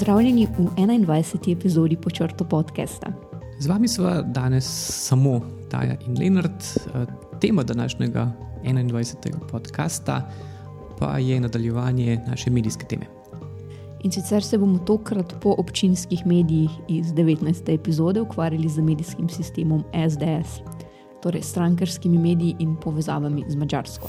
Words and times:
Pozdravljeni 0.00 0.46
v 0.46 0.64
21. 0.76 1.52
epizodi 1.52 1.96
počrto 1.96 2.44
podcasta. 2.44 3.12
Z 3.58 3.66
vami 3.68 3.88
smo 3.88 4.22
danes 4.24 4.64
samo 4.88 5.40
Taja 5.68 5.96
in 6.06 6.16
Leonard. 6.18 6.64
Tema 7.40 7.62
današnjega 7.62 8.32
21. 8.64 9.14
podcasta 9.50 10.30
pa 10.98 11.18
je 11.18 11.40
nadaljevanje 11.40 12.20
naše 12.26 12.50
medijske 12.50 12.86
teme. 12.86 13.06
In 14.00 14.12
sicer 14.12 14.42
se 14.42 14.58
bomo 14.58 14.78
tokrat 14.78 15.34
po 15.40 15.54
občinskih 15.58 16.26
medijih 16.26 16.70
iz 16.88 17.06
19. 17.06 17.74
epizode 17.74 18.20
ukvarjali 18.20 18.68
z 18.68 18.80
medijskim 18.80 19.28
sistemom 19.28 19.84
SDS, 20.10 20.60
torej 21.22 21.42
strankarskimi 21.42 22.18
mediji 22.18 22.56
in 22.58 22.76
povezavami 22.76 23.44
z 23.48 23.56
Mačarsko. 23.56 24.08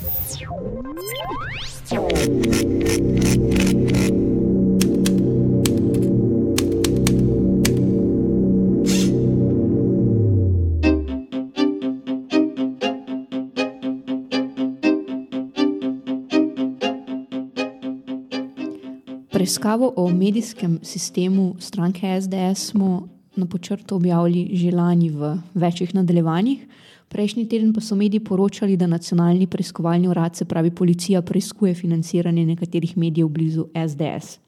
Preiskavo 19.52 19.94
o 19.96 20.10
medijskem 20.10 20.80
sistemu 20.84 21.56
stranke 21.60 22.22
SDS 22.22 22.70
smo 22.70 23.08
na 23.36 23.46
počrtu 23.46 23.96
objavili 23.96 24.50
že 24.54 24.72
lani 24.72 25.10
v 25.10 25.38
večjih 25.54 25.96
nadaljevanjih. 25.96 26.68
Prejšnji 27.10 27.50
teden 27.50 27.74
pa 27.74 27.82
so 27.82 27.96
mediji 27.96 28.24
poročali, 28.24 28.78
da 28.78 28.88
nacionalni 28.88 29.48
preiskovalni 29.48 30.08
urad, 30.08 30.36
se 30.36 30.46
pravi 30.46 30.72
policija, 30.72 31.22
preiskuje 31.22 31.76
financiranje 31.76 32.46
nekaterih 32.46 32.98
medijev 32.98 33.28
blizu 33.28 33.66
SDS. 33.76 34.40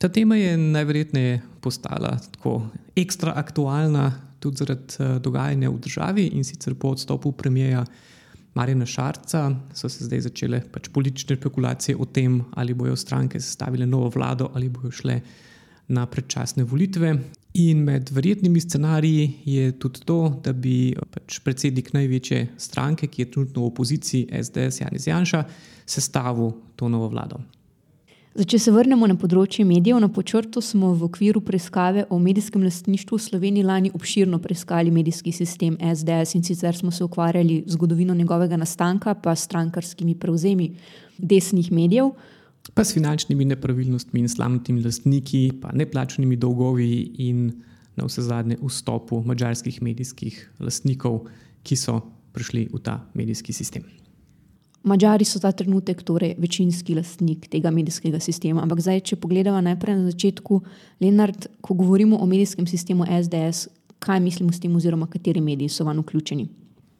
Ta 0.00 0.08
tema 0.08 0.36
je 0.36 0.56
najverjetneje 0.56 1.42
postala 1.60 2.16
tako 2.32 2.62
ekstra 2.96 3.32
aktualna 3.36 4.12
tudi 4.40 4.56
zaradi 4.56 4.96
eh, 4.98 5.18
dogajanja 5.18 5.70
v 5.70 5.78
državi 5.78 6.26
in 6.32 6.44
sicer 6.44 6.74
po 6.74 6.88
odstopu 6.88 7.32
premijeja. 7.32 7.84
Marina 8.58 8.86
Šarca 8.86 9.50
so 9.74 9.88
se 9.88 10.04
zdaj 10.04 10.24
začele 10.26 10.58
pač 10.72 10.88
politične 10.90 11.36
spekulacije 11.38 11.94
o 11.96 12.04
tem, 12.04 12.40
ali 12.58 12.74
bojo 12.74 12.96
stranke 12.96 13.38
sestavile 13.40 13.86
novo 13.86 14.08
vlado 14.10 14.50
ali 14.54 14.68
bojo 14.68 14.90
šle 14.90 15.20
na 15.94 16.06
predčasne 16.06 16.64
volitve. 16.64 17.12
In 17.54 17.84
med 17.86 18.10
verjetnimi 18.12 18.60
scenariji 18.60 19.28
je 19.44 19.70
tudi 19.78 20.02
to, 20.04 20.18
da 20.44 20.52
bi 20.52 20.90
pač 21.14 21.38
predsednik 21.44 21.92
največje 21.94 22.40
stranke, 22.58 23.06
ki 23.06 23.22
je 23.22 23.30
trenutno 23.30 23.62
v 23.62 23.70
opoziciji, 23.70 24.26
SDS 24.42 24.82
Janis 24.82 25.06
Janša, 25.06 25.44
sestavil 25.86 26.52
to 26.76 26.90
novo 26.90 27.08
vlado. 27.14 27.40
Zdaj, 28.38 28.46
če 28.52 28.58
se 28.62 28.70
vrnemo 28.70 29.06
na 29.10 29.16
področje 29.18 29.64
medijev, 29.66 29.96
na 29.98 30.06
počrtu 30.14 30.60
smo 30.62 30.92
v 30.94 31.08
okviru 31.08 31.40
preiskave 31.42 32.04
o 32.06 32.20
medijskem 32.22 32.62
lastništvu 32.62 33.18
v 33.18 33.24
Sloveniji 33.24 33.66
lani 33.66 33.90
obširno 33.90 34.38
preiskali 34.38 34.92
medijski 34.94 35.32
sistem 35.34 35.74
SDS 35.82 36.36
in 36.38 36.46
sicer 36.46 36.78
smo 36.78 36.94
se 36.94 37.02
ukvarjali 37.02 37.64
z 37.66 37.74
zgodovino 37.74 38.14
njegovega 38.14 38.54
nastanka, 38.54 39.16
pa 39.18 39.34
s 39.34 39.48
strankarskimi 39.50 40.14
prevzemi 40.14 40.70
desnih 41.18 41.72
medijev. 41.74 42.12
Pa 42.78 42.86
s 42.86 42.94
finančnimi 42.94 43.42
nepravilnostmi 43.56 44.22
in 44.22 44.30
slamnimi 44.30 44.86
lastniki, 44.86 45.58
pa 45.58 45.74
neplačenimi 45.74 46.38
dolgovi 46.38 46.92
in 47.26 47.48
na 47.98 48.06
vse 48.06 48.22
zadnje 48.22 48.62
vstopu 48.62 49.18
mađarskih 49.26 49.82
medijskih 49.82 50.44
lastnikov, 50.62 51.24
ki 51.66 51.74
so 51.74 52.04
prišli 52.38 52.68
v 52.70 52.86
ta 52.86 53.00
medijski 53.18 53.50
sistem. 53.50 53.82
Mačari 54.82 55.24
so 55.24 55.40
ta 55.42 55.50
trenutek 55.52 56.02
torej 56.06 56.34
večinski 56.38 56.94
lastnik 56.94 57.48
tega 57.50 57.70
medijskega 57.70 58.20
sistema. 58.20 58.62
Ampak 58.62 58.80
zdaj, 58.80 59.00
če 59.00 59.16
pogledamo 59.16 59.60
najprej 59.60 59.98
na 59.98 60.10
začetku, 60.10 60.60
Leonard, 61.00 61.48
ko 61.60 61.74
govorimo 61.74 62.16
o 62.16 62.26
medijskem 62.26 62.66
sistemu 62.66 63.06
SDS, 63.08 63.68
kaj 63.98 64.20
mislimo 64.22 64.52
s 64.52 64.62
tem, 64.62 64.76
oziroma 64.76 65.10
kateri 65.10 65.42
mediji 65.42 65.68
so 65.68 65.84
vanj 65.84 66.04
vključeni? 66.04 66.46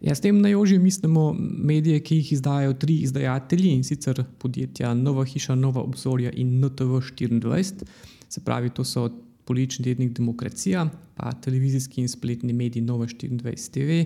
Ja, 0.00 0.14
s 0.14 0.22
tem 0.22 0.40
najožje 0.40 0.78
mislimo 0.78 1.32
medije, 1.38 2.00
ki 2.00 2.20
jih 2.20 2.32
izdajajo 2.32 2.74
tri 2.78 3.00
izdajatelji 3.06 3.72
in 3.74 3.84
sicer 3.84 4.22
podjetja 4.38 4.92
Nova 4.94 5.24
Hiša, 5.24 5.54
Nova 5.54 5.82
Obzorja 5.82 6.30
in 6.34 6.60
NTV24. 6.62 7.86
Se 8.28 8.40
pravi, 8.44 8.70
to 8.70 8.84
so 8.84 9.08
politični 9.44 9.84
tednik 9.84 10.12
Demokracija, 10.12 10.88
pa 11.16 11.32
televizijski 11.32 12.00
in 12.00 12.08
spletni 12.08 12.52
mediji 12.52 12.82
Nova 12.82 13.06
24 13.06 13.70
TV 13.72 14.04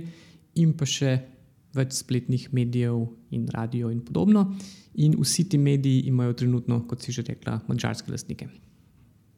in 0.55 0.73
pa 0.77 0.87
še 0.87 1.19
več 1.75 1.97
spletnih 2.01 2.49
medijev 2.53 3.07
in 3.31 3.47
radio 3.53 3.91
in 3.91 4.01
podobno. 4.05 4.47
In 4.95 5.17
vsi 5.21 5.49
ti 5.49 5.59
mediji 5.59 6.07
imajo 6.11 6.33
trenutno, 6.33 6.83
kot 6.89 7.03
si 7.03 7.13
že 7.13 7.25
rekla, 7.29 7.61
mačarske 7.69 8.13
lastnike. 8.13 8.49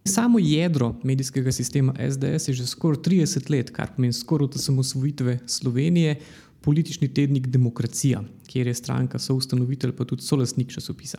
Samo 0.04 0.38
jedro 0.38 0.94
medijskega 1.02 1.52
sistema 1.52 1.94
SDS 1.96 2.48
je 2.48 2.54
že 2.54 2.66
skoraj 2.66 3.00
30 3.06 3.50
let, 3.50 3.70
kar 3.70 3.94
pomeni 3.96 4.12
skoraj 4.12 4.44
od 4.44 4.56
osamosvojitve 4.56 5.38
Slovenije, 5.46 6.18
politični 6.60 7.08
tednik 7.14 7.46
Demokracija, 7.46 8.22
kjer 8.46 8.66
je 8.66 8.74
stranka 8.74 9.18
soustanovitelj, 9.18 9.92
pa 9.96 10.04
tudi 10.04 10.22
solastnik 10.22 10.72
časopisa. 10.72 11.18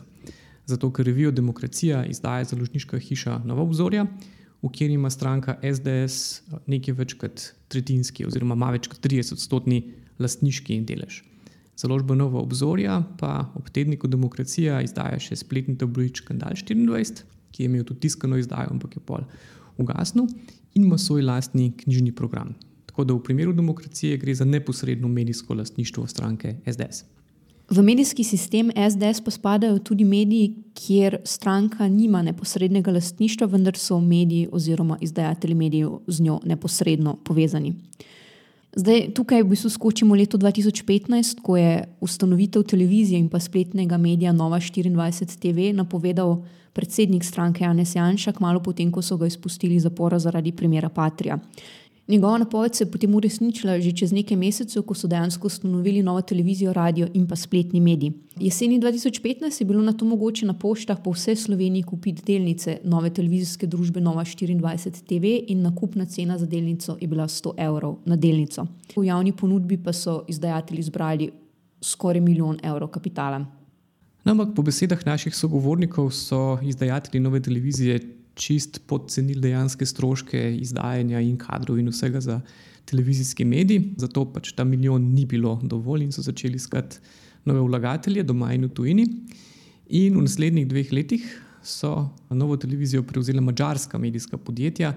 Zato, 0.66 0.90
ker 0.92 1.06
revijo 1.06 1.30
Demokracija 1.30 2.04
izdaja 2.06 2.44
založniška 2.44 2.98
hiša 2.98 3.40
Nova 3.44 3.62
obzorja, 3.62 4.06
v 4.66 4.72
kateri 4.72 4.98
ima 4.98 5.10
stranka 5.10 5.56
SDS 5.62 6.42
nekaj 6.66 6.94
več 6.98 7.14
kot 7.20 7.42
tretjinski, 7.70 8.26
oziroma 8.26 8.58
ima 8.58 8.72
več 8.74 8.88
kot 8.90 9.00
30 9.04 9.36
odstotni 9.36 9.82
lastniški 10.18 10.80
delež. 10.88 11.22
Založba 11.76 12.16
Nova 12.16 12.40
obzorja 12.40 13.02
pa 13.20 13.50
ob 13.54 13.68
tedniku 13.70 14.08
Demokracija 14.08 14.80
izdaja 14.82 15.20
še 15.20 15.36
spletni 15.36 15.76
tabloid 15.78 16.22
Kandal 16.24 16.56
24, 16.56 17.26
ki 17.52 17.62
je 17.62 17.70
imel 17.70 17.84
tudi 17.84 18.06
tiskano 18.08 18.40
izdajo, 18.40 18.72
ampak 18.72 18.96
je 18.96 19.02
pol 19.04 19.26
ugasnil 19.80 20.26
in 20.74 20.88
ima 20.88 20.98
svoj 20.98 21.22
lastni 21.24 21.70
knjižni 21.76 22.14
program. 22.16 22.54
Tako 22.88 23.04
da 23.04 23.14
v 23.14 23.22
primeru 23.24 23.52
demokracije 23.52 24.16
gre 24.16 24.34
za 24.34 24.44
neposredno 24.44 25.08
medijsko 25.08 25.54
lastništvo 25.54 26.06
stranke 26.08 26.56
SDS. 26.64 27.04
V 27.70 27.82
medijski 27.82 28.24
sistem 28.24 28.70
SDS 28.90 29.20
pa 29.20 29.30
spadajo 29.30 29.78
tudi 29.78 30.04
mediji, 30.04 30.54
kjer 30.74 31.16
stranka 31.24 31.88
nima 31.88 32.22
neposrednega 32.22 32.92
lastništva, 32.92 33.46
vendar 33.46 33.76
so 33.76 34.00
mediji 34.00 34.48
oziroma 34.52 34.98
izdajatelji 35.00 35.54
medijev 35.54 35.98
z 36.06 36.22
njo 36.22 36.40
neposredno 36.44 37.16
povezani. 37.24 37.74
Zdaj, 38.76 39.08
tukaj 39.14 39.42
v 39.42 39.48
bistvu 39.48 39.70
skočimo 39.70 40.14
leto 40.14 40.38
2015, 40.38 41.40
ko 41.42 41.56
je 41.56 41.88
ustanovitev 42.00 42.62
televizije 42.62 43.18
in 43.18 43.28
pa 43.28 43.40
spletnega 43.40 43.96
medija 43.96 44.32
Nova 44.32 44.60
24 44.60 45.38
TV 45.40 45.76
napovedal 45.76 46.44
predsednik 46.72 47.24
stranke 47.24 47.64
Janes 47.64 47.94
Janša, 47.94 48.32
malo 48.40 48.60
potem, 48.60 48.92
ko 48.92 49.02
so 49.02 49.16
ga 49.16 49.26
izpustili 49.26 49.74
iz 49.74 49.82
zapora 49.82 50.18
zaradi 50.18 50.52
primera 50.52 50.88
Patrija. 50.88 51.38
Njegova 52.08 52.38
napoved 52.38 52.74
se 52.74 52.84
je 52.84 52.90
potem 52.90 53.14
uresničila 53.14 53.80
že 53.80 53.92
čez 53.92 54.12
nekaj 54.12 54.36
mesecev, 54.36 54.82
ko 54.86 54.94
so 54.94 55.08
dejansko 55.10 55.46
ustanovili 55.46 56.02
novo 56.02 56.20
televizijo, 56.22 56.72
radio 56.72 57.08
in 57.14 57.26
pa 57.26 57.36
spletni 57.36 57.80
mediji. 57.80 58.12
Jeseni 58.40 58.80
2015 58.80 59.60
je 59.60 59.66
bilo 59.66 59.82
na 59.82 59.92
to 59.92 60.04
mogoče 60.04 60.46
na 60.46 60.54
poštah 60.54 60.98
po 61.04 61.10
vsej 61.10 61.36
Sloveniji 61.36 61.82
kupiti 61.82 62.22
delnice 62.26 62.78
nove 62.84 63.10
televizijske 63.10 63.66
družbe 63.66 64.00
Nova 64.00 64.24
24 64.24 65.02
TV 65.02 65.50
in 65.52 65.62
nakupna 65.62 66.04
cena 66.04 66.38
za 66.38 66.46
delnico 66.46 66.96
je 67.00 67.08
bila 67.08 67.24
100 67.24 67.52
evrov 67.56 67.98
na 68.04 68.16
delnico. 68.16 68.66
V 68.96 69.04
javni 69.04 69.32
ponudbi 69.32 69.76
pa 69.76 69.92
so 69.92 70.24
izdajatelji 70.28 70.82
zbrali 70.82 71.30
skoraj 71.80 72.20
milijon 72.20 72.58
evrov 72.62 72.88
kapitala. 72.88 73.38
No, 74.24 74.32
ampak 74.32 74.54
po 74.54 74.62
besedah 74.62 75.06
naših 75.06 75.34
sogovornikov 75.34 76.10
so 76.10 76.58
izdajatelji 76.62 77.20
nove 77.20 77.40
televizije 77.42 78.00
čist 78.36 78.82
podcenili 78.86 79.40
dejanske 79.40 79.86
stroške 79.86 80.40
izdajanja 80.60 81.20
in 81.24 81.38
kadrov 81.40 81.80
in 81.80 81.88
vsega 81.88 82.20
za 82.20 82.40
televizijski 82.86 83.44
medij, 83.44 83.80
zato 83.98 84.24
pač 84.32 84.52
ta 84.54 84.64
milijon 84.64 85.08
ni 85.14 85.24
bilo 85.26 85.56
dovolj 85.62 86.04
in 86.04 86.12
so 86.12 86.22
začeli 86.22 86.60
iskati 86.60 87.00
nove 87.48 87.64
vlagatelje 87.64 88.22
doma 88.26 88.52
in 88.54 88.68
v 88.68 88.72
tujini. 88.74 89.06
In 89.96 90.18
v 90.18 90.26
naslednjih 90.26 90.66
dveh 90.68 90.92
letih 90.92 91.26
so 91.62 92.10
novo 92.30 92.56
televizijo 92.56 93.02
prevzela 93.06 93.40
mačarska 93.40 93.98
medijska 93.98 94.38
podjetja, 94.38 94.92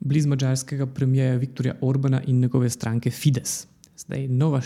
blizu 0.00 0.28
mačarskega 0.28 0.86
premijeja 0.86 1.36
Viktorja 1.36 1.76
Orbana 1.80 2.22
in 2.26 2.40
njegove 2.40 2.70
stranke 2.70 3.10
Fides. 3.10 3.66
Zdaj, 3.98 4.28
Nova 4.28 4.60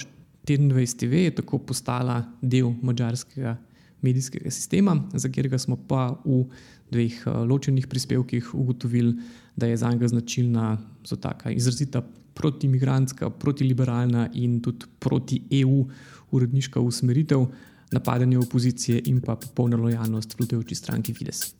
24 0.46 0.96
TV 0.98 1.24
je 1.24 1.34
tako 1.34 1.58
postala 1.58 2.24
del 2.42 2.72
mačarskega 2.82 3.56
medijskega 4.02 4.50
sistema, 4.50 4.96
za 5.14 5.28
katerega 5.28 5.58
smo 5.58 5.76
pa 5.88 6.14
v 6.24 6.44
dveh 6.90 7.26
eh, 7.26 7.30
ločenih 7.30 7.86
prispevkih 7.86 8.54
ugotovili, 8.54 9.14
da 9.56 9.66
je 9.66 9.76
za 9.76 9.90
njega 9.90 10.08
značilna 10.08 10.78
taka 11.20 11.50
izrazita 11.50 12.02
protimigranska, 12.34 13.30
protiliberalna 13.30 14.28
in 14.34 14.60
tudi 14.62 14.86
proti 14.98 15.42
EU 15.50 15.86
uredniška 16.30 16.80
usmeritev, 16.80 17.46
napadanje 17.92 18.38
opozicije 18.38 19.02
in 19.04 19.20
pa 19.20 19.36
popolna 19.36 19.76
lojalnost 19.76 20.38
vladajoči 20.38 20.74
stranki 20.74 21.14
Fides. 21.14 21.54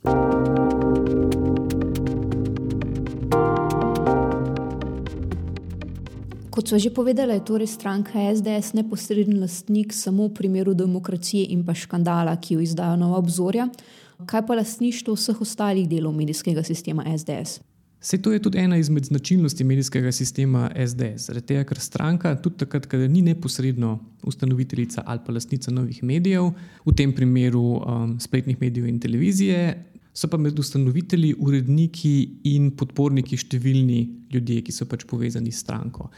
Kot 6.61 6.69
so 6.69 6.77
že 6.77 6.93
povedali, 6.93 7.33
je 7.33 7.41
torej 7.41 7.73
stranka 7.73 8.21
SDS 8.21 8.77
neposredni 8.77 9.33
lastnik 9.41 9.97
samo 9.97 10.29
v 10.29 10.37
primeru 10.37 10.77
demokracije 10.77 11.57
in 11.57 11.65
pa 11.65 11.73
škandala, 11.73 12.37
ki 12.37 12.55
jo 12.55 12.61
izdajo 12.61 13.01
nova 13.01 13.17
obzorja. 13.17 13.65
Kaj 14.29 14.45
pa 14.45 14.55
lastništvo 14.61 15.17
vseh 15.17 15.41
ostalih 15.41 15.89
delov 15.89 16.13
medijskega 16.13 16.61
sistema 16.61 17.01
SDS? 17.17 17.65
Vse 18.01 18.21
to 18.21 18.33
je 18.33 18.43
tudi 18.45 18.59
ena 18.61 18.77
izmed 18.77 19.09
značilnosti 19.09 19.65
medijskega 19.65 20.13
sistema 20.13 20.69
SDS. 20.77 21.33
Zaradi 21.33 21.47
tega, 21.47 21.65
ker 21.65 21.81
stranka, 21.81 22.35
tudi 22.37 22.61
takrat, 22.61 22.85
ko 22.85 23.01
ni 23.09 23.23
neposredno 23.25 23.97
ustanoviteljica 24.21 25.03
ali 25.07 25.21
pa 25.25 25.33
lastnica 25.33 25.73
novih 25.73 26.03
medijev, 26.05 26.51
v 26.85 26.93
tem 26.93 27.15
primeru 27.17 27.81
um, 27.81 28.21
spletnih 28.21 28.61
medijev 28.61 28.89
in 28.89 29.01
televizije, 29.01 29.63
so 30.13 30.29
pa 30.29 30.37
med 30.37 30.59
ustanovitelji, 30.59 31.33
uredniki 31.41 32.13
in 32.53 32.69
podporniki 32.77 33.41
številni 33.41 34.29
ljudje, 34.29 34.61
ki 34.61 34.77
so 34.77 34.85
pač 34.85 35.09
povezani 35.09 35.49
s 35.53 35.65
stranko. 35.65 36.11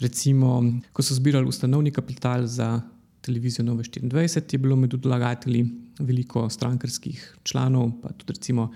Recimo, 0.00 0.62
ko 0.92 1.02
so 1.02 1.14
zbirali 1.14 1.46
ustanovni 1.46 1.90
kapital 1.90 2.46
za 2.46 2.80
televizijo 3.20 3.64
Nove 3.64 3.82
24, 3.82 4.52
je 4.52 4.58
bilo 4.58 4.76
med 4.76 4.94
vlagatelji 5.04 5.66
veliko 5.98 6.50
strankarskih 6.50 7.36
članov, 7.44 7.90
pa 8.02 8.12
tudi 8.12 8.32
recimo 8.32 8.72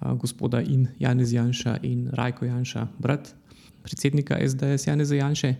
gospoda 0.00 0.60
in 0.60 0.86
Janez 0.98 1.32
Janša 1.32 1.76
in 1.82 2.08
Rajko 2.12 2.44
Janša, 2.44 2.86
brat 2.98 3.34
predsednika 3.82 4.38
SDS 4.48 4.86
Janeza 4.86 5.14
Janše. 5.14 5.54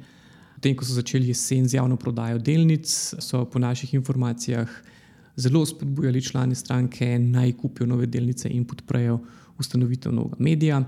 Potem, 0.55 0.77
ko 0.77 0.87
so 0.87 0.95
začeli 0.95 1.29
jesen 1.29 1.67
z 1.69 1.75
javno 1.75 1.97
prodajo 1.97 2.39
delnic, 2.39 2.87
so 3.19 3.45
po 3.45 3.59
naših 3.59 3.95
informacijah 3.95 4.71
zelo 5.37 5.67
spodbujali 5.67 6.23
člani 6.23 6.55
stranke 6.55 7.19
naj 7.19 7.53
kupijo 7.53 7.87
nove 7.87 8.07
delnice 8.07 8.49
in 8.49 8.65
podprejo 8.65 9.19
ustanovitev 9.59 10.13
novega 10.13 10.37
medija 10.39 10.85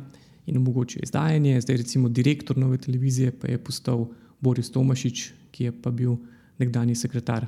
in 0.47 0.57
omogočijo 0.57 1.03
izdajanje. 1.03 1.61
Zdaj, 1.61 1.77
recimo, 1.77 2.09
direktor 2.09 2.59
nove 2.59 2.79
televizije 2.79 3.33
pa 3.33 3.49
je 3.49 3.59
postal 3.59 4.07
Boris 4.41 4.71
Tomašič, 4.71 5.33
ki 5.51 5.65
je 5.65 5.73
pa 5.83 5.91
bil 5.91 6.17
nekdani 6.59 6.95
sekretar 6.95 7.47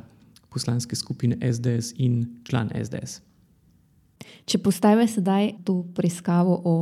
poslanske 0.50 0.96
skupine 0.96 1.36
SDS 1.52 1.92
in 1.96 2.24
član 2.44 2.70
SDS. 2.74 3.20
Če 4.46 4.58
postavimo 4.58 5.06
sedaj 5.08 5.52
to 5.64 5.82
preiskavo 5.94 6.60
o 6.64 6.74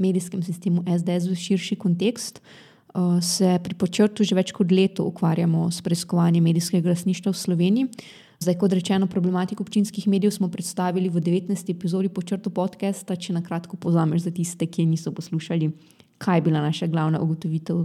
medijskem 0.00 0.42
sistemu 0.42 0.84
SDS 0.88 1.28
v 1.28 1.36
širši 1.36 1.76
kontekst, 1.76 2.40
uh, 2.40 3.18
se 3.22 3.58
pri 3.62 3.76
počrtu 3.76 4.24
že 4.24 4.38
več 4.38 4.54
kot 4.56 4.72
leto 4.72 5.04
ukvarjamo 5.10 5.68
s 5.70 5.84
preiskovanjem 5.84 6.44
medijskega 6.44 6.94
lasništva 6.94 7.34
v 7.34 7.40
Sloveniji. 7.44 7.88
Zdaj, 8.40 8.54
kot 8.56 8.72
rečeno, 8.72 9.06
problematiko 9.06 9.60
občinskih 9.62 10.08
medijev 10.08 10.30
smo 10.32 10.48
predstavili 10.48 11.08
v 11.08 11.20
19. 11.20 11.70
epizodi 11.70 12.08
počrtu 12.08 12.48
podcasta. 12.50 13.12
Če 13.16 13.34
na 13.36 13.42
kratko 13.44 13.76
pozameš 13.76 14.22
za 14.24 14.30
tiste, 14.32 14.64
ki 14.66 14.86
niso 14.88 15.12
poslušali, 15.12 15.68
kaj 16.18 16.38
je 16.38 16.44
bila 16.46 16.62
naša 16.64 16.86
glavna 16.86 17.20
ugotovitev 17.20 17.84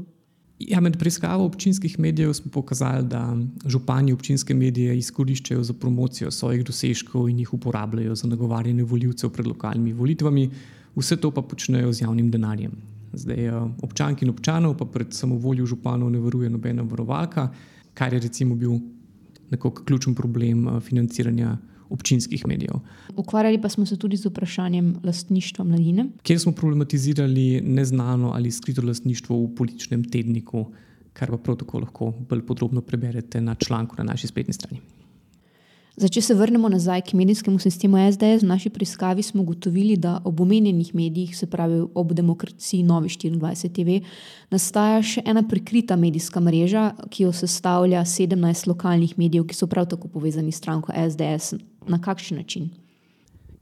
Ja, 0.60 0.80
med 0.80 0.96
preiskavo 0.96 1.44
občinskih 1.46 2.00
medijev 2.00 2.32
smo 2.34 2.52
pokazali, 2.52 3.04
da 3.04 3.36
župani 3.68 4.14
občinske 4.14 4.56
medije 4.56 4.96
izkoriščajo 4.98 5.64
za 5.64 5.74
promocijo 5.74 6.32
svojih 6.32 6.64
dosežkov 6.64 7.28
in 7.30 7.44
jih 7.44 7.54
uporabljajo 7.54 8.16
za 8.16 8.28
nagovarjanje 8.28 8.84
voljivcev 8.84 9.36
pred 9.36 9.48
lokalnimi 9.48 9.94
volitvami, 9.94 10.50
vse 10.96 11.18
to 11.18 11.32
pa 11.32 11.42
počnejo 11.42 11.92
z 11.94 12.08
javnim 12.08 12.32
denarjem. 12.32 12.80
Zdaj, 13.14 13.46
eh, 13.48 13.62
občanki 13.84 14.24
in 14.24 14.32
občanov 14.32 14.78
pa 14.78 14.86
pred 14.86 15.12
samovoljo 15.14 15.66
županov 15.66 16.12
ne 16.12 16.20
varuje 16.20 16.50
nobena 16.50 16.84
varovalka, 16.84 17.50
kar 17.94 18.14
je 18.14 18.20
recimo 18.20 18.56
bil 18.56 18.80
nekako 19.50 19.84
ključen 19.84 20.16
problem 20.16 20.68
eh, 20.68 20.80
financiranja 20.80 21.58
občinskih 21.90 22.48
medijev. 22.48 22.80
Ukvarjali 23.16 23.62
pa 23.62 23.70
smo 23.70 23.86
se 23.86 23.98
tudi 23.98 24.18
z 24.18 24.26
vprašanjem 24.26 24.96
lastništva 25.04 25.66
mladine. 25.66 26.08
Kjer 26.24 26.40
smo 26.40 26.52
problematizirali 26.52 27.62
neznano 27.62 28.32
ali 28.32 28.52
skrito 28.52 28.82
lastništvo 28.82 29.38
v 29.38 29.56
političnem 29.56 30.04
tedniku, 30.04 30.66
kar 31.14 31.30
pa 31.32 31.38
prav 31.38 31.58
tako 31.58 31.80
lahko 31.80 32.14
bolj 32.30 32.46
podrobno 32.46 32.82
preberete 32.82 33.42
na 33.42 33.56
članku 33.56 33.96
na 33.98 34.04
naši 34.04 34.28
spletni 34.28 34.54
strani. 34.54 34.82
Zdaj, 35.96 36.10
če 36.12 36.22
se 36.28 36.36
vrnemo 36.36 36.68
nazaj 36.68 37.06
k 37.08 37.16
medijskemu 37.16 37.60
sistemu 37.64 37.96
SDS, 38.04 38.44
v 38.44 38.48
naši 38.50 38.70
preiskavi 38.70 39.24
smo 39.24 39.46
ugotovili, 39.46 39.96
da 39.96 40.18
ob 40.28 40.42
omenjenih 40.44 40.90
medijih, 40.96 41.32
se 41.38 41.48
pravi 41.48 41.78
ob 41.96 42.12
demokraciji 42.14 42.84
Novi 42.84 43.08
24 43.08 43.72
TV, 43.72 44.02
nastaja 44.52 44.98
še 45.00 45.24
ena 45.24 45.46
prikrita 45.48 45.96
medijska 45.96 46.44
mreža, 46.44 46.90
ki 47.08 47.24
jo 47.24 47.32
sestavlja 47.32 48.02
17 48.04 48.68
lokalnih 48.68 49.14
medijev, 49.16 49.48
ki 49.48 49.56
so 49.56 49.70
prav 49.72 49.88
tako 49.94 50.12
povezani 50.12 50.52
s 50.52 50.60
stranko 50.60 50.92
SDS. 50.92 51.56
Na 51.88 52.02
kakšen 52.02 52.44
način? 52.44 52.68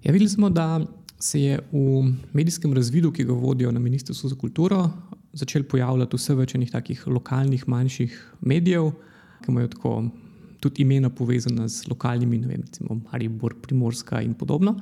Ja, 0.02 0.10
videli 0.10 0.30
smo, 0.30 0.50
da 0.50 0.82
se 1.22 1.42
je 1.42 1.62
v 1.70 2.02
medijskem 2.34 2.74
razvidu, 2.74 3.14
ki 3.14 3.28
ga 3.30 3.38
vodijo 3.38 3.72
na 3.72 3.80
Ministrstvu 3.80 4.34
za 4.34 4.40
kulturo, 4.42 4.88
začel 5.38 5.70
pojavljati 5.70 6.18
vse 6.18 6.34
več 6.42 6.58
enih 6.58 6.74
takih 6.74 7.08
lokalnih, 7.08 7.70
manjših 7.70 8.18
medijev, 8.42 8.90
ki 9.46 9.54
imajo 9.54 9.70
tako 9.78 9.98
tudi 10.64 10.86
imena 10.86 11.12
povezana 11.12 11.68
z 11.68 11.90
lokalnimi, 11.92 12.40
ne 12.40 12.48
vem, 12.48 12.64
recimo 12.64 13.02
Maribor, 13.12 13.58
Primorska 13.62 14.22
in 14.24 14.34
podobno. 14.40 14.78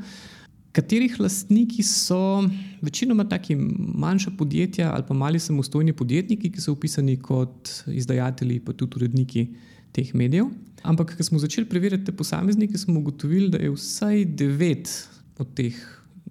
Katerih 0.72 1.18
lastniki 1.19 1.83
so 1.83 2.44
večinoma 2.81 3.25
taki 3.28 3.57
manjša 4.04 4.31
podjetja 4.38 4.92
ali 4.94 5.04
pa 5.07 5.13
mali 5.13 5.39
samostojni 5.39 5.94
podjetniki, 5.94 6.51
ki 6.51 6.62
so 6.62 6.75
upisani 6.78 7.18
kot 7.19 7.72
izdajatelji, 7.92 8.60
pa 8.63 8.74
tudi 8.74 9.01
uredniki 9.01 9.48
teh 9.92 10.13
medijev. 10.16 10.48
Ampak, 10.88 11.18
ko 11.18 11.24
smo 11.24 11.39
začeli 11.39 11.68
preverjati 11.69 12.07
te 12.07 12.16
posameznike, 12.16 12.78
smo 12.78 13.00
ugotovili, 13.00 13.50
da 13.51 13.60
je 13.60 13.74
vsaj 13.74 14.25
devet 14.39 14.94
od 15.38 15.51
teh 15.57 15.75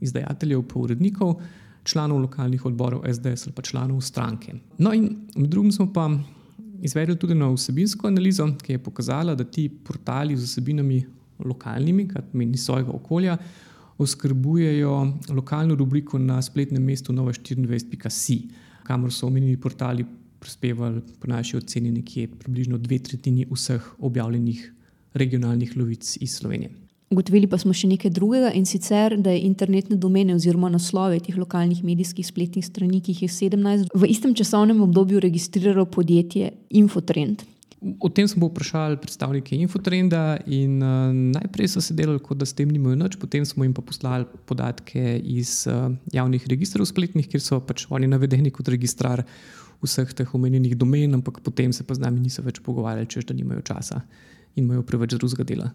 izdajateljev, 0.00 0.62
pa 0.72 0.78
urednikov, 0.80 1.36
članov 1.84 2.22
lokalnih 2.24 2.64
odborov 2.66 3.04
SDS 3.12 3.46
ali 3.46 3.54
pa 3.54 3.62
članov 3.62 4.00
stranke. 4.00 4.54
No, 4.78 4.94
in 4.94 5.26
med 5.36 5.50
drugim 5.50 5.72
smo 5.72 5.92
pa 5.92 6.08
izvedli 6.82 7.16
tudi 7.18 7.34
na 7.34 7.48
vsebinsko 7.52 8.08
analizo, 8.08 8.46
ki 8.62 8.72
je 8.72 8.82
pokazala, 8.82 9.34
da 9.34 9.44
ti 9.44 9.68
portali 9.68 10.36
z 10.36 10.48
vsebinami 10.48 11.00
lokalnimi, 11.44 12.08
kar 12.08 12.22
pomeni 12.32 12.58
svojega 12.58 12.92
okolja, 12.92 13.36
oskrbujejo 13.98 14.94
lokalno 15.36 15.74
rubriko 15.74 16.18
na 16.18 16.42
spletnem 16.42 16.84
mestu 16.84 17.12
nova24.si, 17.12 18.40
kamor 18.84 19.12
so 19.12 19.26
omenjeni 19.26 19.60
portali 19.60 20.06
prispevali 20.40 21.02
po 21.20 21.28
naši 21.28 21.56
oceni 21.56 21.90
nekje 21.90 22.28
približno 22.28 22.78
dve 22.78 22.98
tretjini 22.98 23.46
vseh 23.50 23.90
objavljenih 23.98 24.72
regionalnih 25.14 25.76
lovic 25.76 26.16
iz 26.20 26.36
Slovenije. 26.36 26.70
Ugotovili 27.10 27.48
pa 27.50 27.58
smo 27.58 27.72
še 27.74 27.88
nekaj 27.90 28.12
drugega 28.14 28.52
in 28.54 28.68
sicer, 28.70 29.16
da 29.18 29.32
je 29.34 29.40
internetne 29.42 29.96
domene 29.98 30.36
oziroma 30.38 30.68
naslove 30.70 31.16
teh 31.18 31.34
lokalnih 31.34 31.80
medijskih 31.82 32.22
spletnih 32.22 32.62
strani, 32.62 33.00
ki 33.02 33.16
jih 33.16 33.24
je 33.24 33.30
17, 33.50 33.90
v 33.98 34.10
istem 34.12 34.30
časovnem 34.38 34.78
obdobju 34.84 35.18
registriralo 35.24 35.88
podjetje 35.90 36.52
Infotrend. 36.78 37.42
O 37.98 38.12
tem 38.14 38.30
smo 38.30 38.46
vprašali 38.46 39.00
predstavnike 39.02 39.58
Infotrenda 39.58 40.38
in 40.46 40.78
uh, 40.78 41.10
najprej 41.34 41.72
so 41.74 41.82
se 41.82 41.98
delali, 41.98 42.22
kot 42.22 42.38
da 42.38 42.46
s 42.46 42.54
tem 42.54 42.70
nimajo 42.70 43.02
nič, 43.02 43.18
potem 43.18 43.42
smo 43.42 43.66
jim 43.66 43.74
pa 43.74 43.82
poslali 43.82 44.30
podatke 44.46 45.18
iz 45.18 45.64
uh, 45.66 45.90
javnih 46.14 46.46
registrov 46.46 46.86
spletnih, 46.86 47.26
kjer 47.26 47.42
so 47.42 47.58
pač 47.58 47.88
oni 47.90 48.06
navedeni 48.06 48.54
kot 48.54 48.70
registrar 48.70 49.26
vseh 49.82 50.14
teh 50.14 50.30
omenjenih 50.38 50.78
domen, 50.78 51.18
ampak 51.18 51.42
potem 51.42 51.74
se 51.74 51.82
pa 51.82 51.98
z 51.98 52.06
nami 52.06 52.22
niso 52.22 52.46
več 52.46 52.62
pogovarjali, 52.62 53.10
češ 53.10 53.32
da 53.32 53.34
nimajo 53.34 53.66
časa 53.66 54.04
in 54.54 54.68
imajo 54.68 54.86
preveč 54.86 55.18
drugega 55.18 55.50
dela. 55.56 55.72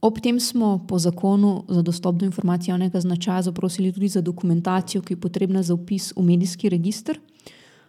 Ob 0.00 0.20
tem 0.20 0.40
smo 0.40 0.78
po 0.88 0.98
zakonu 0.98 1.64
za 1.68 1.82
dostop 1.82 2.16
do 2.16 2.24
informacij 2.24 2.72
javnega 2.72 3.00
značaja 3.00 3.42
zaprosili 3.42 3.92
tudi 3.92 4.08
za 4.08 4.20
dokumentacijo, 4.20 5.02
ki 5.02 5.12
je 5.12 5.20
potrebna 5.20 5.62
za 5.62 5.74
upis 5.74 6.12
v 6.16 6.24
medijski 6.24 6.68
registr, 6.68 7.20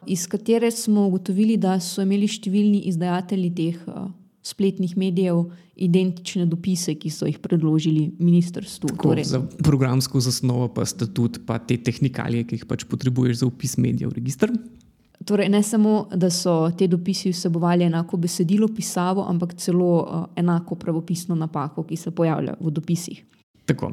iz 0.07 0.27
katere 0.27 0.71
smo 0.71 1.07
ugotovili, 1.07 1.57
da 1.57 1.79
so 1.79 2.01
imeli 2.03 2.27
številni 2.27 2.83
izdajatelji 2.91 3.51
teh 3.55 3.77
uh, 3.87 4.09
spletnih 4.43 4.97
medijev 4.97 5.45
identične 5.75 6.45
dopise, 6.49 6.97
ki 6.99 7.09
so 7.13 7.29
jih 7.29 7.39
predložili 7.39 8.09
ministrstvu. 8.19 8.95
Torej, 9.01 9.29
za 9.31 9.41
programsko 9.63 10.19
zasnovo, 10.19 10.67
pa 10.73 10.85
statut, 10.85 11.39
pa 11.45 11.61
te 11.63 11.77
tehnikalije, 11.77 12.49
ki 12.49 12.59
jih 12.59 12.67
pač 12.67 12.85
potrebuješ 12.89 13.43
za 13.43 13.47
upis 13.47 13.77
medijev 13.77 14.11
v 14.11 14.19
registr. 14.19 14.51
Torej, 15.25 15.49
ne 15.49 15.63
samo, 15.63 16.07
da 16.15 16.29
so 16.29 16.71
te 16.77 16.87
dopisi 16.87 17.29
vsebovali 17.29 17.83
enako 17.83 18.17
besedilo, 18.17 18.67
pisavo, 18.67 19.25
ampak 19.29 19.53
celo 19.53 19.91
uh, 20.01 20.23
enako 20.35 20.75
pravopisno 20.75 21.35
napako, 21.35 21.83
ki 21.83 21.95
se 21.95 22.11
pojavlja 22.11 22.55
v 22.59 22.71
dopisih. 22.71 23.23
Tako, 23.65 23.91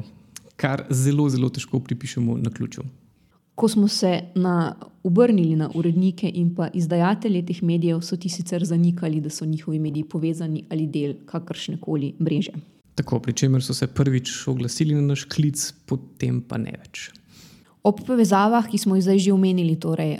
kar 0.55 0.87
zelo, 0.89 1.29
zelo 1.29 1.49
težko 1.49 1.79
pripišemo 1.79 2.37
na 2.37 2.49
ključu. 2.49 2.81
Ko 3.55 3.67
smo 3.67 3.87
se 3.87 4.21
na, 4.35 4.75
obrnili 5.03 5.55
na 5.55 5.69
urednike 5.75 6.31
in 6.33 6.55
pa 6.55 6.69
izdajatelje 6.73 7.45
teh 7.45 7.63
medijev, 7.63 8.01
so 8.01 8.17
ti 8.17 8.29
sicer 8.29 8.65
zanikali, 8.65 9.21
da 9.21 9.29
so 9.29 9.45
njihovi 9.45 9.79
mediji 9.79 10.03
povezani 10.03 10.63
ali 10.69 10.87
del 10.87 11.13
kakršne 11.25 11.77
koli 11.81 12.13
mreže. 12.19 12.55
Tako, 12.95 13.19
pri 13.19 13.33
čemer 13.33 13.63
so 13.63 13.73
se 13.73 13.87
prvič 13.87 14.47
oglasili 14.47 14.95
na 14.95 15.01
naš 15.01 15.23
klic, 15.23 15.73
potem 15.85 16.41
pa 16.41 16.57
ne 16.57 16.73
več. 16.79 17.11
Ob 17.83 18.01
povezavah, 18.07 18.65
ki 18.67 18.77
smo 18.77 18.95
jih 18.95 19.03
zdaj 19.03 19.19
že 19.27 19.33
omenili, 19.33 19.75
torej. 19.79 20.17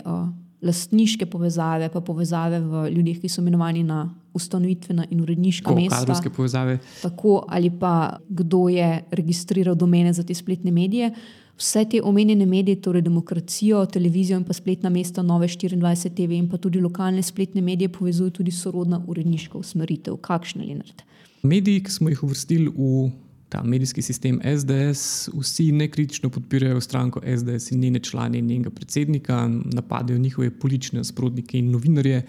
Lastniške 0.62 1.26
povezave, 1.26 1.88
pa 1.88 2.00
povezave 2.04 2.60
v 2.60 2.88
ljudeh, 2.92 3.20
ki 3.20 3.28
so 3.28 3.40
imenovani 3.40 3.84
na 3.84 4.02
ustanovitvena 4.36 5.06
in 5.10 5.20
uredniška 5.24 5.74
mesta. 5.74 6.02
Kadrovske 6.02 6.30
povezave. 6.30 6.78
Tako 7.02 7.44
ali 7.48 7.70
pa 7.70 8.18
kdo 8.28 8.68
je 8.68 9.04
registriral 9.10 9.74
domene 9.74 10.12
za 10.12 10.22
te 10.22 10.34
spletne 10.34 10.70
medije. 10.70 11.12
Vse 11.60 11.84
te 11.84 12.00
omenjene 12.02 12.46
medije, 12.46 12.80
torej 12.80 13.02
demokracijo, 13.02 13.84
televizijo 13.86 14.38
in 14.38 14.44
pa 14.44 14.52
spletna 14.52 14.88
mesta 14.90 15.22
Nove 15.22 15.48
24 15.48 16.14
TV 16.16 16.38
in 16.38 16.48
pa 16.48 16.56
tudi 16.56 16.80
lokalne 16.80 17.22
spletne 17.22 17.60
medije 17.60 17.88
povezuje 17.92 18.30
tudi 18.30 18.50
sorodna 18.50 19.02
uredniška 19.06 19.58
usmeritev. 19.58 20.16
Kakšne, 20.16 20.64
Lenart? 20.64 21.02
Mediji, 21.42 21.82
ki 21.84 21.92
smo 21.92 22.08
jih 22.08 22.22
uvrstili 22.24 22.68
v 22.68 23.10
ta 23.50 23.62
medijski 23.62 24.02
sistem 24.02 24.38
SDS, 24.44 25.28
vsi 25.34 25.72
nekritično 25.72 26.30
podpirajo 26.30 26.80
stranko 26.80 27.20
SDS 27.36 27.72
in 27.72 27.80
njene 27.80 27.98
člane 27.98 28.38
in 28.38 28.46
njenega 28.46 28.70
predsednika, 28.70 29.48
napadajo 29.64 30.18
njihove 30.18 30.50
politične 30.50 31.02
nasprotnike 31.02 31.58
in 31.58 31.70
novinarje, 31.70 32.22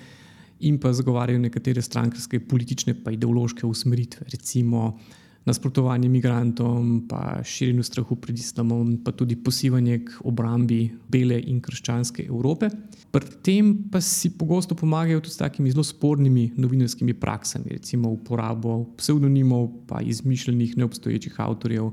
in 0.60 0.80
pa 0.80 0.94
zagovarjajo 0.94 1.40
nekatere 1.40 1.82
strankarske 1.82 2.40
politične 2.40 2.96
pa 3.04 3.12
ideološke 3.12 3.66
usmeritve, 3.66 4.28
recimo 4.32 5.00
nasprotovanje 5.46 6.06
imigrantom, 6.06 7.08
pa 7.10 7.42
širjenju 7.44 7.84
strahu 7.84 8.16
pred 8.16 8.38
islamom, 8.38 8.98
pa 9.04 9.12
tudi 9.12 9.36
posivanje 9.36 10.00
k 10.06 10.20
obrambi 10.24 10.92
bele 11.10 11.40
in 11.50 11.62
krščanske 11.62 12.28
Evrope. 12.28 12.70
Pri 13.12 13.42
tem 13.44 13.74
pa 13.92 14.02
si 14.02 14.30
pogosto 14.38 14.76
pomagajo 14.78 15.24
tudi 15.26 15.34
s 15.34 15.42
takimi 15.42 15.72
zelo 15.74 15.84
spornimi 15.84 16.52
novinarskimi 16.58 17.14
praksami, 17.14 17.74
recimo 17.74 18.14
uporabo 18.14 18.86
psevdonimov, 18.98 19.68
pa 19.88 20.02
izmišljenih 20.02 20.78
neobstoječih 20.78 21.42
avtorjev, 21.42 21.90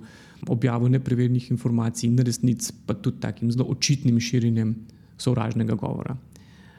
objavo 0.46 0.88
nepreverjenih 0.88 1.50
informacij 1.50 2.06
in 2.10 2.18
resnic, 2.18 2.70
pa 2.86 2.94
tudi 2.94 3.20
takim 3.20 3.50
zelo 3.52 3.66
očitnim 3.72 4.20
širjenjem 4.20 4.76
sovražnega 5.18 5.74
govora. 5.74 6.16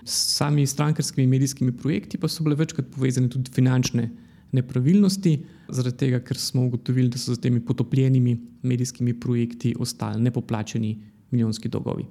S 0.06 0.38
sami 0.38 0.68
strankarskimi 0.68 1.28
medijskimi 1.28 1.76
projekti 1.78 2.18
pa 2.18 2.28
so 2.28 2.44
bile 2.44 2.56
večkrat 2.56 2.88
povezane 2.96 3.30
tudi 3.30 3.52
finančne 3.52 4.10
nepravilnosti, 4.52 5.34
zaradi 5.70 5.98
tega, 5.98 6.20
ker 6.20 6.38
smo 6.38 6.66
ugotovili, 6.66 7.10
da 7.10 7.18
so 7.18 7.34
za 7.34 7.42
temi 7.42 7.62
potopljenimi 7.66 8.38
medijskimi 8.62 9.20
projekti 9.20 9.76
ostali 9.80 10.22
nepoplačeni 10.22 10.98
milijonski 11.32 11.70
dolgovi. 11.70 12.06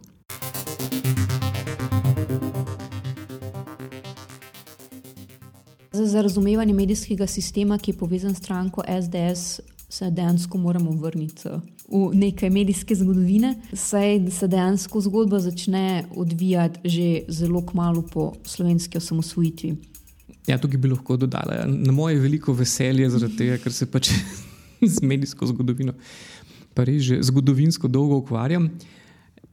Za 5.93 6.23
razumevanje 6.23 6.75
medijskega 6.75 7.27
sistema, 7.27 7.79
ki 7.79 7.91
je 7.91 7.97
povezan 7.99 8.35
s 8.35 8.39
stranko 8.39 8.83
SDS, 9.03 9.61
se 9.89 10.11
dejansko 10.11 10.59
moramo 10.59 10.91
vrniti 10.91 11.49
v 11.89 12.11
nekaj 12.15 12.51
medijske 12.51 12.95
zgodovine. 12.95 13.55
Saj 13.73 14.31
se 14.31 14.49
dejansko 14.49 15.01
zgodba 15.01 15.41
začne 15.41 16.05
odvijati 16.17 16.81
že 16.85 17.23
zelo 17.29 17.67
kmalo 17.67 18.03
po 18.13 18.33
slovenski 18.45 18.99
osamosvojitvi. 18.99 19.77
Ja, 20.49 20.57
tukaj 20.57 20.81
bi 20.81 20.89
lahko 20.89 21.17
dodala 21.21 21.67
na 21.69 21.93
moje 21.93 22.17
veliko 22.23 22.55
veselje, 22.57 23.09
zaradi 23.13 23.37
tega, 23.37 23.59
ker 23.61 23.75
se 23.75 23.87
pač 23.91 24.11
z 24.95 25.03
medijsko 25.05 25.51
zgodovino, 25.51 25.93
pa 26.75 26.87
res 26.89 27.03
že 27.11 27.19
zgodovinsko 27.29 27.91
dolgo 27.93 28.23
ukvarjam. 28.23 28.71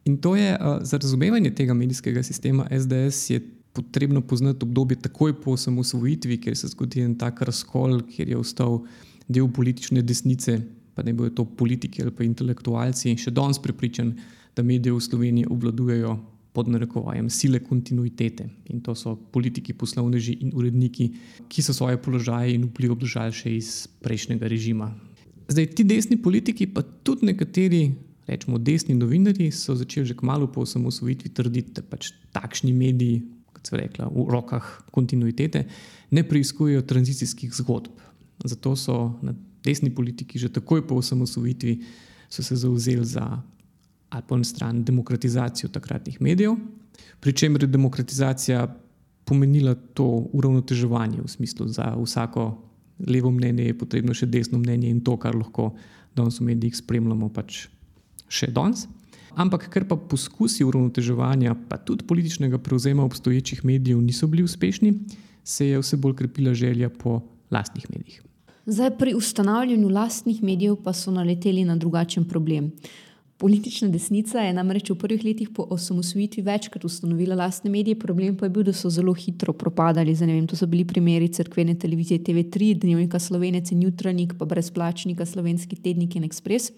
In 0.05 0.19
to 0.21 0.35
je 0.37 0.53
za 0.85 0.99
razumevanje 1.01 1.51
tega 1.57 1.73
medijskega 1.73 2.23
sistema 2.23 2.67
SDS, 2.69 3.29
je 3.33 3.41
potrebno 3.75 4.21
poznati 4.21 4.63
obdobje 4.63 5.01
takoj 5.01 5.33
po 5.41 5.57
osamosvojitvi, 5.57 6.37
ker 6.41 6.55
se 6.55 6.69
zgodi 6.71 7.01
en 7.03 7.17
tak 7.19 7.41
razkol, 7.41 7.99
kjer 8.07 8.29
je 8.31 8.37
ostal 8.37 8.79
del 9.27 9.49
politične 9.51 10.03
desnice, 10.05 10.59
pa 10.95 11.03
ne 11.03 11.13
bojo 11.13 11.33
to 11.35 11.45
politiki 11.45 12.05
ali 12.05 12.13
pa 12.15 12.23
intelektualci, 12.23 13.17
še 13.19 13.33
danes 13.35 13.59
prepričan, 13.59 14.13
da 14.55 14.63
medije 14.63 14.93
v 14.93 15.03
Sloveniji 15.03 15.49
obvladujejo 15.51 16.13
pod 16.55 16.71
narekovajem 16.71 17.29
sile 17.29 17.59
kontinuitete. 17.59 18.47
In 18.71 18.79
to 18.81 18.95
so 18.95 19.15
politiki, 19.15 19.75
poslovneži 19.75 20.37
in 20.45 20.53
uredniki, 20.55 21.09
ki 21.51 21.61
so 21.61 21.75
svoje 21.75 21.99
položaje 22.01 22.55
in 22.55 22.69
vpliv 22.69 22.95
obdržali 22.95 23.35
še 23.35 23.51
iz 23.57 23.71
prejšnjega 24.05 24.47
režima. 24.47 24.93
Zdaj, 25.51 25.67
ti 25.77 25.83
desni 25.85 26.17
politiki, 26.17 26.65
pa 26.71 26.81
tudi 26.81 27.27
nekateri, 27.29 27.83
rečemo, 28.25 28.57
desni 28.57 28.95
novinari, 28.97 29.51
so 29.53 29.75
začeli 29.77 30.07
že 30.09 30.17
kmalo 30.17 30.47
po 30.47 30.63
osamosvojitvi 30.65 31.29
trditi, 31.35 31.75
da 31.75 31.83
pač 31.85 32.13
takšni 32.33 32.73
mediji, 32.73 33.21
kot 33.53 33.69
so 33.69 33.77
rekla, 33.77 34.09
v 34.09 34.25
rokah 34.31 34.65
kontinuitete, 34.95 35.67
ne 36.15 36.23
preizkujejo 36.23 36.87
tranzicijskih 36.87 37.53
zgodb. 37.53 37.93
Zato 38.43 38.75
so 38.75 39.19
desni 39.65 39.89
politiki 39.89 40.39
že 40.39 40.49
takoj 40.53 40.87
po 40.87 40.97
osamosvojitvi 41.01 41.81
se 42.29 42.55
zauzeli 42.55 43.05
za 43.05 43.41
ali 44.09 44.23
pa 44.27 44.37
na 44.37 44.43
stran 44.43 44.83
demokratizacijo 44.83 45.69
takratnih 45.69 46.21
medijev, 46.21 46.55
pri 47.19 47.33
čemer 47.33 47.63
je 47.63 47.67
demokratizacija 47.67 48.67
pomenila 49.25 49.75
to 49.93 50.05
uravnoteževanje 50.33 51.21
v 51.21 51.27
smislu, 51.27 51.65
da 51.65 51.71
za 51.71 51.95
vsako 51.97 52.61
levo 53.07 53.31
mnenje 53.31 53.65
je 53.65 53.77
potrebno 53.77 54.13
še 54.13 54.25
desno 54.25 54.59
mnenje 54.61 54.89
in 54.89 55.01
to, 55.03 55.17
kar 55.17 55.35
lahko 55.35 55.73
danes 56.15 56.39
v 56.39 56.51
medijih 56.51 56.77
spremljamo, 56.77 57.29
pač 57.33 57.65
še 58.29 58.51
danes. 58.53 58.85
Ampak, 59.35 59.67
ker 59.67 59.83
pa 59.83 59.97
poskusi 59.99 60.63
uravnoteževanja, 60.63 61.57
pa 61.67 61.75
tudi 61.75 62.05
političnega 62.07 62.57
prevzema 62.63 63.03
obstoječih 63.03 63.65
medijev 63.67 63.99
niso 64.01 64.29
bili 64.31 64.45
uspešni, 64.47 64.93
se 65.43 65.67
je 65.67 65.81
vse 65.81 65.99
bolj 65.99 66.15
krepila 66.21 66.53
želja 66.55 66.89
po 66.89 67.19
lastnih 67.51 67.89
medijih. 67.91 68.21
Zdaj, 68.65 68.95
pri 68.97 69.13
ustanavljanju 69.13 69.89
lastnih 69.89 70.39
medijev 70.43 70.79
pa 70.83 70.93
so 70.93 71.11
naleteli 71.11 71.65
na 71.65 71.75
drugačen 71.75 72.23
problem. 72.25 72.71
Politična 73.37 73.89
desnica 73.91 74.39
je 74.39 74.53
namreč 74.55 74.89
v 74.89 74.95
prvih 74.95 75.23
letih 75.25 75.49
po 75.51 75.65
osamosvojitvi 75.69 76.43
večkrat 76.43 76.85
ustanovila 76.87 77.35
lastne 77.35 77.69
medije, 77.69 77.99
problem 77.99 78.37
pa 78.37 78.45
je 78.45 78.49
bil, 78.49 78.63
da 78.63 78.73
so 78.73 78.89
zelo 78.89 79.13
hitro 79.13 79.53
propadali. 79.53 80.13
Vem, 80.13 80.47
to 80.47 80.55
so 80.55 80.65
bili 80.65 80.85
primeri 80.87 81.27
crkvene 81.27 81.75
televizije 81.75 82.19
TV3, 82.23 82.77
Dnevnika 82.79 83.19
Slovenec 83.19 83.71
in 83.71 83.83
Jutranik, 83.83 84.37
pa 84.39 84.45
brezplačnika 84.45 85.25
Slovenski 85.25 85.75
tednik 85.75 86.15
in 86.15 86.23
Express. 86.23 86.71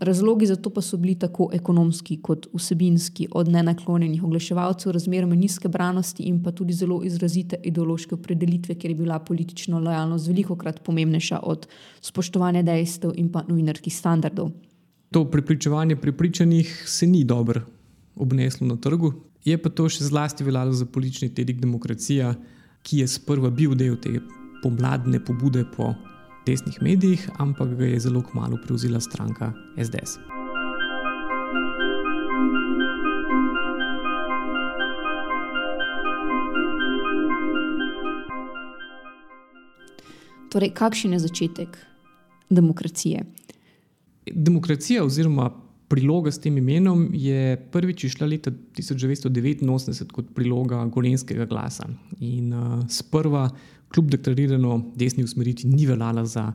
Razlogi 0.00 0.46
za 0.46 0.56
to 0.56 0.70
pa 0.70 0.84
so 0.84 0.96
bili 0.96 1.14
tako 1.14 1.48
ekonomski 1.52 2.20
kot 2.22 2.46
vsebinski, 2.52 3.28
od 3.30 3.48
nenaklonjenih 3.48 4.24
oglaševalcev, 4.24 4.92
razmeroma 4.92 5.34
nizke 5.34 5.68
branosti 5.68 6.22
in 6.22 6.42
pa 6.42 6.52
tudi 6.52 6.72
zelo 6.72 7.00
izrazite 7.04 7.56
ideološke 7.64 8.14
opredelitve, 8.14 8.74
ker 8.74 8.90
je 8.90 8.94
bila 8.94 9.18
politična 9.18 9.78
lojalnost 9.78 10.28
veliko 10.28 10.56
krat 10.56 10.84
pomembnejša 10.84 11.40
od 11.42 11.66
spoštovanja 12.00 12.62
dejstev 12.62 13.16
in 13.16 13.32
pa 13.32 13.42
novinarskih 13.48 13.96
standardov. 13.96 14.52
To 15.10 15.30
prepričevanje 15.30 15.96
prepričanih 15.96 16.84
se 16.86 17.06
ni 17.06 17.24
dobro 17.24 17.60
obneslo 18.16 18.66
na 18.66 18.76
trgu. 18.76 19.12
Je 19.44 19.56
pa 19.62 19.70
to 19.70 19.88
še 19.88 20.04
zlasti 20.04 20.44
veljalo 20.44 20.72
za 20.72 20.86
politični 20.86 21.30
tedik 21.34 21.60
demokracija, 21.60 22.34
ki 22.82 22.98
je 22.98 23.08
sprva 23.08 23.50
bil 23.50 23.74
del 23.74 23.96
te 23.96 24.18
pomladne 24.62 25.20
pobude 25.24 25.64
po 25.76 25.94
desnih 26.46 26.82
medijih, 26.82 27.28
ampak 27.38 27.76
ga 27.78 27.86
je 27.88 28.00
zelo 28.00 28.22
kmalo 28.22 28.58
prevzela 28.66 29.00
stranka 29.00 29.52
SDS. 29.76 30.18
Torej, 40.48 40.72
kakšen 40.74 41.12
je 41.12 41.18
začetek 41.18 41.76
demokracije? 42.50 43.24
Demokracija 44.34 45.04
oziroma 45.04 45.50
priloga 45.88 46.30
s 46.30 46.40
tem 46.40 46.56
imenom 46.58 47.08
je 47.12 47.56
prvič 47.72 48.04
išla 48.04 48.26
leta 48.28 48.50
1989 48.76 50.12
kot 50.12 50.34
priloga 50.34 50.84
Gorenskega 50.92 51.46
glasa. 51.48 51.88
In 52.20 52.52
uh, 52.52 52.82
sprva, 52.88 53.48
kljub 53.88 54.10
deklarirano 54.12 54.82
desni 54.96 55.24
usmeritvi, 55.24 55.70
ni 55.70 55.86
veljala 55.88 56.26
za 56.26 56.52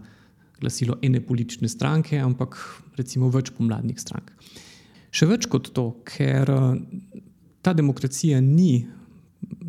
glasilo 0.62 0.98
ene 1.02 1.22
politične 1.22 1.70
stranke, 1.70 2.20
ampak 2.22 2.58
recimo 2.98 3.30
več 3.34 3.50
pomladnih 3.58 4.00
strank. 4.00 4.32
Še 5.14 5.28
več 5.30 5.50
kot 5.50 5.72
to, 5.74 5.90
ker 6.06 6.54
uh, 6.54 6.76
ta 7.66 7.74
demokracija 7.74 8.42
ni 8.42 8.86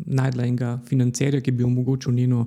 najdla 0.05 0.45
enega 0.45 0.77
financerja, 0.85 1.41
ki 1.41 1.51
bi 1.51 1.65
omogočil 1.65 2.13
njeno 2.13 2.45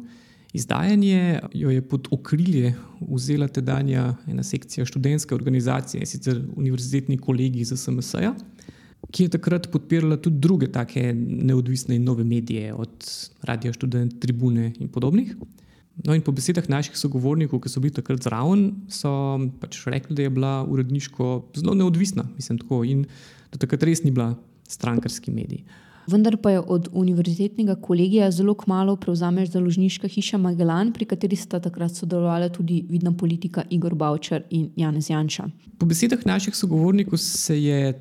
izdajanje 0.52 1.40
jo 1.54 1.70
je 1.70 1.82
pod 1.82 2.08
okrilje 2.10 2.74
vzela 3.00 3.48
tedanja 3.48 4.14
ena 4.26 4.42
sekcija 4.42 4.86
študentske 4.86 5.34
organizacije, 5.34 6.06
sicer 6.06 6.40
Univerzitetni 6.56 7.18
kolegij 7.18 7.64
za 7.64 7.76
SMS, 7.76 8.14
-ja, 8.14 8.34
ki 9.10 9.22
je 9.22 9.28
takrat 9.28 9.70
podpirala 9.72 10.16
tudi 10.16 10.38
druge 10.38 10.72
take 10.72 11.12
neodvisne 11.14 11.96
in 11.96 12.04
nove 12.04 12.24
medije, 12.24 12.74
od 12.74 13.10
Radia 13.42 13.72
Student, 13.72 14.20
Tribune 14.20 14.72
in 14.78 14.88
podobnih. 14.88 15.36
No, 16.04 16.14
in 16.14 16.22
po 16.22 16.32
besedah 16.32 16.68
naših 16.68 16.96
sogovornikov, 16.96 17.60
ki 17.60 17.68
so 17.68 17.80
bili 17.80 17.94
takrat 17.94 18.22
zraven, 18.22 18.70
so 18.88 19.10
pač 19.60 19.80
rekli, 19.86 20.14
da 20.14 20.22
je 20.22 20.30
bila 20.30 20.64
uredniško 20.64 21.50
zelo 21.56 21.74
neodvisna, 21.74 22.28
mislim, 22.36 22.58
tako, 22.58 22.84
in 22.84 23.04
da 23.52 23.58
takrat 23.58 23.82
res 23.82 24.04
ni 24.04 24.10
bila 24.10 24.34
strankarski 24.68 25.30
medij 25.30 25.64
vendar 26.10 26.36
pa 26.42 26.50
je 26.50 26.60
od 26.60 26.88
univerzitetnega 26.92 27.74
kolegija 27.74 28.30
zelo 28.30 28.54
kmalo 28.54 28.96
prevzameš 28.96 29.50
založniška 29.52 30.08
hiša 30.08 30.38
Magellan, 30.38 30.92
pri 30.92 31.04
kateri 31.04 31.36
sta 31.36 31.60
takrat 31.60 31.94
sodelovala 31.94 32.48
tudi 32.48 32.82
vidna 32.88 33.12
politika 33.12 33.64
Igor 33.70 33.94
Bavčar 33.94 34.42
in 34.50 34.70
Janez 34.76 35.10
Janša. 35.10 35.48
Po 35.78 35.86
besedah 35.86 36.26
naših 36.26 36.56
sogovornikov 36.56 37.18
se 37.18 37.62
je 37.62 37.92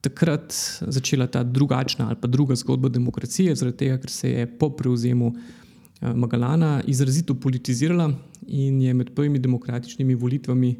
takrat 0.00 0.54
začela 0.80 1.26
ta 1.26 1.42
drugačna 1.42 2.06
ali 2.08 2.16
pa 2.20 2.28
druga 2.28 2.54
zgodba 2.54 2.88
demokracije, 2.88 3.54
zaradi 3.54 3.76
tega, 3.76 3.98
ker 3.98 4.10
se 4.10 4.30
je 4.30 4.46
po 4.58 4.70
prevzemu 4.70 5.32
eh, 5.34 6.12
Magellana 6.14 6.82
izrazito 6.86 7.34
politizirala 7.34 8.12
in 8.46 8.82
je 8.82 8.94
med 8.94 9.14
prvimi 9.14 9.38
demokratičnimi 9.38 10.14
volitvami 10.14 10.76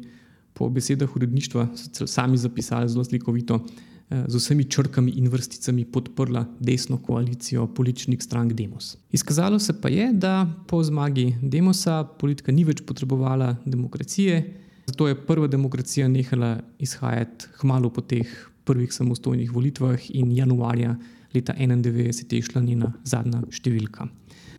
po 0.53 0.69
besedah 0.69 1.15
uredništva 1.15 1.67
sami 2.05 2.37
zapisali 2.37 2.89
zelo 2.89 3.03
slikovito, 3.03 3.59
z 4.09 4.35
vsemi 4.35 4.63
črkami 4.63 5.11
in 5.19 5.27
vrsticami 5.29 5.85
podprla 5.85 6.45
desno 6.59 6.97
koalicijo 6.97 7.67
političnih 7.67 8.23
strank 8.23 8.53
Demos. 8.53 8.97
Izkazalo 9.11 9.59
se 9.59 9.81
pa 9.81 9.89
je, 9.89 10.13
da 10.13 10.47
po 10.67 10.83
zmagi 10.83 11.35
Demosa 11.41 12.03
politika 12.03 12.51
ni 12.51 12.63
več 12.63 12.81
potrebovala 12.87 13.55
demokracije 13.65 14.63
Zato 14.87 15.07
je 15.07 15.25
prva 15.25 15.47
demokracija 15.47 16.07
nehala 16.07 16.59
izhajati 16.79 17.47
hmalo 17.59 17.89
po 17.89 18.01
teh 18.01 18.27
prvih 18.67 18.93
samostojnih 18.93 19.51
volitvah 19.55 20.09
in 20.13 20.31
januarja 20.35 20.95
leta 21.33 21.53
1991 21.53 22.35
je 22.35 22.41
šla 22.41 22.61
njena 22.61 22.93
zadnja 23.03 23.41
številka. 23.51 24.07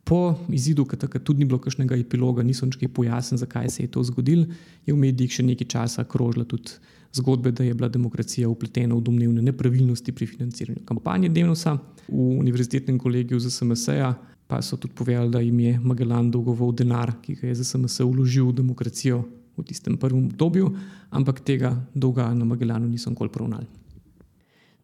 Po 0.08 0.38
izidu, 0.48 0.86
ki 0.88 0.96
takrat 0.96 1.24
tudi 1.24 1.42
ni 1.42 1.48
bilo 1.48 1.58
kakšnega 1.60 1.98
epiloga, 2.00 2.42
niso 2.42 2.66
nič 2.66 2.80
pojasnili, 2.94 3.42
zakaj 3.42 3.68
se 3.68 3.82
je 3.82 3.90
to 3.92 4.02
zgodilo, 4.08 4.46
je 4.86 4.94
v 4.94 4.96
medijih 4.96 5.34
še 5.36 5.44
nekaj 5.44 5.68
časa 5.68 6.04
krožila 6.08 6.46
tudi 6.48 6.78
zgodbe, 7.12 7.52
da 7.52 7.64
je 7.64 7.74
bila 7.74 7.88
demokracija 7.92 8.48
upletena 8.48 8.96
v 8.96 9.04
domnevne 9.04 9.42
nepravilnosti 9.42 10.12
pri 10.12 10.26
financiranju 10.26 10.84
kampanje 10.88 11.28
Denosa. 11.28 11.76
V 12.08 12.38
univerzitetnem 12.40 12.98
kolegiju 12.98 13.40
za 13.40 13.50
SMS-ja 13.52 14.14
pa 14.48 14.62
so 14.62 14.76
tudi 14.80 14.94
povedali, 14.96 15.30
da 15.30 15.40
jim 15.44 15.60
je 15.60 15.78
Magellan 15.84 16.30
dolgoval 16.32 16.72
denar, 16.72 17.12
ki 17.20 17.36
ga 17.36 17.50
je 17.50 17.58
za 17.60 17.64
SMS 17.64 18.00
vložil 18.00 18.48
v 18.48 18.56
demokracijo 18.62 19.24
v 19.58 19.66
tistem 19.66 19.98
prvem 19.98 20.30
obdobju, 20.30 20.70
ampak 21.10 21.42
tega 21.44 21.74
dolga 21.94 22.30
na 22.34 22.46
Magellanu 22.48 22.88
niso 22.88 23.10
nikoli 23.10 23.28
poravnali. 23.28 23.66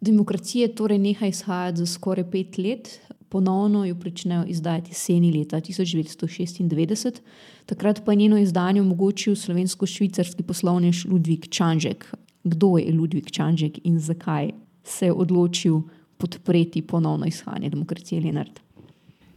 Demokracije 0.04 0.74
torej 0.74 0.98
neha 0.98 1.26
izhajati 1.26 1.78
za 1.78 1.86
skoraj 1.86 2.30
pet 2.30 2.58
let, 2.58 3.00
ponovno 3.28 3.84
jo 3.84 3.96
začnejo 4.04 4.44
izdajati 4.48 4.90
jeseni 4.90 5.32
leta 5.32 5.60
1996. 5.60 7.20
Takrat 7.66 8.02
pa 8.04 8.12
je 8.12 8.16
njeno 8.16 8.38
izdanje 8.38 8.80
omogočil 8.80 9.34
slovensko-švicarski 9.34 10.42
poslovnež 10.42 11.04
Ludvik 11.04 11.48
Čanžek. 11.48 12.14
Kdo 12.44 12.78
je 12.78 12.92
Ludvik 12.92 13.30
Čanžek 13.30 13.78
in 13.84 13.98
zakaj 13.98 14.50
se 14.84 15.06
je 15.06 15.12
odločil 15.12 15.80
podpreti 16.16 16.82
ponovno 16.82 17.26
izhajanje 17.26 17.70
demokracije 17.70 18.20
Lenart? 18.20 18.60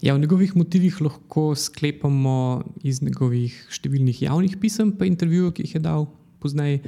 Ja, 0.01 0.13
v 0.13 0.19
njegovih 0.19 0.55
motivih 0.55 1.01
lahko 1.01 1.55
sklepamo 1.55 2.63
iz 2.83 3.01
njegovih 3.01 3.55
številnih 3.71 4.21
javnih 4.21 4.57
pisem, 4.61 4.91
pa 4.91 5.07
intervjujev, 5.07 5.53
ki 5.55 5.63
jih 5.63 5.75
je 5.75 5.81
dal 5.81 6.09
pozneje, 6.43 6.83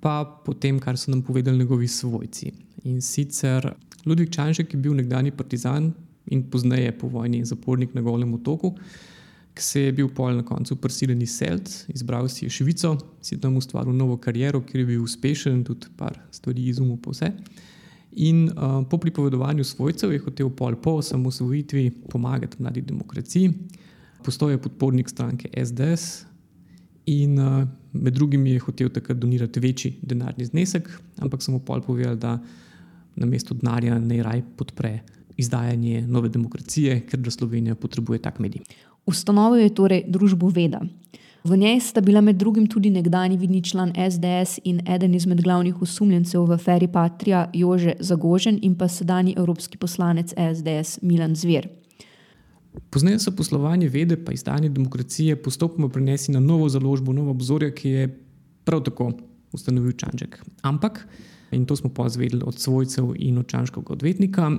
pa 0.00 0.24
potem, 0.44 0.80
kar 0.80 0.98
so 0.98 1.12
nam 1.12 1.22
povedali 1.22 1.58
njegovi 1.58 1.88
svojci. 1.88 2.52
In 2.84 3.00
sicer 3.00 3.74
Ludvik 4.04 4.30
Čanžek 4.32 4.72
je 4.72 4.80
bil 4.80 4.94
nekdani 4.96 5.30
partizan 5.30 5.92
in 6.30 6.42
pozneje 6.50 6.92
po 6.98 7.08
vojni 7.08 7.44
zapornik 7.44 7.94
na 7.94 8.00
Golem 8.00 8.34
otoku, 8.34 8.74
ki 9.54 9.62
se 9.62 9.80
je 9.80 9.92
bil 9.92 10.08
pol 10.08 10.36
na 10.38 10.44
koncu 10.46 10.76
prisiljen 10.76 11.22
izseliti, 11.22 11.90
izbral 11.92 12.28
si 12.28 12.46
je 12.46 12.50
Švico, 12.50 12.94
si 13.20 13.40
tam 13.40 13.56
ustvaril 13.56 13.92
novo 13.92 14.16
kariero, 14.16 14.62
kjer 14.62 14.80
je 14.80 14.86
bil 14.86 15.02
uspešen, 15.04 15.64
tudi 15.64 15.90
par 15.96 16.16
stvari 16.30 16.68
izumil 16.70 16.96
po 17.02 17.12
vse. 17.12 17.32
In 18.12 18.48
uh, 18.48 18.80
po 18.90 18.98
pripovedovanju 18.98 19.64
svojcev 19.64 20.12
je 20.12 20.22
hotel 20.24 20.50
pol 20.50 20.76
po 20.82 20.96
osamosvojitvi 21.02 21.90
pomagati 22.10 22.62
mladi 22.62 22.82
demokraciji. 22.82 23.52
Postal 24.24 24.50
je 24.50 24.62
podpornik 24.62 25.08
stranke 25.08 25.50
SDS 25.64 26.24
in 27.06 27.38
uh, 27.38 27.66
med 27.92 28.14
drugim 28.14 28.46
je 28.46 28.58
hotel 28.58 28.88
takrat 28.88 29.18
donirati 29.18 29.60
večji 29.60 29.98
denarni 30.02 30.44
znesek, 30.44 30.90
ampak 31.18 31.42
samo 31.42 31.58
pol 31.58 31.82
povedal, 31.82 32.16
da 32.16 32.38
na 33.20 33.26
mesto 33.26 33.54
denarja 33.54 33.98
naj 33.98 34.22
raj 34.22 34.42
podpre 34.56 35.00
izdajanje 35.40 36.06
nove 36.08 36.28
demokracije, 36.28 37.00
ker 37.06 37.20
da 37.20 37.30
Slovenija 37.30 37.74
potrebuje 37.74 38.18
tak 38.22 38.38
medij. 38.38 38.64
Ustanovil 39.06 39.62
je 39.62 39.74
torej 39.74 40.04
družbo 40.08 40.48
Veda. 40.48 40.80
V 41.44 41.56
njej 41.56 41.80
sta 41.80 42.00
bila 42.04 42.20
med 42.20 42.36
drugim 42.36 42.66
tudi 42.68 42.90
nekdani 42.90 43.36
vidni 43.40 43.62
član 43.64 43.92
SDS 43.96 44.60
in 44.64 44.82
eden 44.88 45.14
izmed 45.14 45.40
glavnih 45.40 45.82
osumljencev 45.82 46.44
v 46.44 46.52
aferi 46.52 46.88
Patria 46.88 47.46
Jože 47.54 47.94
Zagožen 48.00 48.58
in 48.62 48.74
pa 48.76 48.88
sedajni 48.88 49.34
evropski 49.38 49.78
poslanec 49.78 50.34
SDS 50.36 50.98
Milan 51.02 51.34
Zver. 51.34 51.68
Pozneje 52.90 53.18
so 53.18 53.32
poslovanje 53.36 53.88
vede 53.88 54.16
pa 54.24 54.32
izdanje 54.32 54.68
demokracije 54.68 55.42
postopoma 55.42 55.88
prenesli 55.88 56.34
na 56.34 56.40
novo 56.40 56.68
založbo, 56.68 57.12
novo 57.12 57.30
obzorje, 57.30 57.72
ki 57.74 57.88
je 57.88 58.18
prav 58.64 58.84
tako 58.84 59.12
ustanovil 59.52 59.92
Čanček. 59.92 60.42
Ampak, 60.62 61.06
in 61.52 61.66
to 61.66 61.76
smo 61.76 61.90
pozvedeli 61.90 62.42
od 62.46 62.58
svojcev 62.58 63.12
in 63.16 63.38
od 63.38 63.46
Čančkovega 63.46 63.92
odvetnika, 63.92 64.50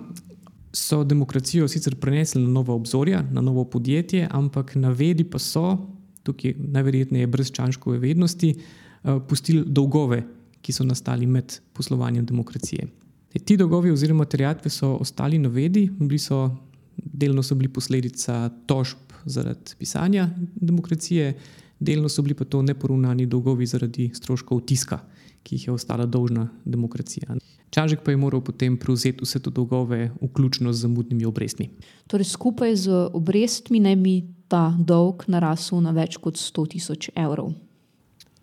so 0.73 1.03
demokracijo 1.03 1.67
sicer 1.67 1.95
prenesli 1.95 2.41
na 2.41 2.49
novo 2.49 2.75
obzorje, 2.75 3.23
na 3.31 3.41
novo 3.41 3.63
podjetje, 3.63 4.27
ampak 4.31 4.75
na 4.75 4.89
vedi 4.89 5.23
pa 5.23 5.39
so, 5.39 5.77
tukaj 6.23 6.53
najverjetneje 6.57 7.27
brez 7.27 7.51
Čančkove 7.51 7.97
vednosti, 7.99 8.53
uh, 8.55 9.21
pustili 9.27 9.63
dolgove, 9.67 10.23
ki 10.61 10.73
so 10.73 10.83
nastali 10.83 11.25
med 11.25 11.59
poslovanjem 11.73 12.25
demokracije. 12.25 12.87
E, 13.33 13.39
ti 13.39 13.57
dolgovi 13.57 13.91
oziroma 13.91 14.25
terjatve 14.25 14.69
so 14.69 14.95
ostali 14.95 15.39
na 15.39 15.49
vedi, 15.49 15.89
bili 15.99 16.19
so, 16.19 16.49
delno 16.95 17.43
so 17.43 17.55
bili 17.55 17.69
posledica 17.73 18.49
tožb 18.65 19.15
zaradi 19.25 19.75
pisanja 19.79 20.29
demokracije, 20.55 21.33
delno 21.79 22.09
so 22.09 22.21
bili 22.21 22.35
pa 22.35 22.45
to 22.45 22.61
neporovnani 22.61 23.25
dolgovi 23.25 23.65
zaradi 23.65 24.11
stroškov 24.13 24.61
tiska, 24.61 24.99
ki 25.43 25.55
jih 25.55 25.67
je 25.67 25.73
ostala 25.73 26.05
dolžna 26.05 26.49
demokracija. 26.65 27.35
Čažek 27.71 28.03
pa 28.03 28.11
je 28.11 28.19
moral 28.19 28.41
potem 28.43 28.75
prevzeti 28.77 29.23
vse 29.23 29.39
te 29.39 29.49
dolgove, 29.49 30.11
vključno 30.21 30.73
z 30.73 30.83
zamudnimi 30.83 31.25
obrestmi. 31.25 31.69
Torej, 32.07 32.27
skupaj 32.33 32.75
z 32.75 33.09
obrestmi 33.15 33.79
naj 33.79 33.95
bi 33.95 34.15
ta 34.51 34.75
dolg 34.75 35.23
narasel 35.31 35.79
na 35.79 35.95
več 35.95 36.19
kot 36.19 36.35
100 36.35 36.67
tisoč 36.75 37.09
evrov. 37.15 37.53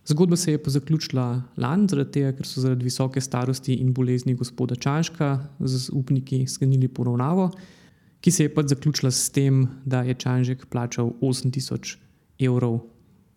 Zgodba 0.08 0.36
se 0.40 0.54
je 0.54 0.62
pa 0.62 0.72
zaključila 0.72 1.26
lani, 1.60 1.88
zaradi 1.92 2.10
tega, 2.16 2.32
ker 2.32 2.48
so 2.48 2.64
zaradi 2.64 2.88
visoke 2.88 3.20
starosti 3.20 3.76
in 3.76 3.92
bolezni 3.92 4.32
gospoda 4.34 4.74
Čaška 4.74 5.34
z 5.60 5.92
upniki 5.92 6.46
sklenili 6.48 6.88
poravnavo, 6.88 7.50
ki 8.24 8.32
se 8.32 8.48
je 8.48 8.54
pa 8.54 8.64
zaključila 8.64 9.12
s 9.12 9.28
tem, 9.30 9.66
da 9.84 10.00
je 10.08 10.16
Čažek 10.16 10.66
plačal 10.72 11.12
8000 11.20 11.98
evrov 12.48 12.80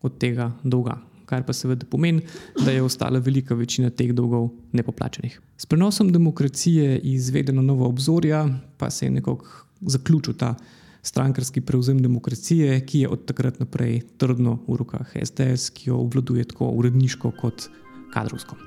od 0.01 0.17
tega 0.17 0.53
dolga 0.63 1.01
kar 1.31 1.45
pa 1.47 1.55
seveda 1.55 1.87
pomeni, 1.87 2.25
da 2.59 2.73
je 2.75 2.83
ostala 2.83 3.21
velika 3.23 3.55
večina 3.55 3.89
teh 3.89 4.11
dolgov 4.15 4.49
nepoplačenih. 4.75 5.39
S 5.57 5.65
prenosom 5.65 6.11
demokracije 6.11 6.99
iz 6.99 7.29
vedeno 7.31 7.63
novo 7.63 7.87
obzorja 7.87 8.45
pa 8.77 8.89
se 8.91 9.05
je 9.05 9.15
nekako 9.15 9.45
zaključil 9.81 10.33
ta 10.33 10.55
strankarski 11.01 11.61
prevzem 11.61 12.01
demokracije, 12.01 12.81
ki 12.85 13.05
je 13.05 13.09
od 13.09 13.23
takrat 13.25 13.59
naprej 13.59 14.01
trdno 14.21 14.59
v 14.67 14.77
rokah 14.83 15.15
SDS, 15.23 15.71
ki 15.73 15.89
jo 15.89 16.03
obvladuje 16.03 16.45
tako 16.51 16.69
uredniško 16.77 17.31
kot 17.39 17.69
kadrovsko. 18.13 18.59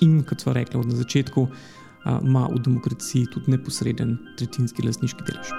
In 0.00 0.22
kot 0.22 0.40
smo 0.40 0.54
rekli 0.56 0.80
od 0.80 0.94
začetka, 0.94 1.46
ima 2.22 2.46
v 2.54 2.62
demokraciji 2.64 3.26
tudi 3.34 3.52
neposreden 3.52 4.16
tretjinski 4.38 4.86
lastniški 4.86 5.26
delež. 5.28 5.52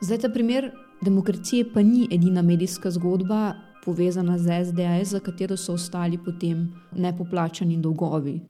Zdaj, 0.00 0.18
ta 0.24 0.28
primer 0.28 0.70
demokracije 1.00 1.72
pa 1.74 1.82
ni 1.82 2.08
edina 2.10 2.42
medijska 2.42 2.90
zgodba 2.90 3.54
povezana 3.84 4.38
z 4.38 4.64
SDS, 4.64 5.10
za 5.10 5.20
katero 5.20 5.56
so 5.56 5.72
ostali 5.72 6.18
potem 6.18 6.72
nepoplačani 6.92 7.76
dolgovi. 7.76 8.40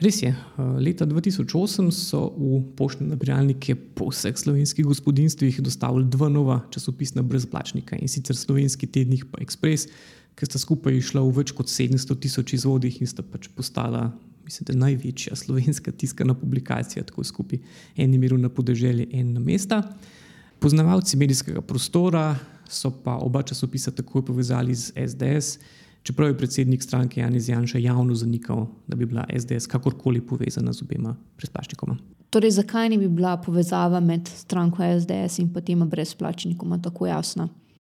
Res 0.00 0.22
je. 0.22 0.32
Leta 0.80 1.06
2008 1.06 1.90
so 1.92 2.20
v 2.36 2.62
poštne 2.76 3.10
nabiralnike 3.10 3.74
po 3.74 4.08
vseh 4.08 4.36
slovenskih 4.38 4.86
gospodinstvih 4.88 5.60
dostavili 5.60 6.08
dva 6.08 6.28
nova 6.32 6.62
časopisna 6.70 7.22
brezplačnika 7.22 7.98
in 8.00 8.08
sicer 8.08 8.36
slovenski 8.36 8.86
tednik 8.86 9.26
pa 9.30 9.42
Express, 9.44 9.90
ki 10.36 10.48
sta 10.48 10.60
skupaj 10.60 10.96
išla 10.96 11.20
v 11.24 11.34
več 11.40 11.52
kot 11.56 11.68
700 11.68 12.16
tisoč 12.20 12.56
izvodih 12.56 13.00
in 13.00 13.08
sta 13.08 13.24
pač 13.24 13.50
postala. 13.52 14.10
Mislim, 14.46 14.64
da 14.66 14.72
je 14.72 14.78
največja 14.78 15.36
slovenska 15.36 15.92
tiskana 15.92 16.34
publikacija, 16.38 17.02
tako 17.04 17.24
skupaj, 17.24 17.58
en 17.96 18.12
imiru 18.14 18.38
na 18.38 18.48
podeželje, 18.48 19.08
en 19.12 19.32
na 19.34 19.40
mesta. 19.42 19.80
Poznavalci 20.58 21.16
medijskega 21.16 21.60
prostora 21.60 22.36
so 22.68 22.90
pa 23.04 23.16
oba 23.16 23.42
časopisa 23.42 23.90
takoj 23.90 24.24
povezali 24.24 24.74
z 24.74 24.92
SDS, 25.08 25.58
čeprav 26.02 26.28
je 26.28 26.38
predsednik 26.38 26.82
stranke 26.82 27.20
Janis 27.20 27.48
Janša 27.48 27.78
javno 27.78 28.14
zanikal, 28.14 28.66
da 28.86 28.96
bi 28.96 29.06
bila 29.06 29.26
SDS 29.38 29.66
kakorkoli 29.66 30.20
povezana 30.20 30.72
z 30.72 30.82
obema 30.82 31.16
brezplačnikoma. 31.36 31.96
Torej, 32.30 32.50
zakaj 32.50 32.88
ne 32.88 32.98
bi 32.98 33.08
bila 33.08 33.36
povezava 33.36 34.00
med 34.00 34.28
stranko 34.28 34.82
SDS 35.00 35.38
in 35.38 35.52
tema 35.66 35.86
brezplačnikoma 35.86 36.82
tako 36.82 37.06
jasna? 37.06 37.48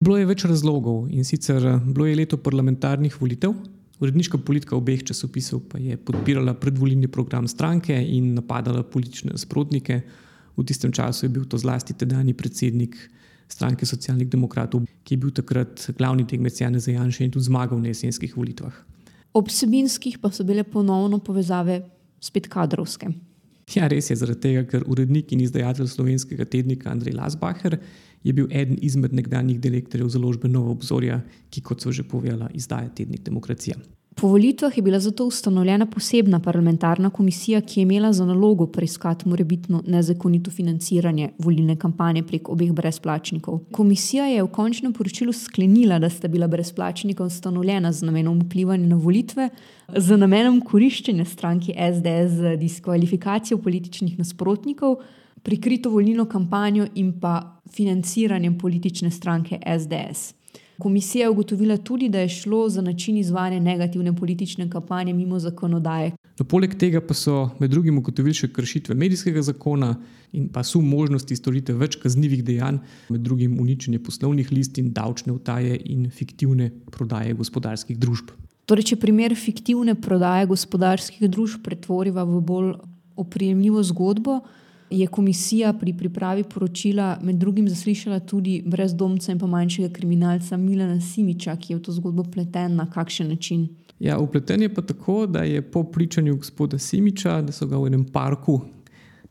Bilo 0.00 0.18
je 0.18 0.26
več 0.26 0.44
razlogov 0.44 1.06
in 1.08 1.24
sicer 1.24 1.62
bilo 1.86 2.06
je 2.06 2.16
leto 2.16 2.36
parlamentarnih 2.36 3.20
volitev. 3.20 3.54
Uredniška 4.00 4.38
politika 4.38 4.76
obeh 4.76 5.00
časopisov 5.08 5.62
pa 5.70 5.78
je 5.80 5.96
podpirala 5.96 6.54
predvolilni 6.54 7.08
program 7.08 7.48
stranke 7.48 7.96
in 7.96 8.34
napadala 8.34 8.82
politične 8.82 9.32
nasprotnike. 9.32 10.02
V 10.56 10.64
tistem 10.64 10.92
času 10.92 11.26
je 11.26 11.30
bil 11.32 11.44
to 11.44 11.58
zlasti 11.60 11.94
tedajni 11.94 12.34
predsednik 12.34 12.96
stranke 13.48 13.86
socialnih 13.86 14.28
demokratov, 14.28 14.86
ki 15.04 15.14
je 15.14 15.20
bil 15.20 15.30
takrat 15.30 15.90
glavni 15.98 16.26
tekmec 16.26 16.60
Jana 16.60 16.80
Zajanša 16.82 17.24
in 17.24 17.30
tudi 17.30 17.46
zmagal 17.46 17.78
na 17.78 17.92
jesenskih 17.92 18.36
volitvah. 18.36 18.74
Ob 19.36 19.52
sebinskih 19.52 20.18
pa 20.18 20.32
so 20.32 20.44
bile 20.48 20.64
ponovno 20.64 21.18
povezave 21.18 21.82
spet 22.20 22.48
kadrovske. 22.48 23.12
Ja, 23.74 23.88
res 23.90 24.10
je, 24.10 24.16
zaradi 24.16 24.40
tega, 24.40 24.62
ker 24.70 24.84
urednik 24.86 25.32
in 25.34 25.42
izdajatelj 25.42 25.90
slovenskega 25.90 26.46
tednika 26.46 26.90
Andrej 26.90 27.16
Lasbacher 27.18 27.80
je 28.22 28.32
bil 28.34 28.46
eden 28.50 28.78
izmed 28.82 29.14
nekdanjih 29.14 29.58
direktorjev 29.62 30.08
založbe 30.14 30.48
Novo 30.48 30.70
obzorja, 30.74 31.18
ki, 31.50 31.62
kot 31.66 31.82
so 31.82 31.92
že 31.92 32.06
povedala, 32.06 32.48
izdaja 32.54 32.88
tednik 32.94 33.26
Demokracija. 33.26 33.76
Po 34.20 34.28
volitvah 34.28 34.76
je 34.76 34.82
bila 34.82 34.98
zato 35.00 35.26
ustanovljena 35.26 35.86
posebna 35.86 36.38
parlamentarna 36.40 37.10
komisija, 37.10 37.60
ki 37.60 37.80
je 37.80 37.82
imela 37.82 38.12
za 38.12 38.24
nalogo 38.24 38.66
preiskati 38.66 39.28
morebitno 39.28 39.82
nezakonito 39.86 40.50
financiranje 40.50 41.28
volilne 41.38 41.76
kampanje 41.76 42.22
prek 42.22 42.48
obeh 42.48 42.72
brezplačnikov. 42.72 43.58
Komisija 43.72 44.24
je 44.26 44.42
v 44.42 44.48
končnem 44.48 44.92
poročilu 44.92 45.32
sklenila, 45.32 45.98
da 45.98 46.10
sta 46.10 46.28
bila 46.28 46.48
brezplačnika 46.48 47.24
ustanovljena 47.24 47.92
z 47.92 48.08
namenom 48.08 48.40
vplivanja 48.40 48.86
na 48.86 48.96
volitve, 48.96 49.50
z 49.96 50.16
namenom 50.16 50.62
koriščenja 50.64 51.24
stranki 51.24 51.74
SDS 51.76 52.40
za 52.40 52.56
diskvalifikacijo 52.56 53.58
političnih 53.58 54.18
nasprotnikov, 54.18 54.96
prikrito 55.42 55.90
volilno 55.90 56.24
kampanjo 56.24 56.88
in 56.94 57.12
pa 57.20 57.60
financiranjem 57.68 58.58
politične 58.58 59.10
stranke 59.10 59.60
SDS. 59.78 60.35
Komisija 60.78 61.24
je 61.24 61.30
ugotovila 61.30 61.76
tudi, 61.76 62.08
da 62.08 62.20
je 62.20 62.28
šlo 62.28 62.68
za 62.68 62.82
način 62.82 63.16
izvajanja 63.16 63.60
negativne 63.60 64.16
politične 64.16 64.70
kampanje 64.70 65.12
mimo 65.12 65.38
zakonodaje. 65.38 66.12
No, 66.38 66.44
poleg 66.44 66.74
tega 66.76 67.00
pa 67.00 67.14
so 67.14 67.48
med 67.60 67.70
drugim 67.70 67.98
ugotovili 67.98 68.34
še 68.36 68.50
kršitve 68.52 68.94
medijskega 68.94 69.42
zakona 69.42 69.94
in 70.36 70.50
pa 70.52 70.62
sum 70.64 70.84
možnosti 70.88 71.36
storiti 71.36 71.72
več 71.72 71.96
kaznjivih 72.02 72.44
dejanj, 72.44 72.82
med 73.08 73.24
drugim 73.24 73.56
uničenje 73.60 74.02
poslovnih 74.04 74.52
listin, 74.52 74.92
davčne 74.92 75.32
utaje 75.32 75.78
in 75.84 76.10
fiktivne 76.10 76.68
prodaje 76.92 77.32
gospodarskih 77.38 77.96
družb. 77.98 78.34
Torej, 78.66 78.90
če 78.90 79.00
primer 79.00 79.32
fiktivne 79.38 79.94
prodaje 79.94 80.48
gospodarskih 80.50 81.30
družb 81.30 81.62
pretvoriva 81.64 82.26
v 82.26 82.42
bolj 82.44 82.72
oprijemljivo 83.16 83.82
zgodbo, 83.86 84.40
je 84.90 85.06
komisija 85.06 85.72
pri 85.72 85.92
pripravi 85.92 86.44
poročila 86.44 87.18
med 87.22 87.36
drugim 87.36 87.68
zaslišala 87.68 88.20
tudi 88.20 88.62
brezdomca 88.66 89.32
in 89.32 89.38
pa 89.38 89.46
manjšega 89.46 89.88
kriminalca 89.94 90.56
Milana 90.56 91.00
Simiča, 91.00 91.56
ki 91.56 91.72
je 91.72 91.76
v 91.76 91.82
to 91.82 91.92
zgodbo 91.92 92.24
pleten 92.24 92.76
na 92.76 92.90
kakšen 92.90 93.28
način. 93.28 93.68
Ja, 93.98 94.18
upleten 94.18 94.62
je 94.62 94.74
pa 94.74 94.82
tako, 94.82 95.26
da 95.26 95.42
je 95.42 95.62
po 95.62 95.84
pričanju 95.84 96.36
gospoda 96.36 96.78
Simiča, 96.78 97.40
da 97.42 97.52
so 97.52 97.66
ga 97.66 97.78
v 97.78 97.86
enem 97.86 98.04
parku 98.04 98.60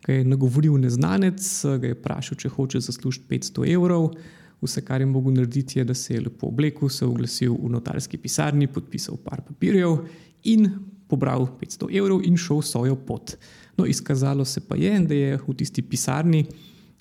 nagovoril 0.07 0.77
neznanec, 0.77 1.41
ga 1.79 1.87
je 1.87 1.97
vprašal, 1.97 2.37
če 2.37 2.49
hoče 2.49 2.79
zaslužiti 2.79 3.25
500 3.29 3.71
evrov. 3.73 4.11
Vse, 4.61 4.81
kar 4.85 5.01
je 5.01 5.05
mogel 5.05 5.33
narediti, 5.33 5.79
je, 5.79 5.85
da 5.85 5.93
se 5.93 6.13
je 6.13 6.21
lepo 6.21 6.47
oblekel, 6.47 6.89
se 6.89 7.05
oglasil 7.05 7.53
v 7.53 7.69
notarski 7.69 8.17
pisarni, 8.17 8.67
podpisal 8.67 9.17
par 9.17 9.41
papirjev 9.45 9.97
in 10.43 10.69
pobral 11.07 11.47
500 11.61 11.89
evrov 11.97 12.23
in 12.25 12.37
šel 12.37 12.61
svojo 12.61 12.95
pot. 12.95 13.35
No, 13.77 13.85
izkazalo 13.85 14.45
se 14.45 14.61
pa 14.61 14.75
je, 14.75 14.99
da 14.99 15.13
je 15.13 15.37
v 15.47 15.53
tisti 15.57 15.81
pisarni 15.81 16.45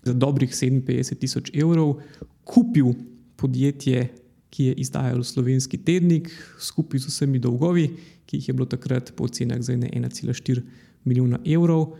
za 0.04 0.12
dobrih 0.12 0.50
57 0.50 1.18
tisoč 1.18 1.50
evrov 1.54 2.00
kupil 2.44 2.94
podjetje, 3.36 4.08
ki 4.50 4.64
je 4.64 4.74
izdajalo 4.84 5.24
slovenski 5.24 5.78
tednik, 5.78 6.30
skupaj 6.60 7.00
z 7.00 7.10
vsemi 7.10 7.38
dolgovi, 7.38 7.88
ki 8.26 8.36
jih 8.36 8.48
je 8.48 8.54
bilo 8.54 8.66
takrat 8.66 9.12
po 9.16 9.28
cenah 9.28 9.62
za 9.62 9.72
1,4 9.72 10.62
milijona 11.04 11.40
evrov. 11.44 11.96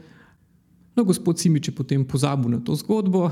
No, 0.95 1.03
gospod 1.05 1.39
Simič 1.39 1.69
je 1.69 1.75
potem 1.75 2.05
pozabil 2.07 2.55
na 2.55 2.61
to 2.63 2.75
zgodbo, 2.79 3.27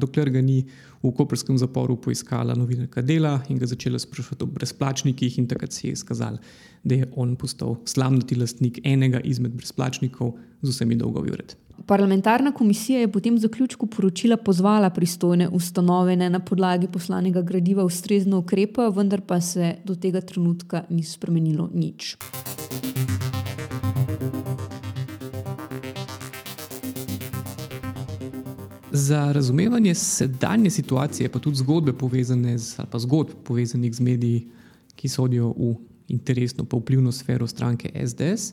dokler 0.00 0.30
ga 0.32 0.40
ni 0.40 0.64
v 1.04 1.10
koprskem 1.12 1.58
zaporu 1.60 1.96
poiskala 2.00 2.56
novinarka 2.56 3.02
dela 3.04 3.42
in 3.52 3.58
ga 3.60 3.68
začela 3.68 4.00
sprašovati 4.00 4.44
o 4.44 4.48
brezplačnikih, 4.48 5.38
in 5.38 5.46
takrat 5.46 5.72
se 5.72 5.88
je 5.88 5.92
izkazalo, 5.92 6.40
da 6.84 6.94
je 6.94 7.10
on 7.16 7.36
postal 7.36 7.76
slavnati 7.84 8.38
lastnik 8.40 8.80
enega 8.84 9.20
izmed 9.20 9.52
brezplačnikov 9.52 10.38
z 10.62 10.72
vsemi 10.72 10.96
dolgovi 10.96 11.36
vred. 11.36 11.52
Parlamentarna 11.86 12.52
komisija 12.52 13.00
je 13.00 13.12
potem 13.12 13.34
v 13.34 13.44
zaključku 13.44 13.86
poročila 13.86 14.36
pozvala 14.36 14.90
pristojne 14.90 15.48
ustanove 15.48 16.16
na 16.16 16.40
podlagi 16.40 16.88
poslanega 16.88 17.42
gradiva 17.42 17.84
ustrezno 17.84 18.38
ukrepa, 18.38 18.88
vendar 18.88 19.20
pa 19.20 19.40
se 19.40 19.74
do 19.84 19.94
tega 19.94 20.20
trenutka 20.20 20.84
ni 20.90 21.02
spremenilo 21.02 21.68
nič. 21.74 22.16
Za 28.92 29.32
razumevanje 29.32 29.94
sedanje 29.94 30.70
situacije, 30.70 31.28
pa 31.28 31.38
tudi 31.38 31.56
zgodbe 31.56 31.92
povezane 31.92 32.58
z, 32.58 32.74
ali 32.78 32.88
pa 32.90 32.98
zgodb 32.98 33.30
povezanih 33.44 33.94
z 33.94 34.00
mediji, 34.00 34.42
ki 34.96 35.08
sodijo 35.08 35.54
v 35.56 35.74
interesno, 36.08 36.64
pa 36.64 36.76
vplivno 36.76 37.12
sfero 37.12 37.46
stranke 37.46 37.88
SDS, 38.06 38.52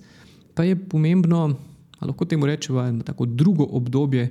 pa 0.55 0.63
je 0.63 0.77
pomembno, 0.79 1.55
lahko 2.01 2.25
temu 2.25 2.45
rečemo, 2.45 2.85
eno 2.87 3.03
tako 3.03 3.25
drugo 3.25 3.63
obdobje, 3.63 4.29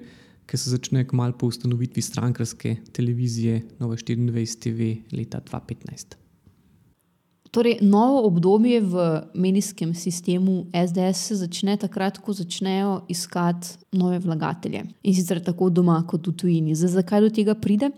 ki 0.48 0.56
se 0.56 0.70
začne 0.70 1.04
kmalo 1.04 1.36
po 1.36 1.46
ustanovitvi 1.46 2.02
strankarske 2.02 2.76
televizije 2.92 3.60
Nova 3.78 3.96
24 3.96 4.58
TV 4.60 5.16
leta 5.16 5.40
2015. 5.44 6.27
Torej, 7.50 7.78
novo 7.80 8.26
obdobje 8.26 8.80
v 8.80 9.22
medijskem 9.34 9.94
sistemu 9.94 10.66
SDS 10.72 11.26
se 11.26 11.37
začne 11.37 11.76
takrat, 11.76 12.18
ko 12.18 12.32
začnejo 12.32 13.00
iskati 13.08 13.68
nove 13.92 14.18
vlagatelje 14.18 14.84
in 15.02 15.14
sicer 15.14 15.40
tako 15.40 15.70
doma, 15.70 16.02
kot 16.06 16.26
v 16.28 16.34
tujini. 16.37 16.76
Zdaj, 16.76 17.00
zakaj 17.00 17.24
do 17.24 17.30
tega 17.32 17.54
pride? 17.54 17.90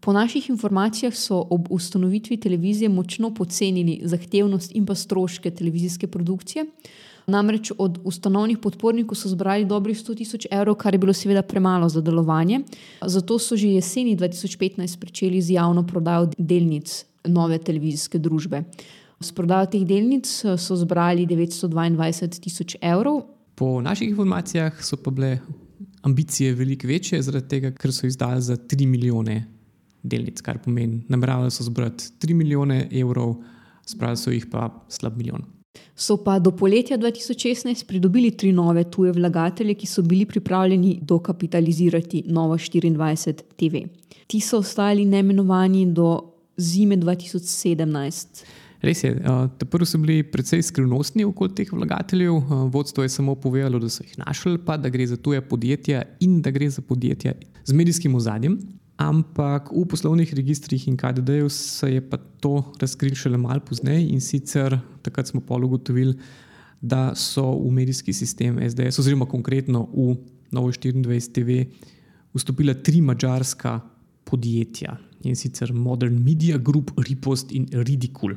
Po 0.00 0.12
naših 0.14 0.46
informacijah 0.50 1.14
so 1.14 1.40
ob 1.50 1.66
ustanovitvi 1.70 2.36
televizije 2.36 2.88
močno 2.88 3.34
pocenili 3.34 4.00
zahtevnost 4.04 4.76
in 4.76 4.86
pa 4.86 4.94
stroške 4.94 5.50
televizijske 5.50 6.06
produkcije. 6.06 6.64
Namreč 7.26 7.72
od 7.78 7.98
ustanovnih 8.04 8.58
podpornikov 8.58 9.18
so 9.18 9.28
zbrali 9.28 9.66
dobrih 9.68 9.98
100 9.98 10.16
tisoč 10.16 10.46
evrov, 10.50 10.78
kar 10.78 10.94
je 10.94 10.98
bilo 10.98 11.12
seveda 11.12 11.42
premalo 11.42 11.88
za 11.88 12.00
delovanje. 12.00 12.62
Zato 13.02 13.38
so 13.38 13.56
že 13.56 13.68
jeseni 13.68 14.16
2015 14.16 15.04
začeli 15.04 15.42
z 15.42 15.58
javno 15.58 15.86
prodajo 15.86 16.30
delnic 16.38 17.07
nove 17.24 17.58
televizijske 17.58 18.18
družbe. 18.18 18.62
S 19.20 19.32
prodajo 19.34 19.66
teh 19.72 19.86
delnic 19.86 20.28
eh, 20.44 20.56
so 20.58 20.76
zbrali 20.78 21.26
922 21.26 22.40
tisoč 22.44 22.76
evrov. 22.80 23.22
Po 23.58 23.80
naših 23.82 24.12
informacijah 24.12 24.82
so 24.84 24.96
pa 24.96 25.10
bile 25.10 25.38
ambicije 26.06 26.54
veliko 26.54 26.86
večje, 26.86 27.22
zaradi 27.22 27.48
tega, 27.48 27.72
ker 27.74 27.92
so 27.92 28.06
izdali 28.06 28.42
za 28.42 28.56
3 28.56 28.86
milijone 28.86 29.44
delnic, 30.02 30.40
kar 30.40 30.60
pomeni, 30.62 31.02
nameravali 31.08 31.50
so 31.50 31.66
zbrati 31.66 32.12
3 32.22 32.34
milijone 32.34 32.88
evrov, 32.92 33.34
zbrali 33.86 34.16
so 34.16 34.30
jih 34.30 34.46
pa 34.50 34.70
slab 34.88 35.16
milijon. 35.18 35.42
So 35.96 36.16
pa 36.24 36.38
do 36.38 36.50
poletja 36.50 36.98
2016 36.98 37.86
pridobili 37.86 38.30
tri 38.30 38.52
nove 38.52 38.84
tuje 38.90 39.12
vlagatelje, 39.12 39.74
ki 39.74 39.86
so 39.86 40.02
bili 40.02 40.26
pripravljeni 40.26 40.98
dokapitalizirati 41.02 42.22
Novo 42.26 42.54
24 42.54 43.32
TV. 43.56 43.82
Ti 44.26 44.40
so 44.40 44.58
ostali 44.58 45.04
neimenovani 45.04 45.86
do 45.92 46.37
zime 46.58 46.96
2017. 46.96 48.42
Res 48.82 49.00
je, 49.02 49.10
te 49.58 49.66
prvi 49.66 49.86
so 49.90 49.98
bili 49.98 50.22
precej 50.22 50.62
skrivnostni 50.62 51.24
okoli 51.26 51.54
teh 51.58 51.70
vlagateljev. 51.72 52.36
Vodstvo 52.70 53.02
je 53.02 53.10
samo 53.10 53.34
povedalo, 53.34 53.80
da 53.82 53.90
so 53.90 54.04
jih 54.06 54.18
našli, 54.20 54.58
pa 54.62 54.76
da 54.78 54.90
gre 54.90 55.06
za 55.06 55.16
tuje 55.16 55.40
podjetja 55.42 56.04
in 56.22 56.38
da 56.42 56.50
gre 56.54 56.70
za 56.70 56.82
podjetja 56.82 57.34
z 57.64 57.74
medijskim 57.74 58.14
ozadjem. 58.14 58.58
Ampak 58.98 59.70
v 59.70 59.84
poslovnih 59.86 60.34
registrih 60.34 60.88
in 60.90 60.96
KDD-ju 60.98 61.50
se 61.54 61.92
je 61.92 62.02
pa 62.02 62.18
to 62.42 62.72
razkril 62.80 63.14
šele 63.14 63.38
malo 63.38 63.62
pozneje 63.66 64.08
in 64.10 64.20
sicer 64.20 64.78
takrat 65.02 65.30
smo 65.30 65.40
pol 65.40 65.64
ugotovili, 65.64 66.14
da 66.80 67.14
so 67.14 67.42
v 67.58 67.70
medijski 67.74 68.12
sistem 68.12 68.58
SDS, 68.62 68.98
oziroma 68.98 69.26
konkretno 69.26 69.88
v 69.90 70.16
Novo 70.54 70.70
24 70.70 71.32
TV, 71.34 71.64
vstopila 72.34 72.74
tri 72.74 73.02
mačarska 73.02 73.80
podjetja 74.24 74.96
in 75.24 75.36
sicer 75.36 75.72
Modern 75.72 76.22
Media 76.24 76.58
Group, 76.58 76.92
Ripost 77.08 77.52
in 77.52 77.66
Ridicule. 77.72 78.36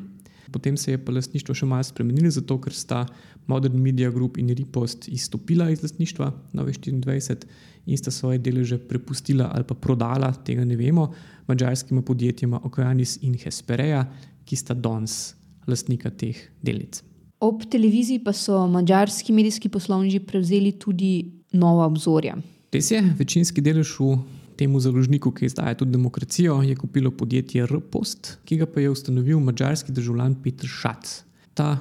Potem 0.51 0.77
se 0.77 0.91
je 0.91 0.99
pa 0.99 1.13
lastništvo 1.15 1.55
še 1.55 1.65
malo 1.65 1.83
spremenilo, 1.83 2.31
zato 2.31 2.57
ker 2.61 2.73
sta 2.75 3.05
Modern 3.47 3.79
Media 3.79 4.11
Group 4.11 4.37
in 4.37 4.49
Ripost 4.55 5.07
izstopila 5.07 5.69
iz 5.71 5.83
lastništva 5.83 6.31
Nove 6.53 6.73
24 6.73 7.45
in 7.85 7.97
sta 7.97 8.11
svoje 8.11 8.37
deleže 8.37 8.77
prepustila 8.77 9.49
ali 9.53 9.63
pa 9.63 9.75
prodala, 9.75 10.33
tega 10.45 10.65
ne 10.65 10.75
vemo, 10.75 11.07
mačarskima 11.47 12.01
podjetjema 12.01 12.59
Okeanis 12.63 13.17
in 13.21 13.37
Hespereja, 13.39 14.03
ki 14.45 14.55
sta 14.55 14.73
danes 14.73 15.35
lastnika 15.67 16.11
teh 16.11 16.37
delnic. 16.61 17.01
Ob 17.41 17.63
televiziji 17.71 18.21
pa 18.23 18.33
so 18.33 18.67
mačarski 18.69 19.33
medijski 19.33 19.69
poslovneži 19.69 20.19
prevzeli 20.19 20.75
tudi 20.77 21.41
nova 21.57 21.87
obzorja. 21.89 22.35
Res 22.71 22.91
je, 22.91 23.01
večinski 23.17 23.61
delež 23.61 23.95
v 23.99 24.17
temu 24.61 24.79
založniku, 24.79 25.31
ki 25.33 25.47
izdaja 25.49 25.73
tudi 25.79 25.95
demokracijo, 25.95 26.59
je 26.61 26.75
kupilo 26.77 27.11
podjetje 27.11 27.63
R-Post, 27.65 28.35
ki 28.45 28.59
ga 28.61 28.67
pa 28.69 28.83
je 28.83 28.91
ustanovil 28.93 29.39
mačarski 29.41 29.93
državljan 29.95 30.35
Petr 30.43 30.69
Šac. 30.69 31.23
Ta 31.57 31.79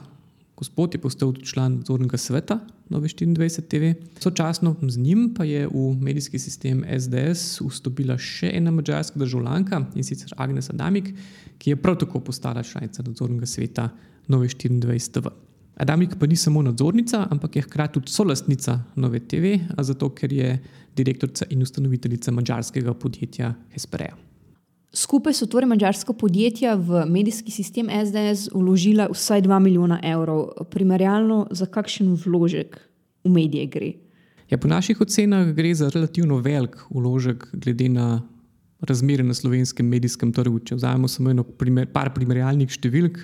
gospod 0.56 0.94
je 0.94 1.00
postal 1.00 1.32
tudi 1.32 1.46
član 1.52 1.80
nadzornega 1.80 2.16
sveta 2.16 2.58
Nove 2.90 3.08
24 3.08 3.60
TV. 3.68 3.92
Sočasno 4.20 4.74
z 4.82 4.98
njim 4.98 5.28
pa 5.36 5.44
je 5.44 5.66
v 5.66 5.92
medijski 6.00 6.38
sistem 6.38 6.82
SDS 6.98 7.60
vstopila 7.60 8.16
še 8.18 8.50
ena 8.56 8.72
mačarska 8.74 9.20
državljanka 9.20 9.84
in 9.94 10.04
sicer 10.04 10.32
Agnes 10.36 10.72
Adamik, 10.72 11.12
ki 11.58 11.70
je 11.70 11.76
prav 11.76 12.00
tako 12.00 12.20
postala 12.24 12.64
članica 12.64 13.04
nadzornega 13.06 13.46
sveta 13.46 13.90
Nove 14.28 14.48
24 14.48 15.12
TV. 15.12 15.36
Adamik 15.80 16.18
pa 16.20 16.26
ni 16.26 16.36
samo 16.36 16.62
nadzornica, 16.62 17.26
ampak 17.30 17.56
je 17.56 17.62
hkrati 17.62 17.94
tudi 17.94 18.12
solastnica 18.12 18.80
Nove 18.96 19.20
TV, 19.20 19.56
zato 19.78 20.10
ker 20.12 20.32
je 20.32 20.58
direktorica 20.96 21.46
in 21.50 21.62
ustanoviteljica 21.62 22.32
mačarskega 22.32 22.94
podjetja 22.94 23.54
Hespereja. 23.74 24.16
Skupaj 24.92 25.36
so 25.38 25.46
torej 25.46 25.68
mačarska 25.70 26.12
podjetja 26.18 26.74
v 26.74 27.04
medijski 27.06 27.52
sistem 27.54 27.86
SDS 27.94 28.48
vložila 28.50 29.06
vsaj 29.12 29.44
2 29.46 29.58
milijona 29.62 30.00
evrov. 30.02 30.48
Primerjalno, 30.70 31.44
za 31.50 31.66
kakšen 31.66 32.16
vložek 32.24 32.80
v 33.24 33.30
medije 33.30 33.66
gre? 33.70 33.92
Ja, 34.50 34.58
po 34.58 34.66
naših 34.68 35.00
ocenah 35.00 35.52
gre 35.54 35.70
za 35.78 35.92
relativno 35.94 36.40
velik 36.42 36.74
vložek, 36.90 37.46
glede 37.52 37.86
na 37.88 38.22
razmere 38.82 39.22
na 39.22 39.34
slovenskem 39.34 39.86
medijskem 39.86 40.32
trgu. 40.32 40.58
Če 40.58 40.80
vzamemo 40.80 41.08
samo 41.08 41.30
eno 41.30 41.44
primer, 41.44 41.86
par 41.86 42.10
primerjalnih 42.16 42.72
številk, 42.74 43.20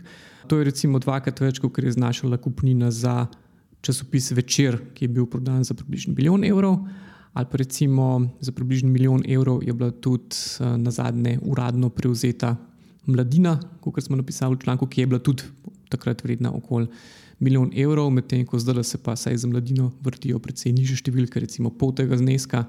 to 0.47 0.61
je 0.61 0.69
recimo 0.69 1.01
dvakrat 1.03 1.43
več, 1.43 1.59
kot 1.59 1.83
je 1.83 1.97
znašala 1.97 2.39
kupnina 2.39 2.93
za 2.95 3.25
časopis 3.83 4.31
Večer, 4.39 4.79
ki 4.95 5.09
je 5.09 5.15
bil 5.19 5.27
prodan 5.27 5.65
za 5.67 5.75
približno 5.75 6.15
milijon 6.15 6.47
evrov 6.47 6.79
ali 7.37 7.47
pa 7.51 7.57
recimo 7.61 8.29
za 8.41 8.53
približno 8.53 8.89
milijon 8.89 9.21
evrov 9.29 9.61
je 9.65 9.73
bila 9.73 9.91
tudi 9.91 10.37
uh, 10.61 10.77
na 10.81 10.91
zadnje 10.91 11.39
uradno 11.43 11.91
prevzeta 11.93 12.57
mladina, 13.07 13.61
kot 13.81 14.05
smo 14.05 14.17
napisali 14.17 14.57
v 14.57 14.65
članku, 14.65 14.87
ki 14.87 15.01
je 15.01 15.07
bila 15.07 15.21
tudi 15.21 15.43
takrat 15.89 16.25
vredna 16.25 16.53
okoli 16.53 16.87
milijon 17.39 17.71
evrov, 17.77 18.11
medtem 18.11 18.47
ko 18.47 18.59
zdaj 18.59 18.85
se 18.85 18.99
pa 18.99 19.17
saj 19.17 19.37
za 19.37 19.49
mladino 19.49 19.91
vrtijo 20.01 20.39
precej 20.39 20.73
niže 20.73 20.97
številke, 20.97 21.41
recimo 21.41 21.71
pol 21.71 21.93
tega 21.93 22.17
zneska, 22.17 22.65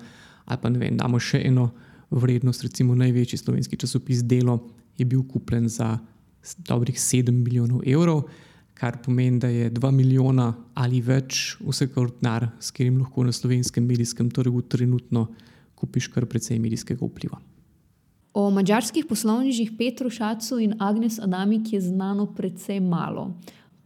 ali 0.46 0.60
pa 0.62 0.70
ne 0.70 0.84
vem, 0.84 0.98
damo 1.00 1.20
še 1.20 1.40
eno 1.48 1.70
vrednost, 2.12 2.68
recimo 2.68 2.96
največji 2.96 3.40
slovenski 3.40 3.80
časopis 3.80 4.26
Delo 4.28 4.60
je 5.00 5.08
bil 5.08 5.24
kupljen 5.24 5.72
za 5.72 5.96
dobrih 6.68 7.00
7 7.00 7.32
milijonov 7.32 7.88
evrov 7.88 8.28
kar 8.78 9.00
pomeni, 9.02 9.40
da 9.42 9.50
je 9.50 9.72
2 9.74 9.92
milijona 9.92 10.54
ali 10.78 11.02
več 11.02 11.58
vsekakor 11.60 12.12
denar, 12.22 12.50
s 12.60 12.72
katerim 12.72 13.02
lahko 13.02 13.26
na 13.26 13.34
slovenskem 13.34 13.86
medijskem 13.86 14.30
trgu 14.30 14.62
trenutno 14.62 15.28
kupiš 15.78 16.08
kar 16.14 16.26
precej 16.26 16.60
medijskega 16.62 17.06
vpliva. 17.06 17.40
O 18.38 18.50
mačarskih 18.54 19.06
poslovnežih 19.10 19.72
Petru 19.78 20.10
Šacu 20.14 20.60
in 20.62 20.76
Agnes 20.80 21.18
Adamik 21.20 21.74
je 21.74 21.82
znano 21.82 22.28
precej 22.38 22.80
malo. 22.80 23.32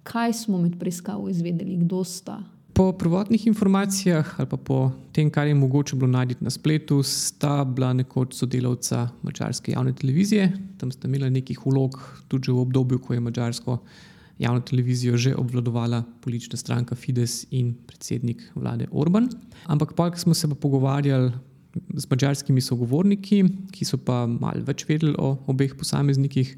Kaj 0.03 0.33
smo 0.33 0.57
med 0.59 0.75
preiskavo 0.79 1.29
izvedeli, 1.29 1.77
kdo 1.85 2.03
sta? 2.03 2.41
Po 2.73 2.91
prvotnih 2.91 3.47
informacijah 3.47 4.27
ali 4.39 4.47
pa 4.49 4.57
po 4.57 4.91
tem, 5.11 5.29
kar 5.31 5.47
je 5.47 5.55
mogoče 5.55 5.95
bilo 5.95 6.11
najti 6.11 6.43
na 6.43 6.49
spletu, 6.49 7.03
sta 7.03 7.63
bila 7.63 7.93
nekoč 7.93 8.35
sodelavca 8.39 9.09
mačarske 9.23 9.71
javne 9.71 9.93
televizije. 9.95 10.51
Tam 10.79 10.91
sta 10.91 11.07
imela 11.07 11.29
nekih 11.29 11.59
vlog, 11.65 11.99
tudi 12.27 12.51
v 12.51 12.59
obdobju, 12.59 12.99
ko 12.99 13.13
je 13.13 13.19
mačarsko 13.19 13.77
javno 14.41 14.61
televizijo 14.65 15.17
že 15.17 15.35
obvladovala 15.37 16.03
politična 16.21 16.57
stranka 16.57 16.95
Fides 16.95 17.45
in 17.51 17.73
predsednik 17.87 18.43
vlade 18.55 18.87
Orban. 18.91 19.29
Ampak, 19.65 19.93
ko 19.95 20.11
smo 20.15 20.33
se 20.33 20.49
pa 20.49 20.55
pogovarjali 20.55 21.31
z 21.95 22.07
mačarskimi 22.09 22.61
sogovorniki, 22.61 23.43
ki 23.71 23.85
so 23.87 23.97
pa 23.97 24.25
malo 24.27 24.63
več 24.67 24.83
vedeli 24.89 25.13
o 25.17 25.35
obeh 25.47 25.75
posameznikih, 25.77 26.55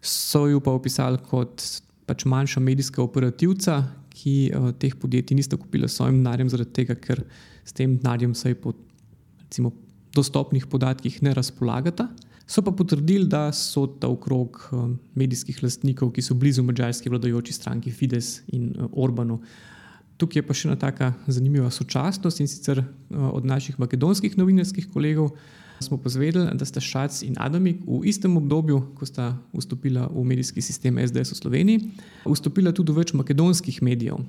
so 0.00 0.46
jo 0.50 0.60
pa 0.60 0.74
opisali 0.76 1.20
kot 1.30 1.64
pač 2.08 2.26
manjša 2.28 2.60
medijska 2.60 3.02
operativca, 3.02 3.82
ki 4.10 4.34
uh, 4.52 4.72
teh 4.76 4.96
podjetij 4.98 5.38
nista 5.38 5.56
kupila 5.56 5.88
s 5.88 5.96
svojim 5.96 6.18
denarjem, 6.20 6.50
zaradi 6.52 6.74
tega, 6.76 6.96
ker 6.98 7.22
s 7.64 7.72
tem 7.76 7.94
denarjem 7.96 8.34
vsaj 8.34 8.58
po 8.60 8.74
recimo, 9.40 9.72
dostopnih 10.16 10.66
podatkih 10.66 11.20
ne 11.22 11.32
razpolagata. 11.36 12.08
So 12.50 12.64
pa 12.66 12.72
potrdili, 12.74 13.28
da 13.30 13.52
so 13.54 13.86
ta 13.86 14.08
okrog 14.10 14.58
eh, 14.72 14.76
medijskih 15.14 15.62
lastnikov, 15.62 16.10
ki 16.10 16.22
so 16.22 16.34
blizu 16.34 16.64
mačarski 16.66 17.10
vladajoči 17.12 17.54
stranki 17.54 17.92
Fides 17.94 18.40
in 18.50 18.72
eh, 18.74 18.88
Orbanu. 18.92 19.38
Tukaj 20.18 20.42
je 20.42 20.46
pa 20.46 20.56
še 20.56 20.66
ena 20.68 20.76
tako 20.78 21.12
zanimiva 21.30 21.70
sočasnost 21.70 22.42
in 22.42 22.50
sicer 22.50 22.82
eh, 22.82 22.86
od 23.14 23.46
naših 23.46 23.78
makedonskih 23.78 24.34
novinarskih 24.38 24.90
kolegov 24.90 25.30
smo 25.80 25.96
pozvedeli, 25.96 26.50
da 26.58 26.66
sta 26.66 26.80
Šac 26.80 27.22
in 27.24 27.38
Adamik 27.40 27.78
v 27.86 28.02
istem 28.10 28.34
obdobju, 28.36 28.80
ko 28.98 29.06
sta 29.06 29.30
vstopila 29.54 30.08
v 30.12 30.24
medijski 30.28 30.60
sistem 30.60 30.98
SDS 31.00 31.32
v 31.32 31.38
Sloveniji, 31.38 31.84
vstopila 32.26 32.72
tudi 32.76 32.92
v 32.92 33.00
več 33.00 33.14
makedonskih 33.16 33.78
medijev. 33.86 34.20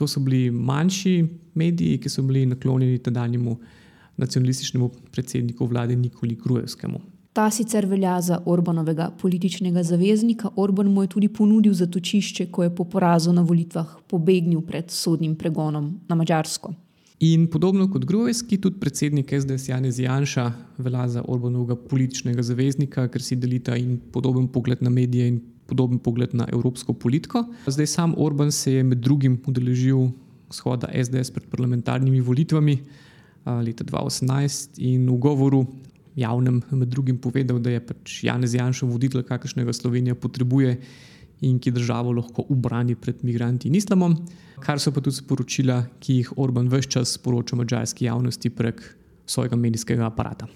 To 0.00 0.08
so 0.10 0.24
bili 0.24 0.48
manjši 0.50 1.14
mediji, 1.54 2.00
ki 2.02 2.10
so 2.10 2.24
bili 2.26 2.46
naklonjeni 2.50 2.98
tedajnemu 2.98 3.54
nacionalističnemu 4.16 4.90
predsedniku 5.12 5.68
vlade 5.68 5.94
Nikoli 5.96 6.34
Grujevskemu. 6.40 7.15
Ta 7.36 7.50
sicer 7.50 7.84
velja 7.86 8.20
za 8.20 8.38
Orbanovega 8.44 9.10
političnega 9.20 9.82
zaveznika, 9.82 10.48
Orban 10.56 10.86
mu 10.88 11.02
je 11.02 11.08
tudi 11.12 11.28
ponudil 11.28 11.74
zatočišče, 11.76 12.46
ko 12.50 12.62
je 12.62 12.70
po 12.74 12.84
porazu 12.84 13.32
na 13.32 13.42
volitvah 13.44 13.90
pobegnil 14.08 14.62
pred 14.64 14.88
sodnim 14.90 15.34
pregonom 15.36 15.90
na 16.08 16.16
Mačarsko. 16.16 16.72
In 17.20 17.44
podobno 17.52 17.90
kot 17.92 18.04
Grujski, 18.08 18.56
tudi 18.56 18.80
predsednik 18.80 19.34
SDS 19.36 19.68
Janez 19.68 19.98
Janša 20.00 20.46
velja 20.78 21.08
za 21.08 21.24
Orbanovega 21.28 21.76
političnega 21.76 22.42
zaveznika, 22.42 23.04
ker 23.12 23.22
si 23.22 23.36
delita 23.36 23.76
in 23.76 23.98
podoben 24.12 24.48
pogled 24.48 24.80
na 24.80 24.90
medije 24.90 25.28
in 25.28 25.40
podoben 25.68 25.98
pogled 25.98 26.32
na 26.32 26.48
evropsko 26.52 26.92
politiko. 26.92 27.44
Zdaj 27.66 27.86
sam 27.86 28.14
Orban 28.16 28.52
se 28.52 28.72
je 28.72 28.82
med 28.82 29.04
drugim 29.04 29.42
udeležil 29.46 30.08
shoda 30.50 30.88
SDS 31.04 31.36
pred 31.36 31.50
parlamentarnimi 31.52 32.20
volitvami 32.20 32.78
leta 33.44 33.84
2018 33.84 34.80
in 34.80 35.04
v 35.10 35.18
govoru 35.20 35.66
javnem, 36.16 36.62
med 36.70 36.88
drugim 36.88 37.18
povedal, 37.18 37.60
da 37.60 37.70
je 37.70 37.82
pač 37.84 38.22
Janez 38.24 38.54
Janša 38.56 38.88
voditelj, 38.88 39.26
kakršnega 39.28 39.72
Slovenija 39.76 40.14
potrebuje 40.14 40.76
in 41.44 41.58
ki 41.60 41.74
državo 41.76 42.14
lahko 42.16 42.46
ubrani 42.48 42.96
pred 42.96 43.20
migranti 43.24 43.68
in 43.68 43.76
islamom, 43.76 44.16
kar 44.64 44.80
so 44.80 44.92
pa 44.92 45.04
tudi 45.04 45.20
sporočila, 45.20 45.82
ki 46.00 46.20
jih 46.22 46.32
Orban 46.40 46.72
vse 46.72 46.96
čas 46.96 47.16
sporoča 47.18 47.56
mađarski 47.60 48.08
javnosti 48.08 48.50
prek 48.50 48.80
svojega 49.26 49.56
medijskega 49.56 50.06
aparata. 50.06 50.48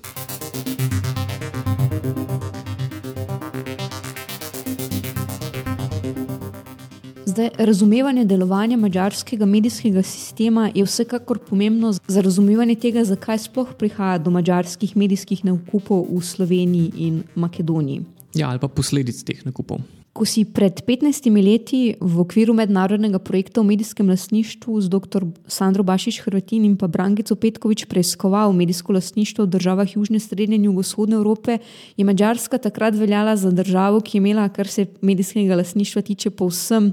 Zdaj, 7.41 7.67
razumevanje 7.67 8.25
delovanja 8.25 8.77
mađarskega 8.77 9.47
medijskega 9.47 10.03
sistema 10.03 10.71
je 10.75 10.85
vsekakor 10.85 11.39
pomembno 11.49 11.93
za 11.93 12.21
razumevanje 12.21 12.75
tega, 12.75 13.05
zakaj 13.05 13.39
sploh 13.39 13.69
prihaja 13.79 14.19
do 14.19 14.31
mađarskih 14.31 14.97
medijskih 14.97 15.45
nakupov 15.45 16.05
v 16.11 16.21
Sloveniji 16.21 16.91
in 16.97 17.23
Makedoniji. 17.35 18.03
Ja, 18.35 18.51
ali 18.51 18.59
pa 18.59 18.69
posledic 18.69 19.23
teh 19.25 19.41
nakupov. 19.47 19.81
Ko 20.13 20.27
si 20.29 20.45
pred 20.45 20.83
15 20.85 21.31
leti 21.45 21.95
v 22.01 22.21
okviru 22.21 22.53
mednarodnega 22.55 23.19
projekta 23.19 23.61
o 23.61 23.65
medijskem 23.65 24.09
lastništvu 24.11 24.81
z 24.81 24.89
dr. 24.89 25.25
Sandro 25.47 25.83
Bašič 25.83 26.21
Hrvatin 26.21 26.65
in 26.65 26.77
pa 26.77 26.89
Brangico 26.93 27.35
Petkovič 27.35 27.87
preiskoval 27.89 28.53
medijsko 28.53 28.93
lastništvo 28.93 29.45
v 29.45 29.49
državah 29.49 29.97
Južne, 29.97 30.21
Srednje 30.21 30.57
in 30.61 30.65
Jugovzhodne 30.65 31.17
Evrope, 31.17 31.59
je 31.97 32.05
Mačarska 32.05 32.59
takrat 32.59 32.95
veljala 32.95 33.37
za 33.37 33.51
državo, 33.51 34.01
ki 34.01 34.19
je 34.19 34.21
imela, 34.21 34.49
kar 34.49 34.69
se 34.69 34.87
medijskega 35.01 35.57
lastništva 35.57 36.03
tiče, 36.03 36.31
povsem 36.31 36.93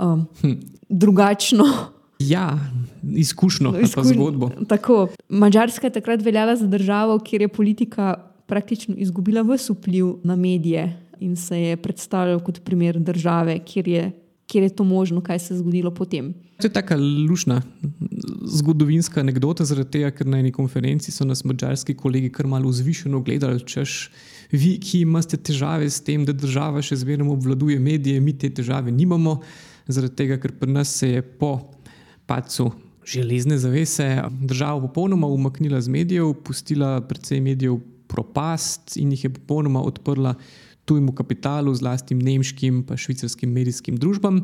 um, 0.00 0.26
hm. 0.40 0.52
drugačno. 0.88 1.64
Ja, 2.18 2.58
izkušnjo, 3.02 3.74
Izkuš... 3.82 4.06
zgodbo. 4.06 4.50
Tako. 4.68 5.08
Mačarska 5.28 5.86
je 5.86 5.92
takrat 5.92 6.22
veljala 6.22 6.56
za 6.56 6.66
državo, 6.66 7.18
kjer 7.18 7.42
je 7.42 7.48
politika 7.48 8.14
praktično 8.46 8.94
izgubila 8.98 9.42
vse 9.42 9.72
vpliv 9.72 10.14
na 10.24 10.36
medije 10.36 11.00
in 11.20 11.36
se 11.36 11.60
je 11.60 11.76
predstavljal 11.76 12.40
kot 12.40 12.60
primer 12.64 12.98
države, 12.98 13.58
kjer 13.64 13.88
je, 13.88 14.12
kjer 14.46 14.62
je 14.62 14.76
to 14.76 14.84
možno, 14.84 15.20
kaj 15.20 15.38
se 15.38 15.54
je 15.54 15.58
zgodilo 15.58 15.90
potem. 15.90 16.34
To 16.60 16.66
je 16.66 16.72
tako 16.72 16.94
lušna 17.30 17.62
zgodovinska 18.46 19.20
anekdota, 19.20 19.64
zaradi 19.64 19.90
tega, 19.90 20.10
ker 20.10 20.26
na 20.26 20.38
eni 20.38 20.52
konferenci 20.52 21.12
so 21.12 21.24
nas 21.24 21.44
mačarski 21.44 21.94
kolegi 21.94 22.30
kar 22.32 22.46
malo 22.46 22.72
zvišeno 22.72 23.20
gledali, 23.20 23.60
češ 23.60 24.10
vi, 24.54 24.76
ki 24.80 25.02
imate 25.04 25.36
težave 25.36 25.88
s 25.90 26.00
tem, 26.04 26.24
da 26.24 26.32
država 26.32 26.82
še 26.84 27.00
zmeraj 27.02 27.28
obvladuje 27.34 27.78
medije, 27.82 28.20
mi 28.20 28.36
te 28.38 28.50
težave 28.50 28.92
nimamo 28.94 29.40
zaradi 29.86 30.16
tega, 30.16 30.38
ker 30.40 30.54
pri 30.58 30.72
nas 30.72 30.92
se 31.00 31.10
je 31.16 31.22
po 31.22 31.56
padcu 32.26 32.70
železne 33.04 33.58
zavese 33.58 34.22
država 34.40 34.80
popolnoma 34.86 35.26
umaknila 35.26 35.80
z 35.80 35.92
medijev, 35.92 36.32
pustila 36.44 37.00
predvsej 37.04 37.40
medijev 37.40 37.80
propast 38.08 38.96
in 38.96 39.12
jih 39.12 39.24
je 39.24 39.32
popolnoma 39.34 39.82
odprla 39.82 40.34
tujemu 40.84 41.12
kapitalu, 41.12 41.74
zlasti 41.74 42.14
nemškim 42.14 42.84
in 42.90 42.96
švicarskim 42.96 43.52
medijskim 43.52 43.96
družbam. 43.96 44.40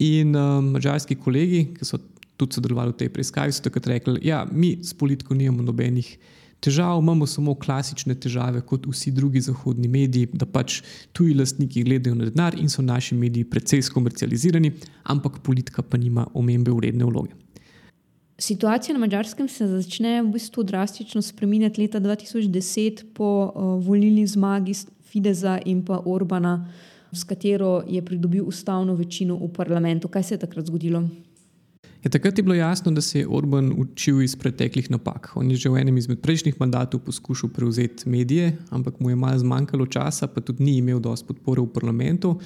In 0.00 0.34
uh, 0.36 0.58
mačarski 0.64 1.14
kolegi, 1.14 1.66
ki 1.76 1.84
so 1.84 1.98
tudi 2.40 2.56
sodelovali 2.56 2.94
v 2.94 3.02
tej 3.02 3.10
preiskavi, 3.12 3.52
so 3.52 3.62
takrat 3.62 3.86
rekli, 3.86 4.20
ja, 4.24 4.46
mi 4.52 4.78
s 4.82 4.94
politiko 4.96 5.34
nimamo 5.36 5.62
nobenih 5.62 6.08
težav, 6.60 6.98
imamo 7.00 7.26
samo 7.26 7.54
klasične 7.54 8.14
težave, 8.14 8.60
kot 8.66 8.86
vsi 8.86 9.10
drugi 9.16 9.40
zahodni 9.40 9.88
mediji, 9.88 10.28
da 10.32 10.46
pač 10.46 10.80
tuji 11.16 11.34
lastniki 11.34 11.84
gledajo 11.84 12.18
na 12.18 12.28
denar 12.28 12.56
in 12.58 12.68
so 12.68 12.82
naši 12.82 13.16
mediji 13.18 13.48
precej 13.50 13.82
skomercializirani, 13.88 14.72
ampak 15.04 15.40
politika 15.46 15.82
pa 15.82 15.98
nima 15.98 16.26
omembe 16.34 16.74
vredne 16.76 17.08
vloge. 17.08 17.36
Situacija 18.40 18.94
na 18.96 19.00
Mačarskem 19.02 19.48
se 19.48 19.66
začne 19.68 20.22
v 20.22 20.30
bistvu 20.32 20.62
drastično 20.64 21.20
spremenjati 21.22 21.82
leta 21.82 22.00
2010 22.00 23.02
po 23.14 23.28
uh, 23.44 23.74
volilni 23.84 24.24
zmagi 24.26 24.72
Fideza 25.10 25.58
in 25.66 25.82
pa 25.84 26.00
Orbana, 26.06 26.54
s 27.12 27.24
katero 27.24 27.82
je 27.88 28.00
pridobil 28.04 28.46
ustavno 28.46 28.94
večino 28.94 29.36
v 29.36 29.50
parlamentu. 29.52 30.08
Kaj 30.08 30.22
se 30.22 30.34
je 30.34 30.38
takrat 30.38 30.66
zgodilo? 30.66 31.02
Je 32.02 32.10
takrat 32.10 32.38
je 32.38 32.42
bilo 32.42 32.54
jasno, 32.54 32.92
da 32.92 33.00
se 33.00 33.18
je 33.18 33.28
Orban 33.28 33.72
učil 33.76 34.22
iz 34.22 34.36
preteklih 34.36 34.90
napak. 34.90 35.32
On 35.34 35.50
je 35.50 35.56
že 35.56 35.68
v 35.68 35.76
enem 35.76 35.98
izmed 35.98 36.20
prejšnjih 36.20 36.56
mandatov 36.60 37.00
poskušal 37.04 37.50
prevzeti 37.50 38.08
medije, 38.08 38.56
ampak 38.70 39.00
mu 39.00 39.10
je 39.10 39.16
malo 39.16 39.38
zmanjkalo 39.38 39.86
časa, 39.86 40.26
pa 40.26 40.40
tudi 40.40 40.64
ni 40.64 40.76
imel 40.78 41.00
dovolj 41.00 41.26
podpore 41.28 41.60
v 41.60 41.72
parlamentu. 41.72 42.38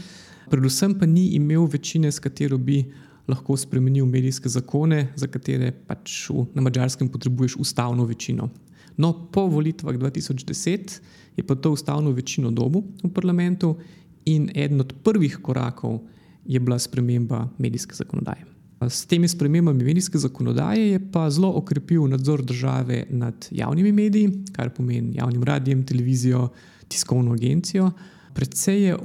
Predvsem 0.51 0.99
pa 0.99 1.07
ni 1.07 1.27
imel 1.39 1.67
večine, 1.71 2.13
s 2.13 2.19
katero 2.19 2.59
bi 2.59 2.85
lahko 3.29 3.57
spremenil 3.57 4.07
medijske 4.07 4.49
zakone, 4.49 5.13
za 5.17 5.27
katere 5.27 5.71
pač 5.73 6.29
v, 6.31 6.47
na 6.55 6.63
mačarskem 6.63 7.09
potrebuješ 7.09 7.57
ustavno 7.57 8.05
večino. 8.05 8.51
No, 8.97 9.13
po 9.33 9.47
volitvah 9.47 9.95
2010 9.95 11.01
je 11.37 11.47
pa 11.47 11.55
to 11.55 11.73
ustavno 11.73 12.11
večino 12.11 12.51
dobu 12.51 12.85
v 13.03 13.11
parlamentu 13.15 13.77
in 14.25 14.51
eden 14.55 14.81
od 14.81 14.95
prvih 15.03 15.39
korakov 15.43 16.01
je 16.47 16.61
bila 16.61 16.79
sprememba 16.79 17.49
medijske 17.59 17.95
zakonodaje. 17.95 18.54
S 18.81 19.07
temi 19.07 19.29
spremembami 19.29 19.85
medijske 19.85 20.19
zakonodaje 20.19 20.91
je 20.91 21.01
pa 21.13 21.31
zelo 21.31 21.53
okrepil 21.57 22.09
nadzor 22.09 22.43
države 22.45 23.07
nad 23.11 23.49
javnimi 23.51 23.93
mediji, 23.93 24.31
kar 24.53 24.71
pomeni 24.71 25.17
javnim 25.17 25.43
radijem, 25.43 25.87
televizijo, 25.87 26.49
tiskovno 26.89 27.33
agencijo. 27.33 27.91
Predvsej 28.35 28.83
je 28.83 28.97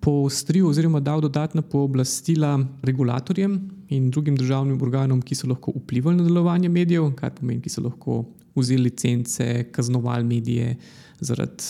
poostril 0.00 0.66
oziroma 0.68 1.00
dal 1.00 1.20
dodatna 1.20 1.62
pooblastila 1.62 2.58
regulatorjem 2.82 3.58
in 3.88 4.10
drugim 4.10 4.36
državnim 4.36 4.82
organom, 4.82 5.22
ki 5.22 5.34
so 5.34 5.48
lahko 5.48 5.72
vplivali 5.76 6.16
na 6.16 6.26
delovanje 6.26 6.68
medijev, 6.68 7.10
kar 7.16 7.32
pomeni, 7.34 7.62
ki 7.62 7.72
so 7.72 7.82
lahko 7.84 8.24
vzeli 8.56 8.88
licence, 8.88 9.64
kaznovali 9.72 10.24
medije 10.24 10.76
zaradi, 11.20 11.64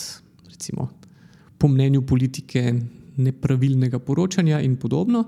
recimo, 0.49 0.89
po 1.57 1.67
mnenju 1.67 2.01
politike, 2.01 2.73
nepravilnega 3.17 3.99
poročanja 3.99 4.61
in 4.61 4.75
podobno. 4.77 5.25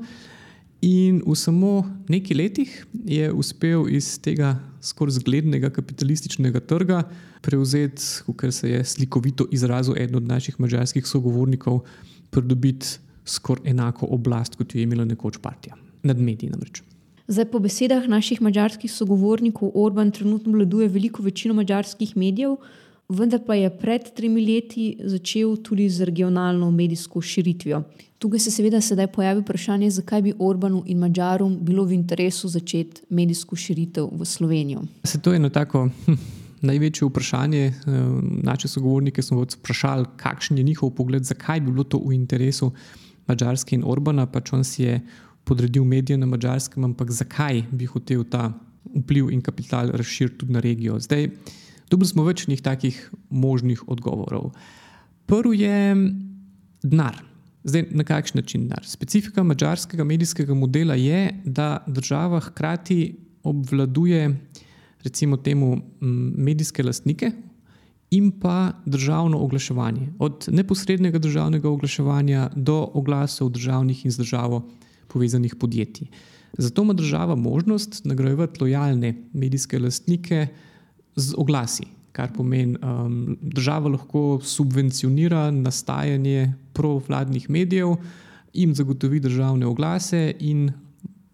In 0.81 1.21
v 1.21 1.35
samo 1.37 1.85
nekaj 2.09 2.37
letih 2.37 2.69
je 3.05 3.29
uspel 3.31 3.85
iz 3.89 4.15
tega 4.17 4.55
skoraj 4.81 5.19
zglednega 5.19 5.69
kapitalističnega 5.69 6.59
trga 6.59 7.03
prevzeti, 7.41 8.01
kar 8.35 8.51
se 8.51 8.69
je 8.69 8.85
slikovito 8.85 9.45
izrazil 9.51 9.93
eden 9.97 10.15
od 10.15 10.27
naših 10.27 10.59
mađarskih 10.59 11.05
sogovornikov, 11.05 11.83
pridobiti 12.29 12.97
skoraj 13.25 13.69
enako 13.69 14.07
oblast, 14.09 14.55
kot 14.55 14.73
jo 14.73 14.79
je 14.79 14.83
imela 14.83 15.05
nekoč 15.05 15.37
partija 15.37 15.77
nad 16.03 16.17
mediji. 16.17 16.49
Namreč. 16.49 16.81
Zdaj, 17.27 17.45
po 17.45 17.59
besedah 17.59 18.07
naših 18.09 18.41
mađarskih 18.41 18.91
sogovornikov, 18.91 19.71
Orban 19.75 20.11
trenutno 20.11 20.51
vladuje 20.51 20.87
veliko 20.87 21.23
večino 21.23 21.53
mađarskih 21.53 22.17
medijev, 22.17 22.57
vendar 23.11 23.41
pa 23.45 23.55
je 23.55 23.69
pred 23.69 24.07
tremi 24.15 24.41
leti 24.45 24.97
začel 25.03 25.57
tudi 25.63 25.89
z 25.89 26.05
regionalno 26.07 26.71
medijsko 26.71 27.21
širitvijo. 27.21 27.83
Tukaj 28.21 28.39
se 28.39 28.51
seveda 28.51 28.81
sedaj 28.81 29.07
pojavi 29.07 29.41
vprašanje, 29.41 29.89
zakaj 29.89 30.21
bi 30.21 30.33
Orbanu 30.39 30.83
in 30.85 30.99
Mačarom 31.01 31.57
bilo 31.61 31.83
v 31.85 31.95
interesu 31.97 32.47
začeti 32.47 33.01
medijsko 33.09 33.55
širitev 33.55 34.09
v 34.11 34.25
Slovenijo. 34.25 34.83
Se 35.03 35.19
to 35.21 35.33
je 35.33 35.41
eno 35.41 35.49
tako. 35.49 35.89
Hm, 36.05 36.13
največje 36.61 37.07
vprašanje, 37.07 37.65
eh, 37.65 37.73
naše 38.43 38.67
sogovornike 38.67 39.21
smo 39.21 39.41
vprašali, 39.41 40.05
kakšen 40.17 40.57
je 40.57 40.63
njihov 40.63 40.89
pogled, 40.89 41.23
zakaj 41.23 41.59
bi 41.59 41.71
bilo 41.71 41.83
to 41.83 41.97
v 41.97 42.13
interesu 42.13 42.71
Mačarske 43.27 43.75
in 43.75 43.83
Orbana. 43.85 44.25
Pač 44.25 44.53
on 44.53 44.63
si 44.63 44.83
je 44.83 45.01
podredil 45.43 45.83
medije 45.83 46.17
na 46.17 46.25
Mačarskem, 46.25 46.83
ampak 46.83 47.11
zakaj 47.11 47.63
bi 47.71 47.85
hotel 47.85 48.23
ta 48.23 48.53
vpliv 48.95 49.31
in 49.31 49.41
kapital 49.41 49.89
razširiti 49.89 50.37
tudi 50.37 50.53
na 50.53 50.59
regijo? 50.59 50.99
Zdaj, 50.99 51.29
Dobili 51.91 52.07
smo 52.07 52.23
več 52.23 52.45
njih 52.47 52.61
takih 52.63 52.97
možnih 53.29 53.83
odgovorov. 53.91 54.53
Prvi 55.27 55.59
je 55.59 55.95
denar. 56.83 57.19
Zdaj, 57.63 57.89
na 57.91 58.05
kakšen 58.07 58.39
način 58.39 58.63
denar? 58.65 58.87
Specifika 58.87 59.43
mačarskega 59.43 60.03
medijskega 60.07 60.55
modela 60.55 60.95
je, 60.95 61.27
da 61.45 61.83
država 61.87 62.39
hkrati 62.47 63.01
obvladuje, 63.43 64.29
recimo, 65.03 65.37
temu 65.37 65.81
medijske 65.99 66.83
lastnike 66.83 67.31
in 68.11 68.31
pa 68.39 68.71
državno 68.85 69.39
oglaševanje. 69.43 70.07
Od 70.19 70.47
neposrednega 70.51 71.19
državnega 71.19 71.69
oglaševanja 71.69 72.49
do 72.55 72.79
oglasov 72.93 73.49
državnih 73.49 74.05
in 74.05 74.11
z 74.11 74.23
državo 74.23 74.63
povezanih 75.07 75.55
podjetij. 75.55 76.07
Zato 76.57 76.83
ima 76.83 76.93
država 76.93 77.35
možnost 77.35 78.05
nagrajevati 78.05 78.63
lojalne 78.63 79.15
medijske 79.33 79.79
lastnike 79.79 80.47
z 81.15 81.35
oglasi, 81.37 81.87
kar 82.11 82.31
pomeni, 82.35 82.77
da 82.79 82.93
um, 83.05 83.37
država 83.41 83.89
lahko 83.89 84.39
subvencionira 84.43 85.51
nastajanje 85.51 86.53
provladnih 86.73 87.49
medijev, 87.49 87.95
jim 88.53 88.75
zagotovi 88.75 89.19
državne 89.19 89.65
oglase 89.65 90.33
in 90.39 90.71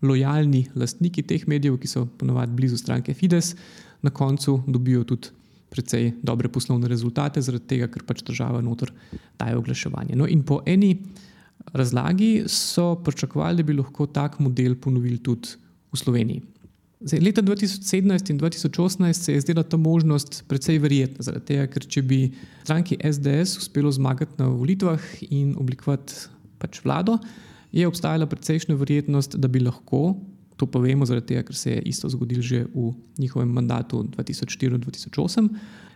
lojalni 0.01 0.67
lastniki 0.75 1.23
teh 1.23 1.47
medijev, 1.47 1.79
ki 1.81 1.89
so 1.89 2.05
ponovadi 2.05 2.53
blizu 2.53 2.77
stranke 2.77 3.13
Fides, 3.13 3.55
na 4.01 4.09
koncu 4.09 4.61
dobijo 4.67 5.03
tudi. 5.03 5.33
Predvsej 5.67 6.13
dobre 6.23 6.47
poslovne 6.47 6.87
rezultate, 6.87 7.41
zaradi 7.43 7.67
tega, 7.67 7.89
ker 7.91 8.05
pač 8.07 8.21
država 8.23 8.61
noter 8.63 8.93
daje 9.39 9.57
oglaševanje. 9.57 10.15
No, 10.15 10.27
in 10.29 10.45
po 10.47 10.61
eni 10.65 10.93
razlagi 11.73 12.45
so 12.47 12.93
pričakovali, 13.03 13.57
da 13.57 13.67
bi 13.67 13.75
lahko 13.75 14.07
tak 14.07 14.39
model 14.39 14.77
ponovili 14.79 15.17
tudi 15.17 15.57
v 15.91 15.99
Sloveniji. 15.99 16.41
Zdaj, 16.97 17.19
leta 17.21 17.41
2017 17.41 18.31
in 18.31 18.39
2018 18.39 19.13
se 19.13 19.33
je 19.33 19.41
zdela 19.41 19.63
ta 19.63 19.77
možnost 19.77 20.43
precej 20.47 20.79
verjetna, 20.81 21.21
zaradi 21.21 21.45
tega, 21.45 21.67
ker 21.69 21.85
če 21.85 22.01
bi 22.01 22.21
stranki 22.63 22.97
SDS 22.97 23.59
uspelo 23.61 23.91
zmagati 23.93 24.41
na 24.41 24.47
volitvah 24.49 25.03
in 25.29 25.53
oblikovati 25.61 26.25
pač 26.57 26.81
vlado, 26.81 27.19
je 27.71 27.85
obstajala 27.85 28.25
precejšnja 28.25 28.75
verjetnost, 28.75 29.37
da 29.37 29.47
bi 29.47 29.61
lahko, 29.61 30.15
to 30.57 30.65
pa 30.65 30.81
vemo, 30.81 31.05
zaradi 31.05 31.35
tega, 31.35 31.45
ker 31.45 31.59
se 31.59 31.75
je 31.75 31.83
isto 31.85 32.09
zgodilo 32.09 32.41
že 32.41 32.63
v 32.73 32.89
njihovem 33.21 33.53
mandatu 33.53 34.01
2004-2008, 34.17 35.53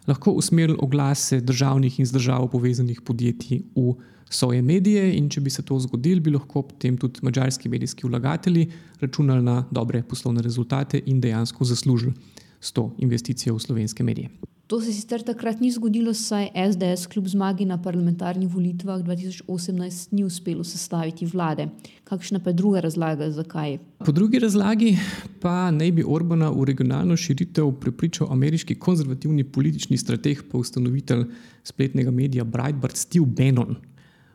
lahko 0.08 0.38
usmerili 0.38 0.78
oglase 0.78 1.42
državnih 1.42 2.00
in 2.00 2.06
z 2.06 2.14
državo 2.14 2.48
povezanih 2.54 3.02
podjetij 3.02 3.66
v 3.74 3.96
svoje 4.32 4.62
medije, 4.62 5.12
in 5.18 5.30
če 5.30 5.42
bi 5.42 5.50
se 5.50 5.64
to 5.64 5.80
zgodilo, 5.80 6.22
bi 6.22 6.32
lahko 6.32 6.64
potem 6.68 6.98
tudi 6.98 7.20
mačarski 7.22 7.70
medijski 7.70 8.08
vlagatelji 8.08 8.70
računali 9.02 9.44
na 9.44 9.66
dobre 9.72 10.04
poslovne 10.04 10.42
rezultate 10.42 11.02
in 11.06 11.22
dejansko 11.22 11.66
zaslužili 11.66 12.14
s 12.62 12.72
to 12.72 12.92
investicijo 12.98 13.56
v 13.56 13.60
slovenske 13.60 14.04
medije. 14.04 14.30
To 14.72 14.80
se 14.82 14.94
sicer 14.94 15.20
takrat 15.20 15.60
ni 15.60 15.68
zgodilo, 15.72 16.14
saj 16.16 16.46
SDS 16.56 17.10
kljub 17.12 17.26
zmagi 17.28 17.66
na 17.66 17.76
parlamentarnih 17.82 18.48
volitvah 18.54 19.02
2018 19.04 20.14
ni 20.16 20.24
uspelo 20.24 20.64
sestaviti 20.64 21.26
vlade. 21.26 21.66
Kakšna 22.08 22.40
pa 22.40 22.50
je 22.50 22.54
druga 22.54 22.80
razlaga, 22.80 23.28
zakaj? 23.32 23.78
Po 24.06 24.12
drugi 24.12 24.40
razlagi 24.40 24.94
pa 25.42 25.72
naj 25.72 25.92
bi 25.92 26.08
Orbana 26.08 26.50
v 26.56 26.70
regionalno 26.72 27.18
širitev 27.18 27.74
prepričal 27.84 28.32
ameriški 28.32 28.80
konzervativni 28.80 29.44
politični 29.44 29.98
strateg, 29.98 30.48
pa 30.52 30.58
ustanovitelj 30.58 31.26
spletnega 31.64 32.12
medija 32.12 32.44
Breitbart 32.44 32.96
Steve 32.96 33.26
Bannon. 33.26 33.76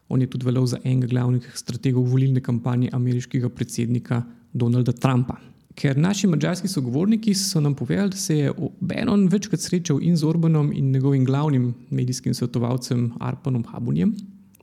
On 0.09 0.21
je 0.21 0.31
tudi 0.31 0.47
veljal 0.47 0.67
za 0.67 0.79
enega 0.85 1.07
glavnih 1.11 1.51
strategov 1.55 2.07
volilne 2.11 2.41
kampanje 2.41 2.91
ameriškega 2.93 3.49
predsednika 3.49 4.23
Donalda 4.53 4.93
Trumpa. 4.93 5.37
Ker 5.77 5.99
naši 5.99 6.29
mačarski 6.31 6.69
sogovorniki 6.73 7.35
so 7.37 7.61
nam 7.61 7.75
povedali, 7.75 8.11
da 8.11 8.17
se 8.17 8.39
je 8.39 8.53
Benon 8.81 9.27
večkrat 9.29 9.61
srečal 9.61 9.99
in 10.03 10.17
z 10.17 10.25
Orbanom 10.25 10.73
in 10.73 10.91
njegovim 10.91 11.25
glavnim 11.25 11.75
medijskim 11.91 12.35
svetovalcem 12.35 13.11
Arpanom 13.21 13.65
Habunjem. 13.69 14.15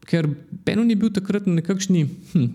Ker 0.10 0.30
Benon 0.66 0.90
je 0.90 0.96
bil 0.96 1.12
takrat 1.14 1.46
na 1.46 1.54
nekakšni 1.60 2.08
hm, 2.32 2.48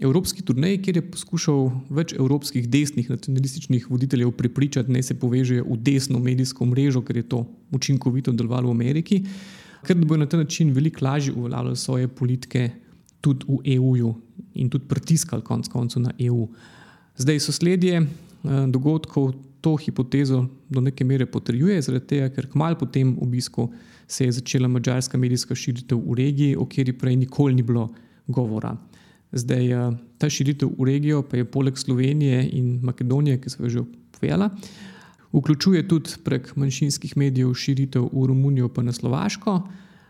evropski 0.00 0.42
turnaji, 0.42 0.78
kjer 0.82 1.00
je 1.00 1.10
poskušal 1.10 1.72
več 1.90 2.14
evropskih 2.14 2.68
desnih 2.70 3.10
nacionalističnih 3.10 3.90
voditeljev 3.90 4.30
prepričati, 4.38 4.92
da 4.92 5.02
se 5.02 5.18
povežejo 5.18 5.66
v 5.72 5.80
desno 5.82 6.22
medijsko 6.22 6.70
mrežo, 6.70 7.02
ker 7.02 7.16
je 7.16 7.28
to 7.28 7.44
učinkovito 7.72 8.32
delovalo 8.32 8.70
v 8.70 8.78
Ameriki 8.78 9.24
ker 9.84 9.96
bo 9.96 10.16
na 10.16 10.26
ta 10.26 10.36
način 10.36 10.72
veliko 10.72 11.04
lažje 11.04 11.32
uveljavljal 11.32 11.76
svoje 11.76 12.08
politike 12.08 12.70
tudi 13.20 13.44
v 13.48 13.76
EU 13.76 14.14
in 14.54 14.70
tudi 14.70 14.84
pritiskal 14.88 15.40
konec 15.40 15.68
koncev 15.68 16.02
na 16.02 16.12
EU. 16.18 16.48
Zdaj 17.16 17.40
so 17.40 17.52
sledje 17.52 18.00
eh, 18.00 18.06
dogodkov 18.68 19.32
to 19.60 19.76
hipotezo 19.76 20.44
do 20.68 20.80
neke 20.80 21.04
mere 21.04 21.26
potrjuje, 21.26 21.80
zaradi 21.82 22.06
tega, 22.06 22.28
ker 22.34 22.50
kmalo 22.52 22.76
po 22.76 22.86
tem 22.86 23.14
obisku 23.22 23.70
se 24.06 24.26
je 24.26 24.32
začela 24.32 24.68
mačarska 24.68 25.18
medijska 25.18 25.54
širitev 25.54 26.02
v 26.04 26.18
regiji, 26.18 26.56
o 26.56 26.66
kateri 26.68 26.92
prej 26.92 27.16
nikoli 27.16 27.54
ni 27.54 27.62
bilo 27.62 27.88
govora. 28.26 28.76
Zdaj 29.32 29.72
eh, 29.72 29.96
ta 30.18 30.30
širitev 30.30 30.74
v 30.78 30.90
regijo 30.90 31.22
pa 31.22 31.40
je 31.40 31.44
poleg 31.44 31.78
Slovenije 31.78 32.48
in 32.52 32.80
Makedonije, 32.82 33.40
ki 33.40 33.50
smo 33.50 33.66
jo 33.66 33.70
že 33.70 33.86
povedali, 34.18 34.50
Vključuje 35.34 35.88
tudi 35.88 36.10
prek 36.24 36.52
manjšinskih 36.56 37.16
medijev 37.16 37.54
širitev 37.54 38.04
v 38.12 38.26
Romunijo, 38.26 38.68
pa 38.68 38.82
na 38.82 38.92
Slovaško. 38.92 39.62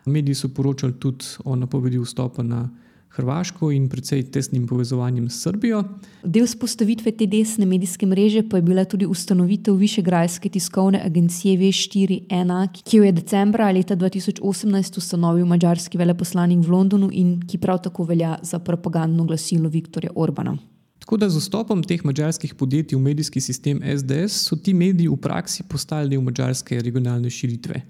Mediji 0.07 0.35
so 0.35 0.49
poročali 0.49 0.93
tudi 1.01 1.25
o 1.45 1.57
napovedi 1.57 1.99
vstopa 1.99 2.43
na 2.43 2.69
Hrvaško 3.15 3.71
in 3.71 3.87
precej 3.89 4.25
tesnim 4.35 4.67
povezovanjem 4.67 5.29
s 5.31 5.43
Srbijo. 5.43 5.85
Del 6.25 6.47
spostavitve 6.51 7.13
te 7.13 7.27
desne 7.31 7.67
medijske 7.67 8.07
mreže 8.07 8.43
pa 8.51 8.59
je 8.59 8.67
bila 8.67 8.85
tudi 8.85 9.07
ustanovitev 9.07 9.79
Višegrajske 9.79 10.49
tiskovne 10.49 11.01
agencije 11.07 11.57
V4.1, 11.59 12.83
ki 12.83 12.97
jo 12.97 13.05
je 13.05 13.13
decembra 13.13 13.71
leta 13.71 13.97
2018 13.97 14.99
ustanovil 14.99 15.47
mađarski 15.47 15.99
veleposlanik 15.99 16.67
v 16.67 16.71
Londonu 16.75 17.11
in 17.13 17.39
ki 17.47 17.59
prav 17.59 17.83
tako 17.87 18.05
velja 18.05 18.37
za 18.43 18.59
propagandno 18.59 19.25
glasilo 19.25 19.69
Viktorja 19.69 20.11
Orbana. 20.15 20.59
Tako 21.05 21.17
da 21.17 21.29
z 21.29 21.37
vstopom 21.37 21.83
teh 21.85 22.01
mačarskih 22.01 22.55
podjetij 22.55 22.97
v 22.97 23.01
medijski 23.05 23.41
sistem 23.41 23.83
SDS 23.85 24.47
so 24.49 24.57
ti 24.57 24.73
mediji 24.75 25.11
v 25.13 25.19
praksi 25.21 25.67
postali 25.69 26.09
del 26.09 26.25
mačarske 26.25 26.81
regionalne 26.81 27.29
širitve, 27.31 27.83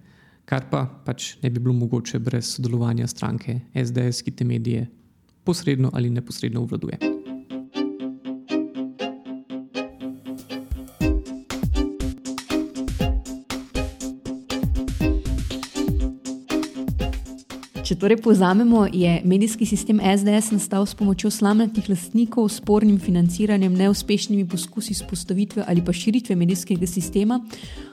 kar 0.51 0.67
pa 0.71 0.83
pač 1.07 1.37
ne 1.43 1.51
bi 1.51 1.63
bilo 1.63 1.77
mogoče 1.79 2.19
brez 2.19 2.57
sodelovanja 2.57 3.07
stranke 3.07 3.61
SDS, 3.71 4.27
ki 4.27 4.35
te 4.35 4.45
medije 4.45 4.89
posredno 5.45 5.95
ali 5.95 6.11
neposredno 6.11 6.67
obvladuje. 6.67 7.14
Če 17.85 17.99
torej 18.01 18.17
povzamemo, 18.25 18.87
je 18.89 19.19
medijski 19.29 19.67
sistem 19.69 19.99
SDS 20.01 20.55
nastal 20.55 20.87
s 20.89 20.97
pomočjo 20.97 21.29
slamnatih 21.29 21.91
lastnikov, 21.93 22.47
spornim 22.49 22.97
financiranjem, 22.97 23.75
neuspešnimi 23.77 24.47
poskusi 24.49 24.97
spostavitve 24.97 25.67
ali 25.69 25.85
pa 25.85 25.93
širitve 25.93 26.33
medijskega 26.33 26.89
sistema, 26.89 27.43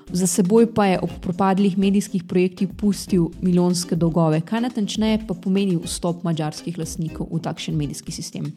za 0.07 0.29
seboj 0.31 0.69
pa 0.71 0.85
je 0.93 1.01
ob 1.03 1.11
propadlih 1.19 1.75
medijskih 1.77 2.23
projektih 2.23 2.71
pustil 2.79 3.33
milijonske 3.41 3.99
dolgove. 3.99 4.39
Kaj 4.47 4.63
natančneje 4.69 5.25
pa 5.27 5.35
pomeni 5.35 5.75
vstop 5.75 6.23
mađarskih 6.23 6.79
lastnikov 6.79 7.27
v 7.27 7.43
takšen 7.43 7.75
medijski 7.75 8.15
sistem? 8.15 8.47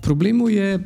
Problemov 0.00 0.50
je 0.50 0.78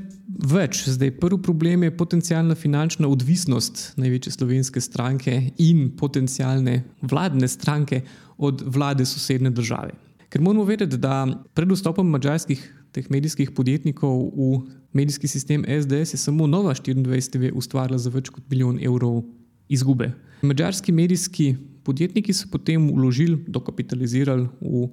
več. 0.50 0.84
Zdaj, 0.90 1.12
prvi 1.20 1.38
problem 1.42 1.82
je 1.86 1.96
potencijalna 1.96 2.54
finančna 2.58 3.08
odvisnost 3.08 3.92
največje 4.00 4.32
slovenske 4.32 4.80
stranke 4.80 5.34
in 5.62 5.90
potencijalne 5.96 6.82
vladne 7.02 7.48
stranke 7.48 8.02
od 8.38 8.64
vlade 8.66 9.06
sosedne 9.06 9.50
države. 9.50 9.94
Ker 10.28 10.42
moramo 10.42 10.64
vedeti, 10.66 10.98
da 10.98 11.26
pred 11.54 11.70
vstopom 11.70 12.08
mačarskih 12.10 12.62
teh 12.94 13.06
medijskih 13.10 13.50
podjetnikov 13.54 14.30
v 14.34 14.48
medijski 14.92 15.28
sistem 15.28 15.64
SDS 15.66 16.14
je 16.14 16.18
samo 16.18 16.46
Nova 16.46 16.74
24 16.74 17.30
TV 17.30 17.50
ustvarila 17.54 17.98
za 17.98 18.10
več 18.10 18.30
kot 18.30 18.42
milijon 18.50 18.78
evrov 18.82 19.22
izgube. 19.68 20.12
Mačarski 20.42 20.92
medijski 20.92 21.54
podjetniki 21.84 22.32
so 22.32 22.48
potem 22.50 22.86
vložili, 22.94 23.38
dokapitalizirali 23.46 24.48
v 24.60 24.88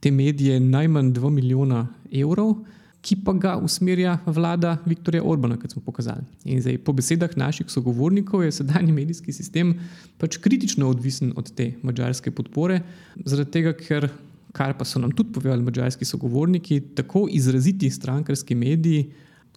te 0.00 0.10
medije 0.10 0.60
najmanj 0.60 1.12
2 1.16 1.30
milijona 1.30 1.86
evrov 2.12 2.58
ki 3.06 3.16
pa 3.22 3.32
ga 3.38 3.54
usmerja 3.62 4.16
vlada 4.26 4.76
Viktorja 4.86 5.22
Orbana, 5.22 5.56
kot 5.60 5.70
smo 5.70 5.82
pokazali. 5.86 6.24
In 6.44 6.58
zdaj, 6.62 6.80
po 6.82 6.94
besedah 6.96 7.36
naših 7.38 7.70
sogovornikov, 7.70 8.42
je 8.42 8.54
sedajni 8.58 8.94
medijski 8.94 9.34
sistem 9.34 9.76
pač 10.18 10.40
kritično 10.42 10.88
odvisen 10.90 11.30
od 11.38 11.52
te 11.54 11.72
mačarske 11.86 12.32
podpore, 12.34 12.80
zaradi 13.22 13.52
tega, 13.54 13.74
ker, 13.78 14.08
kar 14.56 14.74
pa 14.78 14.86
so 14.88 14.98
nam 15.02 15.14
tudi 15.14 15.36
povedali 15.36 15.62
mačarski 15.62 16.08
sogovorniki, 16.08 16.80
tako 16.98 17.26
izraziti 17.30 17.90
strankarski 17.90 18.58
mediji. 18.58 19.06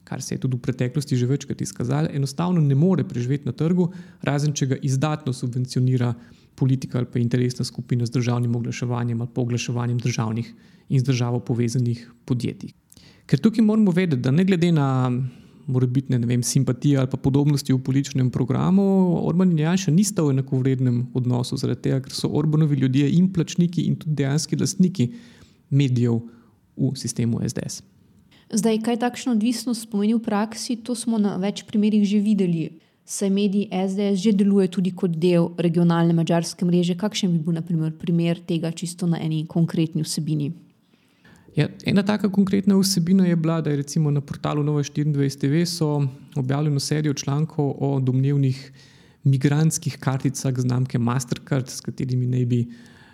Kar 0.09 0.23
se 0.25 0.33
je 0.33 0.41
tudi 0.41 0.57
v 0.57 0.63
preteklosti 0.65 1.17
že 1.17 1.27
večkrat 1.29 1.59
izkazalo, 1.61 2.09
enostavno 2.13 2.61
ne 2.65 2.73
more 2.75 3.03
preživeti 3.05 3.45
na 3.45 3.53
trgu, 3.53 3.91
razen 4.25 4.55
če 4.57 4.65
ga 4.71 4.77
izdatno 4.81 5.33
subvencionira 5.33 6.13
politika 6.57 6.97
ali 6.97 7.07
pa 7.13 7.21
interesna 7.21 7.65
skupina 7.65 8.05
z 8.09 8.15
državnim 8.17 8.55
oglaševanjem 8.55 9.21
ali 9.21 9.29
pa 9.33 9.41
oglaševanjem 9.41 10.01
državnih 10.01 10.49
in 10.89 10.99
z 10.99 11.11
državo 11.11 11.39
povezanih 11.45 12.07
podjetij. 12.25 12.73
Ker 13.29 13.37
tukaj 13.37 13.61
moramo 13.61 13.91
vedeti, 13.93 14.21
da 14.25 14.31
ne 14.31 14.43
glede 14.43 14.71
na 14.73 15.11
morebitne 15.69 16.43
simpatije 16.43 16.97
ali 16.97 17.07
podobnosti 17.23 17.73
v 17.73 17.83
političnem 17.83 18.29
programu, 18.29 19.17
Orban 19.27 19.51
in 19.51 19.59
Janša 19.59 19.91
nista 19.91 20.23
v 20.23 20.31
enakovrednem 20.33 21.07
odnosu, 21.13 21.57
zaradi 21.57 21.81
tega, 21.81 21.99
ker 22.01 22.13
so 22.13 22.27
Orbanovi 22.27 22.75
ljudje 22.75 23.11
in 23.11 23.33
plačniki 23.33 23.81
in 23.81 23.95
tudi 23.95 24.15
dejanski 24.15 24.57
lastniki 24.57 25.11
medijev 25.69 26.19
v 26.77 26.95
sistemu 26.95 27.41
SDS. 27.45 27.83
Zdaj, 28.53 28.79
kaj 28.81 28.97
takšno 28.97 29.35
odvisnost 29.37 29.91
pomeni 29.91 30.15
v 30.17 30.23
praksi, 30.25 30.79
to 30.81 30.95
smo 30.95 31.19
na 31.21 31.35
več 31.37 31.61
primerih 31.69 32.07
že 32.07 32.17
videli. 32.17 32.79
Saj 33.05 33.29
mediji 33.29 33.69
SDS 33.69 34.23
že 34.23 34.33
deluje 34.33 34.67
tudi 34.67 34.91
kot 34.91 35.11
del 35.11 35.51
regionalne 35.57 36.13
mačarske 36.13 36.65
mreže. 36.65 36.97
Kakšen 36.97 37.29
bi 37.31 37.43
bil, 37.45 37.53
na 37.53 37.61
primer, 37.61 37.93
primer 37.93 38.41
tega 38.41 38.71
čisto 38.71 39.05
na 39.05 39.21
eni 39.21 39.45
konkretni 39.45 40.01
vsebini? 40.01 40.49
Ja, 41.59 41.65
ena 41.83 42.05
taka 42.07 42.29
konkretna 42.31 42.77
vsebina 42.79 43.25
je 43.27 43.35
bila, 43.35 43.57
da 43.61 43.69
je 43.69 43.83
na 44.11 44.21
portalu 44.21 44.63
Nova 44.63 44.83
24 44.83 45.39
TV 45.39 45.83
objavljeno 46.39 46.79
serijo 46.79 47.13
člankov 47.13 47.73
o 47.79 47.99
domnevnih 47.99 48.71
migrantskih 49.23 49.97
karticah 49.99 50.53
znamke 50.57 50.99
Mastercard, 50.99 51.69
s 51.69 51.81
katerimi 51.81 52.25
naj 52.25 52.45
bi 52.45 52.67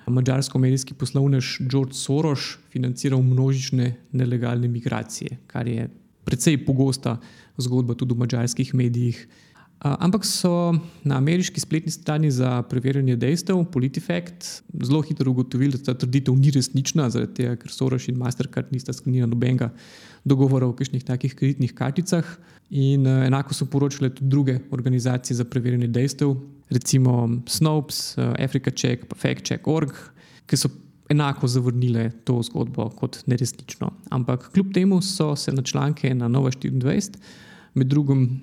mađarsko-medijski 0.08 0.94
poslovnež 0.94 1.58
George 1.60 1.94
Soros 1.94 2.58
financiral 2.70 3.22
množične 3.22 3.96
nelegalne 4.12 4.68
migracije, 4.68 5.38
kar 5.48 5.68
je 5.68 5.90
precej 6.24 6.66
pogosta 6.66 7.18
zgodba 7.58 7.96
tudi 7.96 8.14
v 8.14 8.18
mađarskih 8.18 8.76
medijih. 8.76 9.28
Ampak 9.80 10.24
so 10.26 10.74
na 11.04 11.18
ameriški 11.20 11.60
spletni 11.60 11.92
strani 11.92 12.32
za 12.32 12.62
preverjanje 12.70 13.18
dejstev, 13.20 13.60
PolitiFact, 13.74 14.48
zelo 14.82 15.02
hitro 15.06 15.32
ugotovili, 15.32 15.76
da 15.76 15.92
ta 15.92 15.98
trditev 16.06 16.38
ni 16.40 16.52
resnična, 16.56 17.10
zaradi 17.14 17.34
tega, 17.42 17.58
ker 17.60 17.72
Soros 17.72 18.08
in 18.10 18.18
Mastercard 18.18 18.72
nista 18.74 18.96
sklenila 18.96 19.28
nobenega 19.30 19.70
dogovora 20.26 20.66
o 20.66 20.74
kakšnih 20.74 21.04
takih 21.06 21.36
kreditnih 21.36 21.76
karticah. 21.76 22.26
In 22.74 23.06
enako 23.06 23.54
so 23.54 23.68
poročale 23.70 24.10
tudi 24.10 24.32
druge 24.32 24.58
organizacije 24.74 25.38
za 25.38 25.46
preverjanje 25.46 25.92
dejstev, 25.94 26.34
recimo 26.70 27.30
Snopes, 27.48 28.18
Africa 28.18 28.72
Check, 28.72 29.06
pa 29.12 29.20
FactCheck.org, 29.20 29.94
ki 30.50 30.58
so 30.58 30.72
enako 31.10 31.48
zavrnile 31.52 32.10
to 32.26 32.40
zgodbo 32.44 32.90
kot 32.98 33.22
neresnično. 33.30 33.92
Ampak 34.10 34.50
kljub 34.54 34.74
temu 34.74 35.02
so 35.02 35.36
se 35.36 35.52
na 35.52 35.62
članke 35.62 36.16
na 36.16 36.28
Nova 36.28 36.50
24, 36.50 37.20
med 37.76 37.88
drugim 37.88 38.42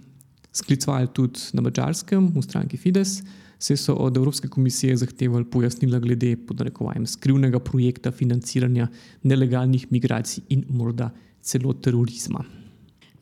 sklicovali 0.52 1.08
tudi 1.12 1.40
na 1.52 1.62
mačarskem, 1.62 2.32
v 2.34 2.42
stranki 2.42 2.76
Fides, 2.76 3.22
se 3.62 3.76
so 3.76 3.94
od 3.94 4.16
Evropske 4.16 4.48
komisije 4.48 4.96
zahtevali 4.96 5.44
pojasnila 5.44 5.98
glede 5.98 6.36
podnarekovajem 6.36 7.06
skrivnega 7.06 7.58
projekta 7.58 8.10
financiranja 8.10 8.88
nelegalnih 9.22 9.86
migracij 9.92 10.42
in 10.48 10.64
morda 10.68 11.10
celo 11.42 11.72
terorizma. 11.72 12.44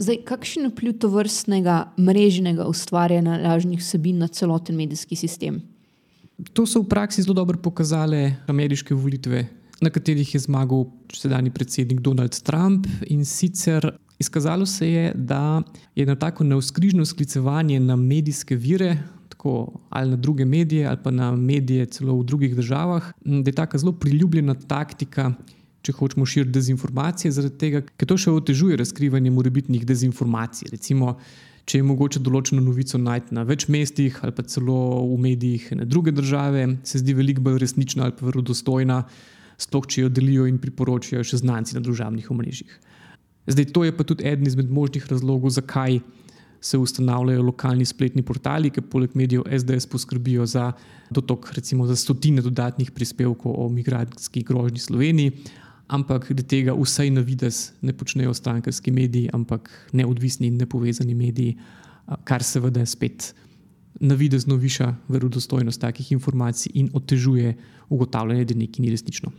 Zdaj, 0.01 0.23
kakšen 0.25 0.71
vpliv 0.71 0.97
to 0.99 1.11
vrstnega 1.13 1.93
mrežnega 2.01 2.65
ustvarjanja 2.65 3.37
lažnih 3.43 3.81
vsebin 3.83 4.19
na 4.19 4.29
celoten 4.29 4.77
medijski 4.77 5.17
sistem? 5.17 5.61
To 6.57 6.65
so 6.67 6.81
v 6.81 6.89
praksi 6.89 7.23
zelo 7.23 7.37
dobro 7.37 7.61
pokazale 7.61 8.41
ameriške 8.49 8.95
volitve, 8.95 9.45
na 9.81 9.91
katerih 9.93 10.35
je 10.35 10.41
zmagal 10.41 10.87
sedajni 11.13 11.53
predsednik 11.53 12.01
Donald 12.01 12.33
Trump 12.43 12.87
in 13.13 13.25
sicer 13.25 13.91
Izkazalo 14.21 14.67
se 14.67 14.91
je, 14.91 15.13
da 15.15 15.63
je 15.97 16.07
na 16.07 16.15
tako 16.15 16.45
neuskrižno 16.45 17.05
sklicevanje 17.07 17.81
na 17.81 17.97
medijske 17.97 18.57
vire, 18.57 18.99
tako 19.29 19.73
ali 19.89 20.11
na 20.11 20.17
druge 20.17 20.45
medije, 20.45 20.87
ali 20.87 20.99
pa 21.05 21.11
na 21.11 21.33
medije 21.37 21.87
celo 21.87 22.19
v 22.19 22.25
drugih 22.25 22.57
državah, 22.57 23.13
da 23.25 23.49
je 23.49 23.55
tako 23.55 23.79
zelo 23.79 23.93
priljubljena 23.93 24.55
taktika, 24.55 25.33
če 25.83 25.93
hočemo 25.93 26.27
širiti 26.27 26.53
dezinformacije, 26.53 27.33
zaradi 27.33 27.57
tega, 27.59 27.81
ker 27.97 28.09
to 28.09 28.19
še 28.21 28.35
otežuje 28.37 28.77
razkrivanje 28.77 29.33
morebitnih 29.33 29.87
dezinformacij. 29.89 30.69
Recimo, 30.75 31.15
če 31.65 31.81
je 31.81 31.89
mogoče 31.89 32.21
določeno 32.21 32.61
novico 32.61 33.01
najti 33.01 33.35
na 33.35 33.47
več 33.49 33.71
mestih 33.73 34.21
ali 34.21 34.37
pa 34.37 34.45
celo 34.45 34.77
v 35.15 35.17
medijih 35.25 35.71
ene 35.73 35.89
druge 35.89 36.13
države, 36.13 36.67
se 36.85 37.01
zdi 37.01 37.17
veliko 37.17 37.47
bolj 37.49 37.63
resnična 37.65 38.05
ali 38.05 38.19
pa 38.21 38.29
verodostojna, 38.29 39.01
sploh 39.57 39.89
če 39.89 40.05
jo 40.05 40.13
delijo 40.13 40.45
in 40.51 40.61
priporočajo 40.61 41.25
še 41.25 41.41
znanci 41.41 41.81
na 41.81 41.85
družabnih 41.89 42.29
omrežjih. 42.37 42.77
Zdaj, 43.47 43.65
to 43.73 43.85
je 43.85 43.97
pa 43.97 44.05
tudi 44.05 44.27
eden 44.27 44.47
izmed 44.47 44.71
možnih 44.71 45.07
razlogov, 45.11 45.51
zakaj 45.51 46.01
se 46.61 46.79
ustanavljajo 46.79 47.43
lokalni 47.43 47.85
spletni 47.85 48.23
portali, 48.23 48.71
ki 48.71 48.81
poleg 48.81 49.15
medijev 49.17 49.47
SDS 49.59 49.87
poskrbijo 49.87 50.47
za 50.47 50.73
dotok, 51.11 51.53
recimo 51.57 51.87
za 51.87 51.97
stotine 51.97 52.43
dodatnih 52.43 52.91
prispevkov 52.91 53.55
o 53.57 53.69
migracijski 53.69 54.43
grožnji 54.43 54.79
Sloveniji, 54.79 55.33
ampak 55.89 56.33
da 56.33 56.43
tega 56.43 56.75
vsaj 56.77 57.11
na 57.11 57.21
vides 57.21 57.73
ne 57.81 57.93
počnejo 57.93 58.35
strankarski 58.35 58.93
mediji, 58.93 59.31
ampak 59.33 59.71
neodvisni 59.93 60.47
in 60.47 60.61
nepovezani 60.61 61.15
mediji, 61.15 61.57
kar 62.25 62.45
seveda 62.45 62.85
spet 62.87 63.33
na 64.01 64.15
vides 64.15 64.47
noviša 64.47 64.95
verodostojnost 65.09 65.81
takih 65.81 66.13
informacij 66.13 66.71
in 66.75 66.91
otežuje 66.93 67.57
ugotavljanje, 67.89 68.45
da 68.45 68.55
nekaj 68.55 68.85
ni 68.85 68.91
resnično. 68.91 69.33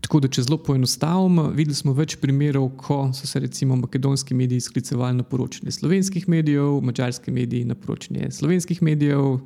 Tako 0.00 0.20
da, 0.24 0.28
če 0.30 0.46
zelo 0.46 0.60
poenostavim, 0.62 1.40
videli 1.56 1.76
smo 1.76 1.92
več 1.96 2.16
primerov, 2.22 2.70
ko 2.80 3.00
so 3.16 3.26
se 3.26 3.42
recimo 3.42 3.76
makedonski 3.76 4.34
mediji 4.34 4.64
sklicevali 4.68 5.18
na 5.18 5.26
poročanje 5.26 5.74
slovenskih 5.74 6.28
medijev, 6.28 6.78
mačarski 6.86 7.34
mediji 7.34 7.68
na 7.68 7.74
poročanje 7.74 8.30
slovenskih 8.30 8.82
medijev. 8.82 9.40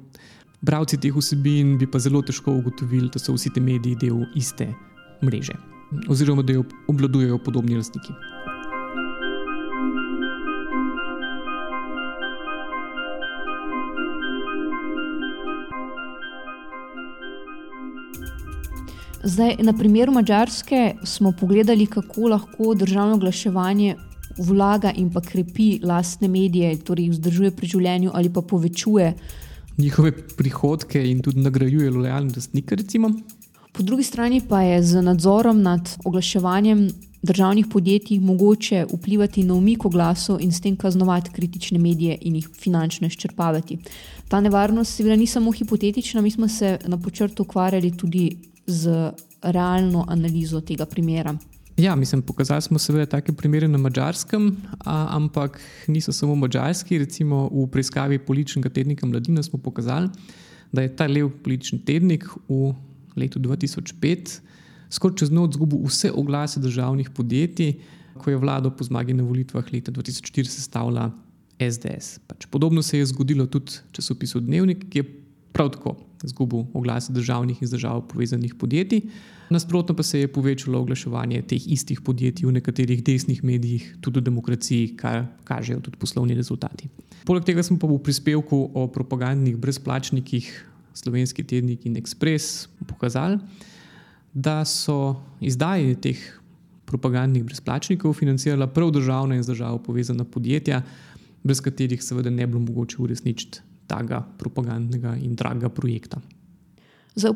Bravci 0.62 1.00
teh 1.02 1.16
vsebin 1.16 1.74
bi 1.80 1.90
pa 1.90 1.98
zelo 1.98 2.22
težko 2.22 2.54
ugotovili, 2.60 3.10
da 3.10 3.18
so 3.18 3.34
vsi 3.34 3.50
ti 3.50 3.60
mediji 3.60 3.98
del 4.04 4.22
iste 4.38 4.70
mreže 5.24 5.58
oziroma 6.08 6.42
da 6.42 6.52
jo 6.52 6.64
obvladujejo 6.88 7.38
podobni 7.38 7.76
lastniki. 7.76 8.12
Zdaj, 19.24 19.56
na 19.62 19.72
primeru 19.72 20.12
Mačarske 20.12 20.94
smo 21.04 21.32
pogledali, 21.32 21.86
kako 21.86 22.28
lahko 22.28 22.74
državno 22.74 23.14
oglaševanje 23.14 23.96
vlaga 24.38 24.92
in 24.96 25.12
pa 25.12 25.20
krepi 25.20 25.78
lastne 25.82 26.28
medije, 26.28 26.76
torej 26.78 27.04
jih 27.04 27.12
vzdržuje 27.12 27.50
pri 27.50 27.66
življenju 27.66 28.10
ali 28.14 28.32
pa 28.32 28.42
povečuje 28.42 29.14
njihove 29.78 30.12
prihodke 30.36 31.10
in 31.10 31.22
tudi 31.22 31.40
nagrajuje 31.40 31.90
lojalne 31.90 32.32
lastnike. 32.36 32.76
Recimo. 32.76 33.10
Po 33.72 33.82
drugi 33.82 34.02
strani 34.02 34.40
pa 34.48 34.62
je 34.62 34.82
z 34.82 35.02
nadzorom 35.02 35.62
nad 35.62 35.96
oglaševanjem 36.04 36.88
državnih 37.22 37.66
podjetij 37.70 38.18
mogoče 38.20 38.86
vplivati 38.92 39.44
na 39.44 39.54
umik 39.54 39.84
oglasov 39.84 40.40
in 40.40 40.52
s 40.52 40.60
tem 40.60 40.76
kaznovati 40.76 41.30
kritične 41.30 41.78
medije 41.78 42.18
in 42.20 42.36
jih 42.36 42.48
finančno 42.60 43.06
izčrpavati. 43.06 43.78
Ta 44.28 44.40
nevarnost 44.40 44.94
seveda 44.96 45.16
ni 45.16 45.26
samo 45.26 45.52
hipotetična, 45.52 46.20
mi 46.20 46.30
smo 46.30 46.48
se 46.48 46.78
na 46.86 46.98
počrtu 46.98 47.42
ukvarjali 47.42 47.96
tudi 47.96 48.36
z 48.66 49.12
realno 49.42 50.04
analizo 50.08 50.60
tega 50.60 50.86
primera. 50.86 51.34
Ja, 51.76 51.96
mislim, 51.96 52.22
pokazali 52.22 52.62
smo 52.62 52.78
seveda 52.78 53.06
take 53.06 53.32
primere 53.32 53.68
na 53.68 53.78
mačarskem, 53.78 54.56
ampak 54.84 55.60
niso 55.88 56.12
samo 56.12 56.34
mačarski. 56.34 56.98
Recimo 56.98 57.48
v 57.48 57.66
preiskavi 57.72 58.18
političnega 58.18 58.68
tednika 58.68 59.06
Mladina 59.06 59.42
smo 59.42 59.58
pokazali, 59.58 60.08
da 60.72 60.82
je 60.82 60.96
ta 60.96 61.06
lev 61.06 61.30
politični 61.42 61.84
tednik 61.84 62.28
v 62.48 62.74
letu 63.16 63.40
2005 63.40 64.40
skoraj 64.92 65.16
čez 65.22 65.32
noč 65.32 65.56
izgubil 65.56 65.82
vse 65.86 66.12
oglase 66.12 66.60
državnih 66.60 67.10
podjetij, 67.10 67.74
ko 68.18 68.30
je 68.30 68.36
vlado 68.36 68.70
po 68.70 68.84
zmagi 68.84 69.16
na 69.16 69.24
volitvah 69.24 69.72
leta 69.72 69.92
2004 69.92 70.52
sestavila 70.52 71.10
SDS. 71.58 72.18
Pač 72.26 72.46
podobno 72.50 72.82
se 72.82 72.98
je 72.98 73.06
zgodilo 73.06 73.46
tudi 73.46 73.80
časopisu 73.92 74.40
Dnevnik, 74.40 74.84
ki 74.90 74.98
je 74.98 75.08
prav 75.52 75.72
tako 75.72 75.96
izgubil 76.26 76.64
oglase 76.74 77.12
državnih 77.12 77.62
in 77.62 77.68
z 77.68 77.76
državo 77.76 78.00
povezanih 78.08 78.54
podjetij. 78.54 79.02
Nasprotno 79.50 79.96
pa 79.96 80.02
se 80.02 80.20
je 80.20 80.28
povečalo 80.32 80.80
oglaševanje 80.80 81.42
teh 81.42 81.68
istih 81.68 82.00
podjetij 82.00 82.46
v 82.46 82.52
nekaterih 82.52 83.02
desnih 83.04 83.44
medijih, 83.44 83.96
tudi 84.00 84.20
v 84.20 84.24
demokraciji, 84.24 84.96
kar 84.96 85.26
kažejo 85.44 85.80
tudi 85.80 85.98
poslovni 86.00 86.34
rezultati. 86.34 86.88
Poleg 87.24 87.44
tega 87.44 87.62
smo 87.62 87.78
pa 87.78 87.86
v 87.86 87.98
prispevku 88.02 88.70
o 88.74 88.86
propagandnih 88.88 89.56
brezplačnikih, 89.56 90.48
slovenski 90.94 91.44
tednik 91.44 91.86
in 91.86 91.96
Express, 92.00 92.68
pokazali, 92.86 93.38
da 94.32 94.64
so 94.64 95.20
izdaje 95.40 95.94
teh 96.00 96.22
propagandnih 96.88 97.44
brezplačnikov 97.44 98.16
financirala 98.16 98.66
prav 98.66 98.90
državna 98.90 99.36
in 99.36 99.42
z 99.42 99.52
državo 99.52 99.78
povezana 99.78 100.24
podjetja, 100.24 100.82
brez 101.44 101.60
katerih 101.60 102.02
seveda 102.02 102.30
ne 102.30 102.46
bi 102.46 102.52
bilo 102.52 102.64
mogoče 102.64 102.96
uresničiti 103.02 103.71
tega 103.92 104.22
propagandnega 104.40 105.16
in 105.20 105.36
dragega 105.36 105.68
projekta. 105.68 106.20
Zdaj, 107.14 107.32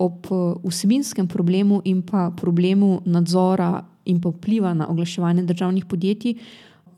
ob 0.00 0.28
vsebinskem 0.64 1.28
problemu 1.28 1.82
in 1.84 2.00
pa 2.02 2.30
problemu 2.32 3.02
nadzora 3.04 3.82
in 4.08 4.20
pa 4.20 4.32
vpliva 4.32 4.72
na 4.74 4.88
oglaševanje 4.88 5.44
državnih 5.44 5.84
podjetij, 5.84 6.38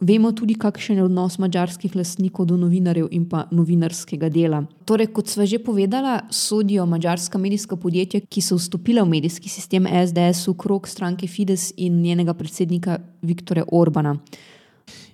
vemo 0.00 0.32
tudi, 0.32 0.54
kakšen 0.54 0.96
je 0.96 1.04
odnos 1.04 1.38
mačarskih 1.38 1.96
lastnikov 1.96 2.46
do 2.46 2.56
novinarjev 2.56 3.08
in 3.10 3.26
pa 3.28 3.44
novinarskega 3.50 4.28
dela. 4.28 4.62
Torej, 4.84 5.10
kot 5.16 5.30
sva 5.32 5.46
že 5.46 5.58
povedala, 5.58 6.20
sodijo 6.30 6.86
mačarska 6.86 7.38
medijska 7.38 7.76
podjetja, 7.76 8.20
ki 8.20 8.40
so 8.40 8.58
vstopila 8.60 9.04
v 9.04 9.16
medijski 9.16 9.48
sistem 9.48 9.86
SDS 9.88 10.48
v 10.48 10.56
krog 10.58 10.88
stranke 10.88 11.26
Fides 11.26 11.72
in 11.76 12.02
njenega 12.02 12.34
predsednika 12.34 12.98
Viktorja 13.22 13.64
Orbana. 13.72 14.16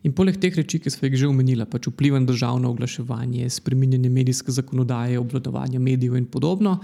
In 0.03 0.13
poleg 0.17 0.39
teh 0.41 0.55
reči, 0.57 0.79
ki 0.81 0.91
smo 0.91 1.09
jih 1.09 1.17
že 1.23 1.29
omenili, 1.29 1.65
pač 1.69 1.87
vpliv 1.91 2.15
na 2.17 2.25
državno 2.29 2.71
oglaševanje, 2.73 3.51
spremenjanje 3.51 4.11
medijske 4.11 4.53
zakonodaje, 4.53 5.19
obvladovanje 5.21 5.79
medijev 5.79 6.17
in 6.17 6.27
podobno, 6.27 6.79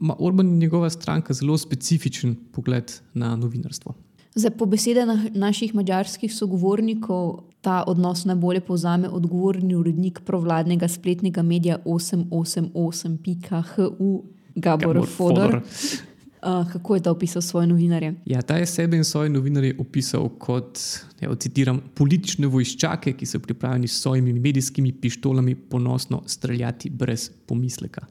ima 0.00 0.14
Orban 0.18 0.48
in 0.48 0.58
njegova 0.58 0.90
stranka 0.90 1.34
zelo 1.34 1.58
specifičen 1.58 2.36
pogled 2.52 2.92
na 3.14 3.36
novinarstvo. 3.36 3.94
Zdaj, 4.34 4.50
po 4.56 4.66
besedah 4.66 5.06
na, 5.06 5.28
naših 5.34 5.74
mađarskih 5.74 6.34
sogovornikov, 6.34 7.38
ta 7.60 7.84
odnos 7.86 8.24
najbolje 8.24 8.60
povzame 8.60 9.08
odgovorni 9.08 9.74
urednik 9.76 10.20
provladnega 10.24 10.88
spletnega 10.88 11.42
medija 11.42 11.78
888.hu 11.84 14.24
Gabor, 14.54 14.94
Gabor 14.94 15.06
Fodor. 15.06 15.50
Fodor. 15.50 15.62
Uh, 16.42 16.72
kako 16.72 16.94
je 16.94 17.02
ta 17.02 17.10
opisal 17.10 17.42
svoje 17.42 17.66
novinarje? 17.66 18.14
Ja, 18.26 18.42
ta 18.42 18.56
je 18.56 18.66
sebe 18.66 18.96
in 18.96 19.04
svoje 19.04 19.30
novinarje 19.30 19.76
opisal 19.78 20.28
kot, 20.42 20.78
ja, 21.20 21.30
citiram, 21.38 21.78
politične 21.94 22.50
vojščake, 22.50 23.12
ki 23.14 23.26
so 23.26 23.38
pripravljeni 23.38 23.88
s 23.88 24.00
svojimi 24.02 24.32
medijskimi 24.32 24.92
pištolami 24.92 25.54
ponosno 25.54 26.22
streljati 26.26 26.90
brez 26.90 27.28
pomisleka. 27.46 28.06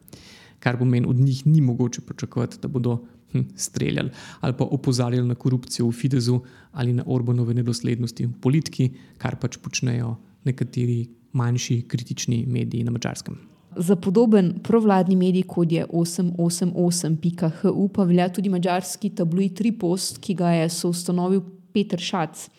Kar 0.63 0.79
pomeni, 0.79 1.07
od 1.09 1.19
njih 1.19 1.43
ni 1.47 1.61
mogoče 1.61 2.01
pričakovati, 2.07 2.61
da 2.61 2.71
bodo 2.71 3.01
hm, 3.33 3.51
streljali 3.55 4.09
ali 4.39 4.57
pa 4.57 4.63
opozarjali 4.63 5.27
na 5.27 5.35
korupcijo 5.35 5.89
v 5.89 5.91
Fidesu 5.91 6.39
ali 6.71 6.93
na 6.93 7.03
Orbanove 7.07 7.53
nedoslednosti 7.53 8.25
v 8.25 8.33
politiki, 8.41 8.91
kar 9.17 9.35
pač 9.35 9.57
počnejo 9.57 10.15
nekateri 10.43 11.09
manjši 11.33 11.81
kritični 11.87 12.45
mediji 12.47 12.83
na 12.83 12.91
mačarskem. 12.91 13.50
Za 13.75 13.95
podoben 13.95 14.53
provladni 14.63 15.15
medij, 15.15 15.43
kot 15.47 15.71
je 15.71 15.85
888.hu, 15.87 17.87
pa 17.87 18.03
velja 18.03 18.29
tudi 18.29 18.49
mačarski 18.49 19.09
tabloid 19.15 19.53
Tripost, 19.55 20.17
ki 20.19 20.33
ga 20.35 20.49
je 20.51 20.69
soustanovil 20.69 21.41
Peter 21.73 21.99
Šac, 21.99 22.49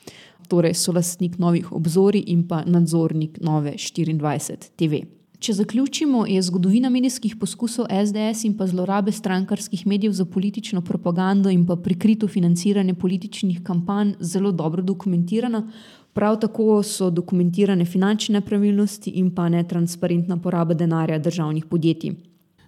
torej 0.48 0.74
solastnik 0.74 1.38
novih 1.38 1.72
obzorij 1.72 2.24
in 2.32 2.48
pa 2.48 2.64
nadzornik 2.64 3.40
nove 3.40 3.74
24 3.76 4.70
TV. 4.76 5.04
Če 5.42 5.56
zaključimo, 5.58 6.20
je 6.30 6.42
zgodovina 6.46 6.86
medijskih 6.90 7.34
poskusov 7.36 7.88
SDS 7.90 8.44
in 8.46 8.52
pa 8.54 8.68
zlorabe 8.70 9.10
strankarskih 9.12 9.82
medijev 9.90 10.12
za 10.14 10.24
politično 10.24 10.84
propagando 10.86 11.50
in 11.50 11.64
pa 11.66 11.76
prikrito 11.76 12.28
financiranje 12.28 12.94
političnih 12.94 13.58
kampanj 13.66 14.12
zelo 14.20 14.52
dobro 14.52 14.82
dokumentirana. 14.82 15.64
Prav 16.12 16.36
tako 16.40 16.82
so 16.82 17.10
dokumentirane 17.10 17.84
finančne 17.84 18.40
nepravilnosti 18.40 19.10
in 19.10 19.30
pa 19.34 19.48
netransparentna 19.48 20.36
poraba 20.36 20.74
denarja 20.74 21.18
državnih 21.18 21.64
podjetij. 21.64 22.12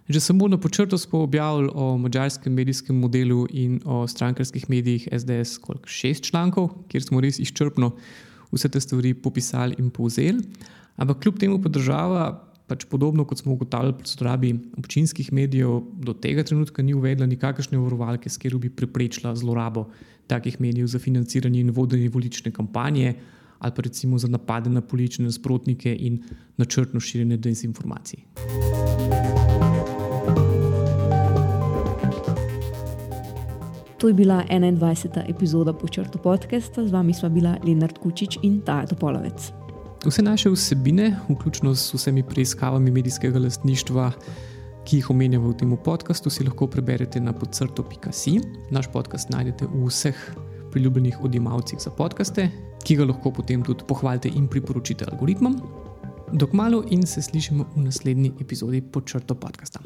Že 0.09 0.19
samo 0.19 0.47
na 0.47 0.57
počrtu 0.57 0.97
smo 0.97 1.19
objavili 1.25 1.69
o 1.73 1.97
mačarskem 1.97 2.53
medijskem 2.53 2.95
modelu 2.95 3.47
in 3.49 3.79
o 3.85 4.07
strankarskih 4.07 4.69
medijih 4.69 5.07
SDS, 5.11 5.57
koliko 5.57 5.89
šest 5.89 6.23
člankov, 6.23 6.69
kjer 6.87 7.03
smo 7.03 7.21
res 7.21 7.39
izčrpno 7.39 7.91
vse 8.51 8.69
te 8.69 8.79
stvari 8.79 9.13
popisali 9.13 9.75
in 9.79 9.89
povzeli. 9.89 10.43
Ampak 10.95 11.23
kljub 11.23 11.39
temu 11.39 11.61
pa 11.61 11.69
država, 11.69 12.27
pač 12.67 12.85
podobno 12.89 13.25
kot 13.25 13.41
smo 13.41 13.53
ugotavljali 13.53 13.97
pri 13.97 14.09
zlorabi 14.09 14.53
občinskih 14.77 15.33
medijev, 15.33 15.81
do 16.01 16.13
tega 16.13 16.43
trenutka 16.43 16.83
ni 16.83 16.93
uvedla 16.93 17.25
nikakršne 17.25 17.77
varovalke, 17.77 18.29
s 18.29 18.37
katero 18.37 18.61
bi 18.61 18.69
preprečila 18.69 19.35
zlorabo 19.35 19.89
takih 20.27 20.61
medijev 20.61 20.87
za 20.87 20.99
financiranje 20.99 21.59
in 21.59 21.71
vodenje 21.71 22.09
volične 22.09 22.51
kampanje 22.51 23.13
ali 23.59 23.71
pa 23.75 23.81
recimo 23.81 24.17
za 24.17 24.27
napade 24.27 24.69
na 24.69 24.81
politične 24.81 25.25
nasprotnike 25.25 25.95
in 25.99 26.23
načrtno 26.57 26.99
širjenje 26.99 27.37
dezinformacij. 27.37 28.19
To 33.97 34.07
je 34.07 34.13
bila 34.13 34.43
21. 34.49 35.29
epizoda 35.29 35.73
počrtu 35.73 36.17
podcasta, 36.17 36.87
z 36.87 36.91
vami 36.91 37.13
smo 37.13 37.29
bila 37.29 37.57
Leonard 37.63 37.97
Kučič 37.97 38.37
in 38.41 38.61
Taja 38.61 38.85
Topolovec. 38.85 39.51
Vse 40.05 40.21
naše 40.21 40.49
vsebine, 40.49 41.15
vključno 41.29 41.75
s 41.75 41.93
vsemi 41.93 42.23
preiskavami 42.23 42.91
medijskega 42.91 43.39
lastništva, 43.39 44.11
ki 44.85 45.01
jih 45.01 45.09
omenjamo 45.09 45.49
v 45.49 45.57
tem 45.57 45.77
podkastu, 45.77 46.29
si 46.29 46.45
lahko 46.45 46.67
preberete 46.69 47.19
na 47.19 47.33
podcrto.si. 47.33 48.37
Naš 48.71 48.87
podcast 48.93 49.29
najdete 49.33 49.65
v 49.65 49.89
vseh 49.89 50.17
priljubljenih 50.71 51.17
odjemalcih 51.25 51.79
za 51.81 51.89
podkaste, 51.89 52.49
ki 52.85 52.95
ga 52.95 53.09
lahko 53.09 53.31
potem 53.33 53.63
tudi 53.65 53.83
pohvalite 53.87 54.29
in 54.29 54.47
priporočite 54.47 55.05
algoritmom. 55.09 55.57
Dok 56.33 56.53
malo 56.53 56.83
in 56.89 57.05
se 57.07 57.21
slišimo 57.21 57.65
v 57.75 57.85
naslednji 57.89 58.33
epizodi 58.41 58.81
podčrto 58.81 59.35
podcasta. 59.35 59.79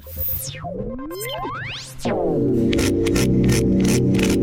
thank 4.00 4.34
you 4.34 4.39